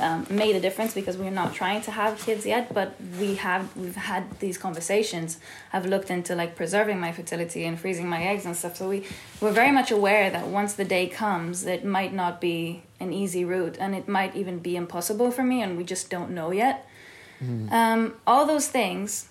um, 0.00 0.26
made 0.28 0.56
a 0.56 0.60
difference 0.60 0.94
because 0.94 1.16
we're 1.16 1.30
not 1.30 1.54
trying 1.54 1.80
to 1.82 1.90
have 1.90 2.18
kids 2.18 2.44
yet, 2.44 2.72
but 2.74 2.94
we 3.18 3.36
have 3.36 3.74
we've 3.76 3.96
had 3.96 4.38
these 4.40 4.58
conversations. 4.58 5.38
I've 5.72 5.86
looked 5.86 6.10
into 6.10 6.34
like 6.34 6.56
preserving 6.56 7.00
my 7.00 7.12
fertility 7.12 7.64
and 7.64 7.78
freezing 7.78 8.08
my 8.08 8.22
eggs 8.22 8.44
and 8.44 8.56
stuff. 8.56 8.76
So 8.76 8.88
we 8.88 9.04
we're 9.40 9.52
very 9.52 9.72
much 9.72 9.90
aware 9.90 10.30
that 10.30 10.46
once 10.48 10.74
the 10.74 10.84
day 10.84 11.06
comes, 11.06 11.64
it 11.64 11.84
might 11.84 12.12
not 12.12 12.40
be 12.40 12.82
an 13.00 13.12
easy 13.12 13.44
route, 13.44 13.76
and 13.80 13.94
it 13.94 14.08
might 14.08 14.34
even 14.36 14.58
be 14.58 14.76
impossible 14.76 15.30
for 15.30 15.42
me, 15.42 15.62
and 15.62 15.76
we 15.76 15.84
just 15.84 16.10
don't 16.10 16.30
know 16.30 16.50
yet. 16.50 16.88
Um, 17.70 18.14
all 18.26 18.46
those 18.46 18.68
things, 18.68 19.28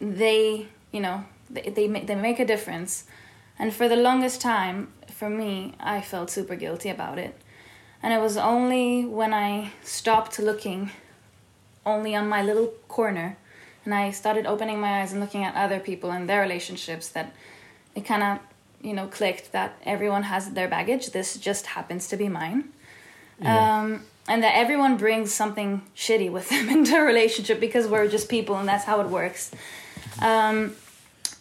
they 0.00 0.68
you 0.92 1.00
know 1.00 1.24
they 1.50 1.70
they 1.70 1.88
make, 1.88 2.06
they 2.06 2.14
make 2.14 2.38
a 2.38 2.44
difference, 2.44 3.04
and 3.58 3.74
for 3.74 3.88
the 3.88 3.96
longest 3.96 4.40
time, 4.40 4.92
for 5.08 5.28
me, 5.28 5.74
I 5.80 6.00
felt 6.00 6.30
super 6.30 6.56
guilty 6.56 6.90
about 6.90 7.18
it. 7.18 7.34
And 8.02 8.12
it 8.12 8.20
was 8.20 8.36
only 8.36 9.04
when 9.04 9.34
I 9.34 9.72
stopped 9.82 10.38
looking 10.38 10.90
only 11.84 12.14
on 12.14 12.28
my 12.28 12.42
little 12.42 12.68
corner 12.86 13.36
and 13.84 13.94
I 13.94 14.10
started 14.10 14.46
opening 14.46 14.80
my 14.80 15.00
eyes 15.00 15.12
and 15.12 15.20
looking 15.20 15.44
at 15.44 15.54
other 15.54 15.80
people 15.80 16.10
and 16.10 16.28
their 16.28 16.42
relationships 16.42 17.08
that 17.08 17.34
it 17.94 18.04
kind 18.04 18.22
of, 18.22 18.38
you 18.82 18.92
know, 18.92 19.06
clicked 19.06 19.52
that 19.52 19.80
everyone 19.84 20.24
has 20.24 20.50
their 20.50 20.68
baggage. 20.68 21.10
This 21.10 21.36
just 21.38 21.66
happens 21.68 22.06
to 22.08 22.16
be 22.16 22.28
mine. 22.28 22.68
Yeah. 23.40 23.80
Um, 23.80 24.02
and 24.28 24.42
that 24.42 24.54
everyone 24.54 24.96
brings 24.96 25.32
something 25.32 25.82
shitty 25.96 26.30
with 26.30 26.48
them 26.50 26.68
into 26.76 26.96
a 26.96 27.02
relationship 27.02 27.60
because 27.60 27.86
we're 27.86 28.08
just 28.08 28.28
people 28.28 28.56
and 28.56 28.68
that's 28.68 28.84
how 28.84 29.00
it 29.00 29.08
works. 29.08 29.50
Um, 30.20 30.76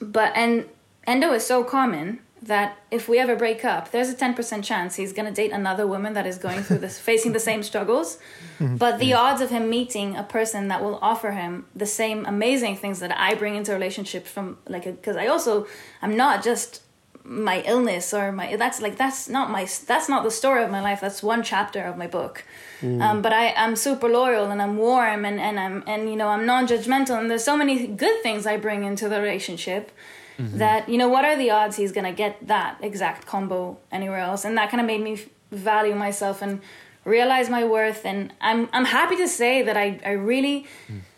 but, 0.01 0.31
and 0.35 0.65
endo 1.05 1.33
is 1.33 1.45
so 1.45 1.63
common 1.63 2.19
that 2.41 2.77
if 2.91 3.09
we 3.09 3.17
ever 3.19 3.35
break 3.35 3.65
up, 3.65 3.91
there's 3.91 4.09
a 4.09 4.15
10% 4.15 4.63
chance 4.63 4.95
he's 4.95 5.11
going 5.11 5.25
to 5.25 5.33
date 5.33 5.51
another 5.51 5.87
woman 5.87 6.13
that 6.13 6.27
is 6.27 6.37
going 6.37 6.61
through 6.61 6.77
this, 6.77 6.99
facing 7.11 7.33
the 7.33 7.39
same 7.39 7.63
struggles. 7.63 8.19
But 8.59 8.99
the 8.99 9.13
odds 9.13 9.41
of 9.41 9.49
him 9.49 9.69
meeting 9.69 10.15
a 10.15 10.23
person 10.23 10.67
that 10.67 10.83
will 10.83 10.99
offer 11.01 11.31
him 11.31 11.65
the 11.75 11.85
same 11.85 12.25
amazing 12.25 12.77
things 12.77 12.99
that 12.99 13.15
I 13.17 13.35
bring 13.35 13.55
into 13.55 13.71
a 13.71 13.75
relationship 13.75 14.25
from, 14.25 14.57
like, 14.67 14.85
because 14.85 15.15
I 15.15 15.27
also, 15.27 15.67
I'm 16.01 16.15
not 16.15 16.43
just 16.43 16.81
my 17.23 17.61
illness 17.63 18.13
or 18.13 18.31
my, 18.31 18.55
that's 18.55 18.81
like, 18.81 18.97
that's 18.97 19.27
not 19.27 19.49
my, 19.51 19.67
that's 19.85 20.07
not 20.07 20.23
the 20.23 20.31
story 20.31 20.63
of 20.63 20.71
my 20.71 20.81
life. 20.81 21.01
That's 21.01 21.23
one 21.23 21.43
chapter 21.43 21.81
of 21.83 21.97
my 21.97 22.07
book. 22.07 22.43
Mm. 22.81 23.01
Um, 23.01 23.21
but 23.21 23.33
I, 23.33 23.53
I'm 23.53 23.75
super 23.75 24.07
loyal 24.07 24.51
and 24.51 24.61
I'm 24.61 24.77
warm 24.77 25.25
and, 25.25 25.39
and 25.39 25.59
I'm, 25.59 25.83
and, 25.87 26.09
you 26.09 26.15
know, 26.15 26.27
I'm 26.27 26.45
non-judgmental. 26.45 27.17
And 27.17 27.29
there's 27.29 27.43
so 27.43 27.57
many 27.57 27.87
good 27.87 28.21
things 28.21 28.45
I 28.45 28.57
bring 28.57 28.83
into 28.83 29.09
the 29.09 29.19
relationship 29.19 29.91
that 30.37 30.87
you 30.87 30.97
know 30.97 31.09
what 31.09 31.25
are 31.25 31.35
the 31.35 31.49
odds 31.49 31.77
he's 31.77 31.91
gonna 31.91 32.13
get 32.13 32.47
that 32.47 32.77
exact 32.81 33.25
combo 33.25 33.77
anywhere 33.91 34.19
else? 34.19 34.45
And 34.45 34.57
that 34.57 34.69
kind 34.69 34.79
of 34.79 34.87
made 34.87 35.01
me 35.01 35.19
value 35.51 35.95
myself 35.95 36.41
and 36.41 36.61
realize 37.05 37.49
my 37.49 37.63
worth. 37.63 38.05
And 38.05 38.33
i'm 38.41 38.69
i'm 38.71 38.85
happy 38.85 39.15
to 39.17 39.27
say 39.27 39.63
that 39.63 39.77
i 39.77 39.99
i 40.05 40.11
really 40.11 40.67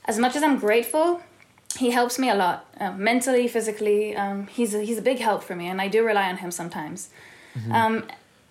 as 0.06 0.18
much 0.20 0.36
as 0.36 0.44
i'm 0.44 0.58
grateful 0.58 1.22
he 1.78 1.92
helps 1.92 2.18
me 2.18 2.30
a 2.30 2.36
lot 2.36 2.66
uh, 2.80 2.92
mentally 2.94 3.48
physically. 3.48 4.16
Um, 4.16 4.48
he's 4.48 4.74
a, 4.74 4.82
he's 4.82 4.98
a 4.98 5.04
big 5.04 5.20
help 5.20 5.44
for 5.44 5.56
me 5.56 5.68
and 5.68 5.82
i 5.82 5.88
do 5.88 6.04
rely 6.04 6.30
on 6.30 6.38
him 6.38 6.52
sometimes. 6.52 7.10
Um, 7.72 8.04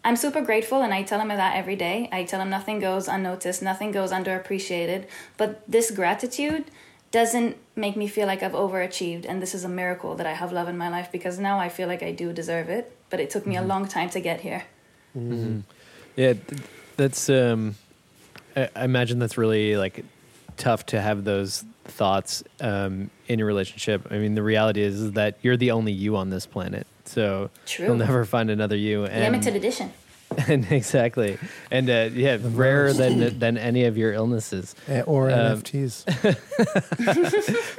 i'm 0.04 0.16
super 0.16 0.40
grateful 0.40 0.82
and 0.82 0.92
i 0.94 1.02
tell 1.02 1.20
him 1.20 1.28
that 1.28 1.56
every 1.56 1.76
day 1.76 2.08
i 2.12 2.24
tell 2.24 2.40
him 2.40 2.50
nothing 2.50 2.78
goes 2.80 3.08
unnoticed 3.08 3.62
nothing 3.62 3.90
goes 3.92 4.12
underappreciated 4.12 5.04
but 5.36 5.62
this 5.70 5.90
gratitude 5.90 6.64
doesn't 7.10 7.56
make 7.74 7.96
me 7.96 8.06
feel 8.06 8.26
like 8.26 8.42
I've 8.42 8.52
overachieved 8.52 9.24
and 9.26 9.40
this 9.40 9.54
is 9.54 9.64
a 9.64 9.68
miracle 9.68 10.14
that 10.16 10.26
I 10.26 10.34
have 10.34 10.52
love 10.52 10.68
in 10.68 10.76
my 10.76 10.88
life 10.88 11.10
because 11.10 11.38
now 11.38 11.58
I 11.58 11.68
feel 11.68 11.88
like 11.88 12.02
I 12.02 12.12
do 12.12 12.32
deserve 12.32 12.68
it. 12.68 12.94
But 13.10 13.20
it 13.20 13.30
took 13.30 13.46
me 13.46 13.56
a 13.56 13.62
long 13.62 13.88
time 13.88 14.10
to 14.10 14.20
get 14.20 14.40
here. 14.40 14.64
Mhm. 15.16 15.62
Yeah, 16.16 16.34
th- 16.34 16.62
that's. 16.96 17.30
Um, 17.30 17.76
I, 18.54 18.68
I 18.76 18.84
imagine 18.84 19.18
that's 19.18 19.38
really 19.38 19.76
like 19.78 20.04
tough 20.58 20.84
to 20.86 21.00
have 21.00 21.24
those 21.24 21.64
thoughts 21.84 22.44
um, 22.60 23.10
in 23.26 23.38
your 23.38 23.48
relationship. 23.48 24.06
I 24.10 24.18
mean, 24.18 24.34
the 24.34 24.42
reality 24.42 24.82
is, 24.82 25.00
is 25.00 25.12
that 25.12 25.38
you're 25.40 25.56
the 25.56 25.70
only 25.70 25.92
you 25.92 26.16
on 26.16 26.28
this 26.28 26.44
planet, 26.44 26.86
so 27.08 27.50
True. 27.66 27.86
you'll 27.86 27.96
never 27.96 28.24
find 28.24 28.50
another 28.50 28.76
you. 28.76 29.04
And, 29.04 29.20
Limited 29.32 29.56
edition. 29.56 29.92
and 30.46 30.70
exactly, 30.70 31.38
and 31.70 31.88
uh, 31.88 32.10
yeah, 32.12 32.36
rarer 32.42 32.92
than 32.92 33.38
than 33.44 33.56
any 33.56 33.84
of 33.84 33.96
your 33.96 34.12
illnesses 34.12 34.74
or 35.06 35.30
Um, 35.30 35.62
NFTs. 35.62 36.04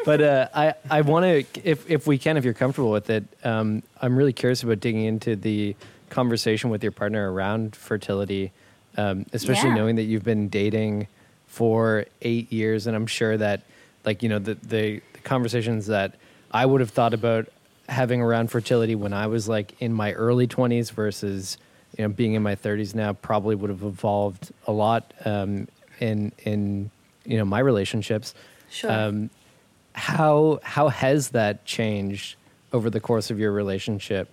but 0.06 0.22
uh, 0.22 0.48
I 0.54 0.74
I 0.90 1.02
want 1.02 1.26
to 1.26 1.46
if 1.70 1.90
if 1.90 2.08
we 2.08 2.18
can 2.18 2.38
if 2.38 2.44
you're 2.46 2.56
comfortable 2.56 2.90
with 2.92 3.10
it, 3.12 3.24
um, 3.44 3.84
I'm 4.02 4.18
really 4.18 4.34
curious 4.34 4.64
about 4.64 4.80
digging 4.80 5.06
into 5.06 5.36
the 5.36 5.76
conversation 6.10 6.72
with 6.72 6.82
your 6.82 6.92
partner 6.92 7.32
around 7.32 7.76
fertility, 7.76 8.52
um, 8.98 9.28
especially 9.32 9.70
Yeah. 9.70 9.76
knowing 9.76 9.96
that 9.98 10.04
you've 10.04 10.24
been 10.24 10.50
dating 10.50 11.08
for 11.46 12.06
eight 12.24 12.52
years, 12.52 12.88
and 12.88 12.96
I'm 12.96 13.06
sure 13.08 13.38
that 13.38 13.62
like 14.06 14.24
you 14.24 14.30
know 14.30 14.40
the 14.40 14.56
the, 14.56 15.02
the 15.14 15.20
conversations 15.24 15.86
that 15.86 16.16
I 16.52 16.66
would 16.66 16.82
have 16.82 16.90
thought 16.90 17.14
about 17.14 17.48
having 17.90 18.22
around 18.22 18.52
fertility 18.52 18.96
when 18.96 19.14
I 19.14 19.28
was 19.28 19.50
like 19.50 19.74
in 19.82 19.94
my 19.94 20.14
early 20.14 20.48
20s 20.48 20.92
versus 20.92 21.58
you 21.98 22.04
know 22.04 22.10
being 22.10 22.34
in 22.36 22.44
my 22.44 22.56
30s 22.56 22.94
now 22.96 23.14
probably 23.14 23.56
would 23.56 23.70
have 23.70 23.84
evolved 23.84 24.52
a 24.68 24.72
lot 24.72 25.14
um, 25.26 25.68
in 26.00 26.32
in 26.40 26.92
you 27.26 27.38
know 27.38 27.46
my 27.46 27.60
relationships. 27.60 28.34
Sure. 28.70 28.92
Um, 28.92 29.30
how 29.94 30.60
how 30.64 30.90
has 30.90 31.30
that 31.30 31.66
changed 31.66 32.36
over 32.72 32.90
the 32.90 33.00
course 33.00 33.32
of 33.32 33.40
your 33.40 33.52
relationship? 33.52 34.30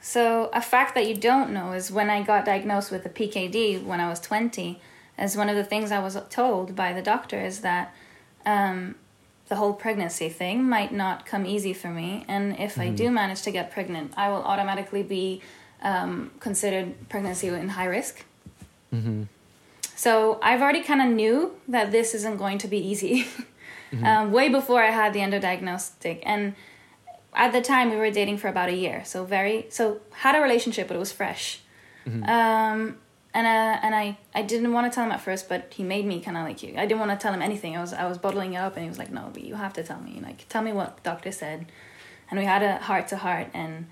So, 0.00 0.48
a 0.52 0.62
fact 0.62 0.94
that 0.94 1.08
you 1.08 1.14
don't 1.14 1.50
know 1.50 1.72
is 1.72 1.90
when 1.90 2.08
I 2.08 2.22
got 2.22 2.44
diagnosed 2.44 2.90
with 2.90 3.04
a 3.04 3.08
PKD 3.08 3.84
when 3.84 4.00
I 4.00 4.08
was 4.08 4.20
20, 4.20 4.80
as 5.16 5.36
one 5.36 5.48
of 5.48 5.56
the 5.56 5.64
things 5.64 5.90
I 5.90 5.98
was 5.98 6.16
told 6.30 6.76
by 6.76 6.92
the 6.92 7.02
doctor 7.02 7.40
is 7.40 7.60
that 7.60 7.92
um, 8.46 8.94
the 9.48 9.56
whole 9.56 9.72
pregnancy 9.72 10.28
thing 10.28 10.64
might 10.68 10.92
not 10.92 11.26
come 11.26 11.44
easy 11.46 11.72
for 11.72 11.88
me. 11.88 12.24
And 12.28 12.58
if 12.58 12.78
I 12.78 12.88
Mhm. 12.88 12.96
do 12.96 13.10
manage 13.10 13.42
to 13.42 13.50
get 13.50 13.70
pregnant, 13.70 14.12
I 14.16 14.28
will 14.28 14.42
automatically 14.44 15.02
be 15.02 15.42
um, 15.80 16.32
considered 16.40 17.08
pregnancy 17.08 17.46
in 17.48 17.68
high 17.68 17.84
risk. 17.98 18.24
Mm-hmm. 18.92 19.22
So 19.94 20.40
I've 20.42 20.60
already 20.60 20.82
kind 20.82 21.00
of 21.00 21.08
knew 21.08 21.52
that 21.68 21.92
this 21.92 22.14
isn't 22.14 22.36
going 22.36 22.58
to 22.58 22.68
be 22.68 22.78
easy. 22.78 23.26
Mhm. 23.92 24.04
um, 24.04 24.32
way 24.32 24.50
before 24.50 24.82
I 24.82 24.90
had 24.90 25.14
the 25.14 25.20
endodiagnostic, 25.20 26.18
and 26.24 26.54
at 27.32 27.52
the 27.52 27.62
time 27.62 27.88
we 27.90 27.96
were 27.96 28.10
dating 28.10 28.36
for 28.36 28.48
about 28.48 28.68
a 28.68 28.74
year. 28.74 29.02
So 29.04 29.24
very 29.24 29.64
so 29.70 30.00
had 30.24 30.34
a 30.34 30.40
relationship, 30.42 30.88
but 30.88 30.94
it 30.96 31.00
was 31.00 31.12
fresh. 31.12 31.60
Um, 32.36 32.96
and 33.38 33.46
uh, 33.46 33.78
and 33.84 33.94
I, 33.94 34.18
I 34.34 34.42
didn't 34.42 34.72
want 34.72 34.90
to 34.90 34.94
tell 34.94 35.04
him 35.04 35.12
at 35.12 35.20
first, 35.20 35.48
but 35.48 35.72
he 35.72 35.84
made 35.84 36.04
me 36.04 36.18
kind 36.20 36.36
of 36.36 36.42
like 36.42 36.60
you. 36.64 36.74
I 36.76 36.86
didn't 36.86 36.98
want 36.98 37.12
to 37.12 37.16
tell 37.16 37.32
him 37.32 37.40
anything. 37.40 37.76
I 37.76 37.80
was 37.80 37.92
I 37.92 38.08
was 38.08 38.18
bottling 38.18 38.54
it 38.54 38.56
up, 38.56 38.74
and 38.74 38.82
he 38.82 38.88
was 38.88 38.98
like, 38.98 39.12
"No, 39.12 39.30
but 39.32 39.44
you 39.44 39.54
have 39.54 39.72
to 39.74 39.84
tell 39.84 40.00
me. 40.00 40.18
Like, 40.20 40.48
tell 40.48 40.60
me 40.60 40.72
what 40.72 41.00
doctor 41.04 41.30
said." 41.30 41.66
And 42.30 42.40
we 42.40 42.44
had 42.44 42.64
a 42.64 42.78
heart 42.78 43.06
to 43.08 43.16
heart, 43.16 43.46
and 43.54 43.86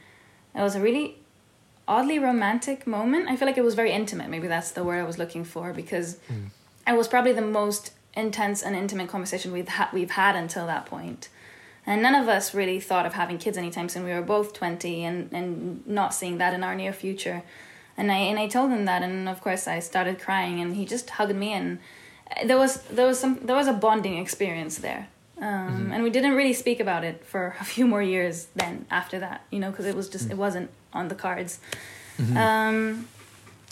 it 0.52 0.62
was 0.62 0.74
a 0.74 0.80
really 0.80 1.18
oddly 1.86 2.18
romantic 2.18 2.88
moment. 2.88 3.28
I 3.28 3.36
feel 3.36 3.46
like 3.46 3.56
it 3.56 3.62
was 3.62 3.76
very 3.76 3.92
intimate. 3.92 4.28
Maybe 4.28 4.48
that's 4.48 4.72
the 4.72 4.82
word 4.82 4.98
I 4.98 5.04
was 5.04 5.16
looking 5.16 5.44
for 5.44 5.72
because 5.72 6.18
it 6.88 6.96
was 6.96 7.06
probably 7.06 7.32
the 7.32 7.48
most 7.60 7.92
intense 8.16 8.64
and 8.64 8.74
intimate 8.74 9.08
conversation 9.08 9.52
we've 9.52 9.68
ha- 9.68 9.90
we've 9.92 10.10
had 10.10 10.34
until 10.34 10.66
that 10.66 10.86
point. 10.86 11.28
And 11.86 12.02
none 12.02 12.16
of 12.16 12.28
us 12.28 12.52
really 12.52 12.80
thought 12.80 13.06
of 13.06 13.14
having 13.14 13.38
kids 13.38 13.56
anytime 13.56 13.88
soon. 13.88 14.02
We 14.04 14.12
were 14.12 14.22
both 14.22 14.54
20 14.54 15.04
and, 15.04 15.32
and 15.32 15.86
not 15.86 16.12
seeing 16.14 16.38
that 16.38 16.52
in 16.52 16.64
our 16.64 16.74
near 16.74 16.92
future. 16.92 17.44
And 17.96 18.12
I 18.12 18.18
and 18.18 18.38
I 18.38 18.46
told 18.48 18.70
him 18.70 18.84
that 18.84 19.02
and 19.02 19.28
of 19.28 19.40
course 19.40 19.66
I 19.66 19.80
started 19.80 20.18
crying 20.20 20.60
and 20.60 20.76
he 20.76 20.84
just 20.84 21.10
hugged 21.10 21.34
me 21.34 21.52
and 21.52 21.78
there 22.44 22.58
was 22.58 22.82
there 22.82 23.06
was 23.06 23.18
some 23.18 23.38
there 23.42 23.56
was 23.56 23.68
a 23.68 23.72
bonding 23.72 24.18
experience 24.18 24.78
there. 24.78 25.08
Um, 25.38 25.90
and 25.92 26.02
we 26.02 26.08
didn't 26.08 26.32
really 26.32 26.54
speak 26.54 26.80
about 26.80 27.04
it 27.04 27.22
for 27.24 27.56
a 27.60 27.64
few 27.74 27.86
more 27.86 28.02
years 28.02 28.46
then 28.54 28.86
after 28.90 29.18
that, 29.18 29.44
you 29.50 29.58
know, 29.58 29.70
because 29.70 29.86
it 29.86 29.94
was 29.94 30.08
just 30.08 30.30
it 30.30 30.36
wasn't 30.36 30.70
on 30.92 31.08
the 31.08 31.14
cards. 31.14 31.60
Um, 32.34 33.08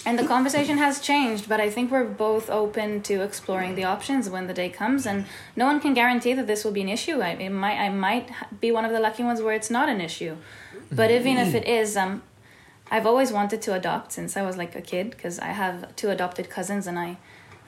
and 0.06 0.18
the 0.18 0.26
conversation 0.26 0.76
has 0.76 1.00
changed, 1.00 1.48
but 1.48 1.60
I 1.60 1.70
think 1.70 1.90
we're 1.90 2.04
both 2.04 2.50
open 2.50 3.00
to 3.04 3.22
exploring 3.22 3.74
the 3.74 3.84
options 3.84 4.28
when 4.28 4.46
the 4.46 4.52
day 4.52 4.68
comes. 4.68 5.06
And 5.06 5.24
no 5.56 5.64
one 5.64 5.80
can 5.80 5.94
guarantee 5.94 6.34
that 6.34 6.46
this 6.46 6.62
will 6.62 6.72
be 6.72 6.82
an 6.82 6.90
issue. 6.90 7.20
I 7.20 7.30
it 7.30 7.48
might 7.50 7.78
I 7.78 7.88
might 7.88 8.28
be 8.60 8.70
one 8.70 8.84
of 8.84 8.92
the 8.92 9.00
lucky 9.00 9.22
ones 9.22 9.40
where 9.40 9.54
it's 9.54 9.70
not 9.70 9.88
an 9.88 10.00
issue. 10.00 10.36
But 10.92 11.10
even 11.10 11.38
if 11.38 11.54
it 11.54 11.66
is, 11.66 11.96
um, 11.96 12.22
I've 12.90 13.06
always 13.06 13.32
wanted 13.32 13.62
to 13.62 13.74
adopt 13.74 14.12
since 14.12 14.36
I 14.36 14.42
was 14.42 14.56
like 14.56 14.74
a 14.74 14.82
kid 14.82 15.10
because 15.10 15.38
I 15.38 15.48
have 15.48 15.94
two 15.96 16.10
adopted 16.10 16.50
cousins 16.50 16.86
and 16.86 16.98
I 16.98 17.18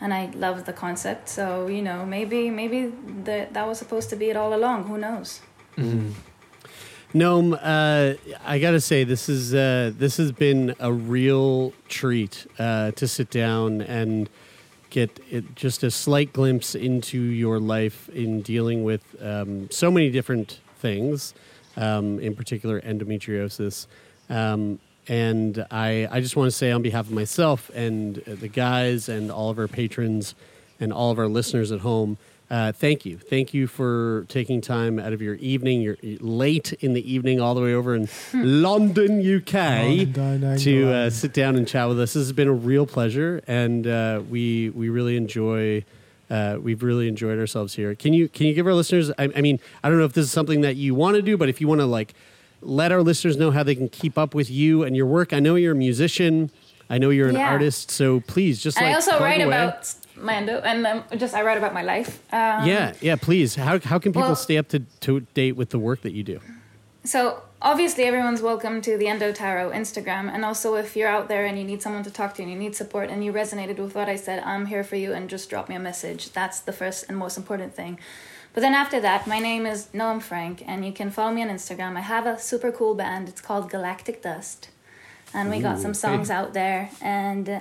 and 0.00 0.12
I 0.12 0.26
love 0.34 0.66
the 0.66 0.72
concept. 0.72 1.28
So 1.28 1.66
you 1.68 1.82
know 1.82 2.04
maybe 2.04 2.50
maybe 2.50 2.92
that 3.24 3.54
that 3.54 3.66
was 3.66 3.78
supposed 3.78 4.10
to 4.10 4.16
be 4.16 4.30
it 4.30 4.36
all 4.36 4.54
along. 4.54 4.84
Who 4.84 4.98
knows? 4.98 5.40
Noam, 7.14 7.58
uh, 7.62 8.18
I 8.44 8.58
gotta 8.58 8.80
say 8.80 9.04
this 9.04 9.28
is 9.28 9.54
uh, 9.54 9.92
this 9.96 10.16
has 10.18 10.32
been 10.32 10.74
a 10.78 10.92
real 10.92 11.72
treat 11.88 12.46
uh, 12.58 12.90
to 12.92 13.08
sit 13.08 13.30
down 13.30 13.80
and 13.80 14.28
get 14.90 15.20
it, 15.30 15.54
just 15.54 15.82
a 15.82 15.90
slight 15.90 16.32
glimpse 16.32 16.74
into 16.74 17.18
your 17.18 17.58
life 17.58 18.08
in 18.10 18.42
dealing 18.42 18.84
with 18.84 19.16
um, 19.22 19.70
so 19.70 19.90
many 19.90 20.10
different 20.10 20.60
things, 20.78 21.32
um, 21.76 22.18
in 22.20 22.34
particular 22.34 22.80
endometriosis. 22.82 23.86
Um, 24.28 24.78
and 25.08 25.64
I, 25.70 26.08
I 26.10 26.20
just 26.20 26.36
want 26.36 26.48
to 26.50 26.56
say 26.56 26.70
on 26.72 26.82
behalf 26.82 27.06
of 27.06 27.12
myself 27.12 27.70
and 27.74 28.18
uh, 28.18 28.34
the 28.34 28.48
guys 28.48 29.08
and 29.08 29.30
all 29.30 29.50
of 29.50 29.58
our 29.58 29.68
patrons 29.68 30.34
and 30.80 30.92
all 30.92 31.10
of 31.10 31.18
our 31.18 31.28
listeners 31.28 31.72
at 31.72 31.80
home. 31.80 32.18
Uh, 32.48 32.70
thank 32.70 33.04
you, 33.04 33.18
thank 33.18 33.52
you 33.52 33.66
for 33.66 34.24
taking 34.28 34.60
time 34.60 35.00
out 35.00 35.12
of 35.12 35.20
your 35.20 35.34
evening. 35.36 35.80
You're 35.80 35.96
late 36.20 36.72
in 36.74 36.92
the 36.92 37.12
evening, 37.12 37.40
all 37.40 37.56
the 37.56 37.60
way 37.60 37.74
over 37.74 37.96
in 37.96 38.08
London, 38.32 39.18
UK, 39.18 39.52
London, 39.52 40.56
to 40.58 40.92
uh, 40.92 41.10
sit 41.10 41.32
down 41.32 41.56
and 41.56 41.66
chat 41.66 41.88
with 41.88 41.98
us. 41.98 42.12
This 42.12 42.26
has 42.26 42.32
been 42.32 42.46
a 42.46 42.52
real 42.52 42.86
pleasure, 42.86 43.42
and 43.48 43.84
uh, 43.86 44.22
we 44.30 44.70
we 44.70 44.88
really 44.88 45.16
enjoy. 45.16 45.84
Uh, 46.28 46.58
we've 46.60 46.82
really 46.82 47.06
enjoyed 47.06 47.38
ourselves 47.38 47.74
here. 47.74 47.94
Can 47.96 48.12
you 48.12 48.28
can 48.28 48.46
you 48.46 48.54
give 48.54 48.66
our 48.66 48.74
listeners? 48.74 49.10
I, 49.18 49.28
I 49.36 49.40
mean, 49.40 49.58
I 49.82 49.88
don't 49.88 49.98
know 49.98 50.04
if 50.04 50.12
this 50.12 50.26
is 50.26 50.32
something 50.32 50.60
that 50.60 50.76
you 50.76 50.94
want 50.94 51.16
to 51.16 51.22
do, 51.22 51.36
but 51.36 51.48
if 51.48 51.60
you 51.60 51.66
want 51.66 51.80
to 51.80 51.86
like 51.86 52.14
let 52.60 52.92
our 52.92 53.02
listeners 53.02 53.36
know 53.36 53.50
how 53.50 53.62
they 53.62 53.74
can 53.74 53.88
keep 53.88 54.16
up 54.18 54.34
with 54.34 54.50
you 54.50 54.82
and 54.82 54.96
your 54.96 55.06
work. 55.06 55.32
I 55.32 55.40
know 55.40 55.54
you're 55.54 55.72
a 55.72 55.76
musician. 55.76 56.50
I 56.88 56.98
know 56.98 57.10
you're 57.10 57.28
an 57.28 57.34
Yeah. 57.34 57.50
artist. 57.50 57.90
So 57.90 58.20
please, 58.20 58.62
just 58.62 58.76
like 58.76 58.86
I 58.86 58.94
also 58.94 59.18
write 59.18 59.40
away. 59.40 59.56
about 59.56 59.92
Mando, 60.16 60.60
and 60.60 60.86
um, 60.86 61.04
just 61.18 61.34
I 61.34 61.42
write 61.42 61.58
about 61.58 61.74
my 61.74 61.82
life. 61.82 62.20
Um, 62.32 62.66
yeah, 62.66 62.94
yeah. 63.00 63.16
Please, 63.16 63.56
how 63.56 63.78
how 63.80 63.98
can 63.98 64.12
people 64.12 64.22
well- 64.22 64.36
stay 64.36 64.56
up 64.56 64.68
to, 64.68 64.80
to 65.00 65.20
date 65.34 65.56
with 65.56 65.70
the 65.70 65.78
work 65.78 66.02
that 66.02 66.12
you 66.12 66.22
do? 66.22 66.40
So 67.04 67.42
obviously, 67.62 68.04
everyone's 68.04 68.42
welcome 68.42 68.80
to 68.82 68.96
the 68.98 69.06
Endo 69.08 69.30
Tarot 69.32 69.70
Instagram, 69.70 70.28
and 70.32 70.44
also 70.44 70.74
if 70.74 70.96
you're 70.96 71.08
out 71.08 71.28
there 71.28 71.44
and 71.46 71.56
you 71.58 71.64
need 71.64 71.82
someone 71.82 72.02
to 72.04 72.10
talk 72.10 72.34
to 72.34 72.42
and 72.42 72.50
you 72.50 72.58
need 72.58 72.74
support 72.74 73.10
and 73.10 73.24
you 73.24 73.32
resonated 73.32 73.78
with 73.78 73.94
what 73.94 74.08
I 74.08 74.16
said, 74.16 74.42
I'm 74.44 74.66
here 74.66 74.82
for 74.82 74.96
you, 74.96 75.12
and 75.12 75.28
just 75.28 75.50
drop 75.50 75.68
me 75.68 75.74
a 75.76 75.80
message. 75.80 76.32
That's 76.32 76.58
the 76.60 76.72
first 76.72 77.04
and 77.08 77.16
most 77.18 77.36
important 77.36 77.74
thing. 77.74 77.98
But 78.56 78.62
then 78.62 78.74
after 78.74 79.00
that, 79.00 79.26
my 79.26 79.38
name 79.38 79.66
is 79.66 79.88
Noam 79.92 80.22
Frank, 80.22 80.62
and 80.66 80.82
you 80.82 80.90
can 80.90 81.10
follow 81.10 81.30
me 81.30 81.42
on 81.42 81.50
Instagram. 81.50 81.94
I 81.94 82.00
have 82.00 82.24
a 82.24 82.38
super 82.38 82.72
cool 82.72 82.94
band. 82.94 83.28
It's 83.28 83.42
called 83.42 83.68
Galactic 83.68 84.22
Dust, 84.22 84.70
and 85.34 85.50
we 85.50 85.60
got 85.60 85.78
some 85.78 85.92
songs 85.92 86.28
hey. 86.28 86.34
out 86.34 86.54
there, 86.54 86.88
and. 87.02 87.48
Uh, 87.50 87.60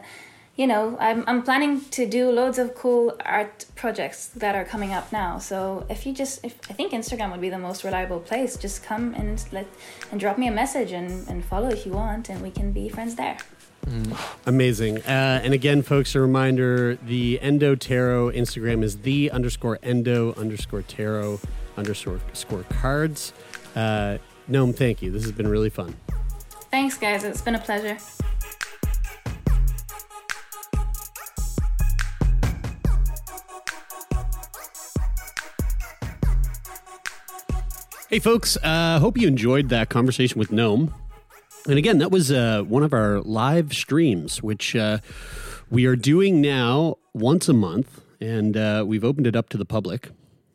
you 0.56 0.68
know, 0.68 0.96
I'm, 1.02 1.26
I'm 1.28 1.43
planning 1.43 1.82
to 1.82 2.06
do 2.06 2.32
loads 2.32 2.58
of 2.58 2.76
cool 2.76 3.18
art 3.26 3.66
projects 3.76 4.28
that 4.28 4.56
are 4.56 4.64
coming 4.64 4.93
up 4.93 5.12
now. 5.12 5.38
So 5.38 5.86
if 5.89 6.06
you 6.06 6.14
just, 6.14 6.46
if, 6.46 6.58
I 6.70 6.74
think 6.74 6.93
Instagram 6.93 7.32
would 7.32 7.41
be 7.41 7.50
the 7.50 7.60
most 7.60 7.84
reliable 7.84 8.22
place. 8.22 8.56
Just 8.56 8.82
come 8.82 9.14
and 9.16 9.43
let 9.52 9.68
and 10.12 10.18
drop 10.18 10.38
me 10.38 10.48
a 10.48 10.52
message 10.52 10.93
and, 10.93 11.28
and 11.28 11.43
follow 11.43 11.68
if 11.68 11.86
you 11.86 11.91
want, 11.91 12.30
and 12.30 12.41
we 12.41 12.52
can 12.52 12.72
be 12.72 12.88
friends 12.88 13.16
there. 13.16 13.38
Amazing. 14.45 14.99
Uh, 14.99 15.41
and 15.43 15.53
again, 15.53 15.81
folks, 15.81 16.15
a 16.15 16.21
reminder: 16.21 16.95
the 16.95 17.39
Endo 17.41 17.75
Tarot 17.75 18.31
Instagram 18.31 18.83
is 18.83 18.99
the 18.99 19.31
underscore 19.31 19.79
Endo 19.83 20.33
underscore 20.33 20.81
Tarot 20.81 21.39
underscore 21.77 22.19
score 22.33 22.63
cards. 22.63 23.33
Uh, 23.75 24.17
Noam, 24.49 24.75
thank 24.75 25.01
you. 25.01 25.11
This 25.11 25.23
has 25.23 25.31
been 25.31 25.47
really 25.47 25.69
fun. 25.69 25.95
Thanks, 26.71 26.97
guys. 26.97 27.23
It's 27.23 27.41
been 27.41 27.55
a 27.55 27.59
pleasure. 27.59 27.97
Hey, 38.09 38.19
folks. 38.19 38.55
Uh, 38.63 38.99
hope 38.99 39.17
you 39.17 39.27
enjoyed 39.27 39.69
that 39.69 39.89
conversation 39.89 40.39
with 40.39 40.49
Noam. 40.49 40.93
And 41.68 41.80
again, 41.80 41.97
that 41.97 42.11
was 42.11 42.32
uh, 42.32 42.61
one 42.61 42.84
of 42.84 42.93
our 42.93 43.22
live 43.22 43.74
streams, 43.74 44.43
which 44.43 44.76
uh, 44.76 44.99
we 45.70 45.88
are 45.88 45.95
doing 45.95 46.39
now 46.39 46.97
once 47.13 47.49
a 47.49 47.53
month, 47.53 48.01
and 48.22 48.55
uh, 48.55 48.84
we've 48.86 49.03
opened 49.03 49.26
it 49.26 49.36
up 49.36 49.49
to 49.49 49.57
the 49.57 49.66
public. 49.66 50.09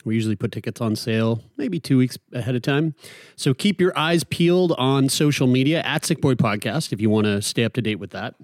We 0.05 0.15
usually 0.15 0.37
put 0.37 0.53
tickets 0.53 0.81
on 0.81 0.95
sale 0.95 1.43
maybe 1.57 1.81
two 1.81 1.99
weeks 1.99 2.17
ahead 2.33 2.55
of 2.55 2.63
time. 2.63 2.95
So 3.35 3.53
keep 3.53 3.81
your 3.81 3.97
eyes 3.99 4.23
peeled 4.23 4.73
on 4.79 5.09
social 5.09 5.47
media 5.47 5.83
at 5.83 6.05
Sick 6.05 6.21
Boy 6.21 6.35
Podcast 6.35 6.93
if 6.93 7.01
you 7.01 7.11
want 7.11 7.27
to 7.27 7.43
stay 7.43 7.65
up 7.65 7.73
to 7.75 7.83
date 7.83 7.97
with 7.97 8.11
that. 8.11 8.37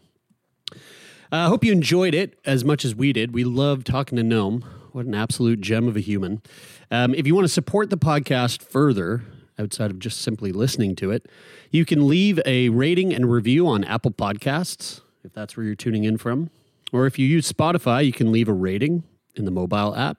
I 1.31 1.47
hope 1.47 1.65
you 1.65 1.73
enjoyed 1.73 2.15
it 2.15 2.39
as 2.45 2.65
much 2.65 2.85
as 2.85 2.95
we 2.95 3.13
did. 3.13 3.33
We 3.33 3.45
love 3.45 3.85
talking 3.85 4.17
to 4.17 4.23
Noam. 4.23 4.65
What 4.93 5.07
an 5.07 5.15
absolute 5.15 5.61
gem 5.61 5.89
of 5.89 5.97
a 5.97 6.01
human. 6.01 6.43
Um, 6.91 7.15
if 7.15 7.27
you 7.27 7.35
want 7.35 7.45
to 7.45 7.53
support 7.53 7.91
the 7.91 7.99
podcast 7.99 8.63
further, 8.63 9.23
outside 9.59 9.91
of 9.91 9.99
just 9.99 10.21
simply 10.21 10.53
listening 10.53 10.97
to 10.97 11.11
it, 11.11 11.27
you 11.71 11.85
can 11.85 12.09
leave 12.09 12.41
a 12.45 12.69
rating 12.69 13.15
and 13.15 13.31
review 13.31 13.67
on 13.67 13.85
Apple 13.85 14.11
Podcasts, 14.11 15.01
if 15.25 15.33
that's 15.33 15.57
where 15.57 15.65
you're 15.65 15.75
tuning 15.75 16.05
in 16.05 16.19
from. 16.19 16.51
Or 16.93 17.07
if 17.07 17.19
you 17.19 17.27
use 17.27 17.51
Spotify, 17.51 18.05
you 18.05 18.13
can 18.13 18.31
leave 18.33 18.49
a 18.49 18.53
rating 18.53 19.03
in 19.35 19.45
the 19.45 19.51
mobile 19.51 19.95
app. 19.97 20.19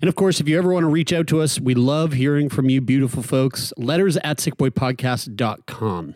And 0.00 0.08
of 0.08 0.14
course, 0.14 0.40
if 0.40 0.48
you 0.48 0.58
ever 0.58 0.72
want 0.72 0.84
to 0.84 0.88
reach 0.88 1.12
out 1.12 1.26
to 1.28 1.40
us, 1.40 1.58
we 1.58 1.74
love 1.74 2.12
hearing 2.12 2.48
from 2.48 2.68
you, 2.68 2.80
beautiful 2.80 3.22
folks. 3.22 3.72
Letters 3.76 4.16
at 4.18 4.38
sickboypodcast.com. 4.38 6.14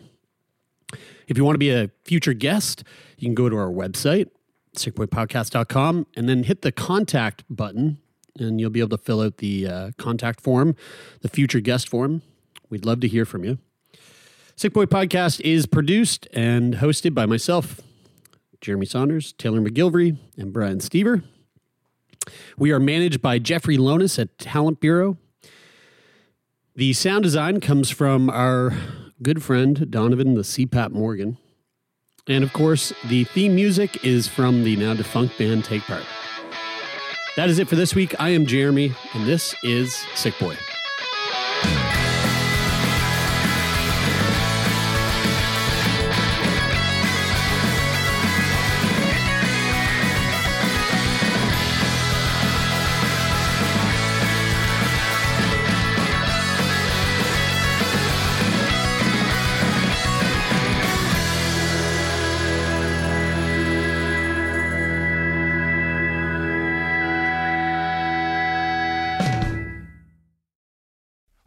If 1.27 1.37
you 1.37 1.45
want 1.45 1.55
to 1.55 1.59
be 1.59 1.71
a 1.71 1.89
future 2.03 2.33
guest, 2.33 2.83
you 3.17 3.27
can 3.27 3.35
go 3.35 3.49
to 3.49 3.55
our 3.55 3.69
website, 3.69 4.29
sickboypodcast.com, 4.75 6.07
and 6.15 6.29
then 6.29 6.43
hit 6.43 6.61
the 6.61 6.71
contact 6.71 7.43
button, 7.49 7.99
and 8.37 8.59
you'll 8.59 8.69
be 8.69 8.81
able 8.81 8.97
to 8.97 9.03
fill 9.03 9.21
out 9.21 9.37
the 9.37 9.67
uh, 9.67 9.91
contact 9.97 10.41
form, 10.41 10.75
the 11.21 11.29
future 11.29 11.59
guest 11.59 11.89
form. 11.89 12.21
We'd 12.71 12.85
love 12.85 13.01
to 13.01 13.07
hear 13.07 13.25
from 13.25 13.43
you. 13.43 13.59
Sick 14.55 14.73
Boy 14.73 14.85
Podcast 14.85 15.41
is 15.41 15.65
produced 15.65 16.27
and 16.33 16.75
hosted 16.75 17.13
by 17.13 17.25
myself, 17.25 17.81
Jeremie 18.61 18.85
Saunders, 18.85 19.33
Taylor 19.33 19.59
MacGillivary, 19.59 20.17
and 20.37 20.53
Brian 20.53 20.79
Stever. 20.79 21.23
We 22.57 22.71
are 22.71 22.79
managed 22.79 23.21
by 23.21 23.39
Jeffrey 23.39 23.77
Lonis 23.77 24.17
at 24.17 24.37
Talent 24.37 24.79
Bureau. 24.79 25.17
The 26.75 26.93
sound 26.93 27.23
design 27.23 27.59
comes 27.59 27.89
from 27.89 28.29
our 28.29 28.73
good 29.21 29.43
friend 29.43 29.91
Donovan 29.91 30.35
the 30.35 30.41
CPAP 30.41 30.91
Morgan. 30.91 31.37
And 32.27 32.43
of 32.43 32.53
course, 32.53 32.93
the 33.09 33.25
theme 33.25 33.55
music 33.55 34.05
is 34.05 34.27
from 34.27 34.63
the 34.63 34.77
now 34.77 34.93
defunct 34.93 35.37
band 35.37 35.65
Take 35.65 35.81
Part. 35.81 36.03
That 37.35 37.49
is 37.49 37.59
it 37.59 37.67
for 37.67 37.75
this 37.75 37.95
week. 37.95 38.15
I 38.19 38.29
am 38.29 38.45
Jeremy, 38.45 38.93
and 39.13 39.27
this 39.27 39.55
is 39.63 39.93
Sick 40.15 40.37
Boy. 40.39 40.55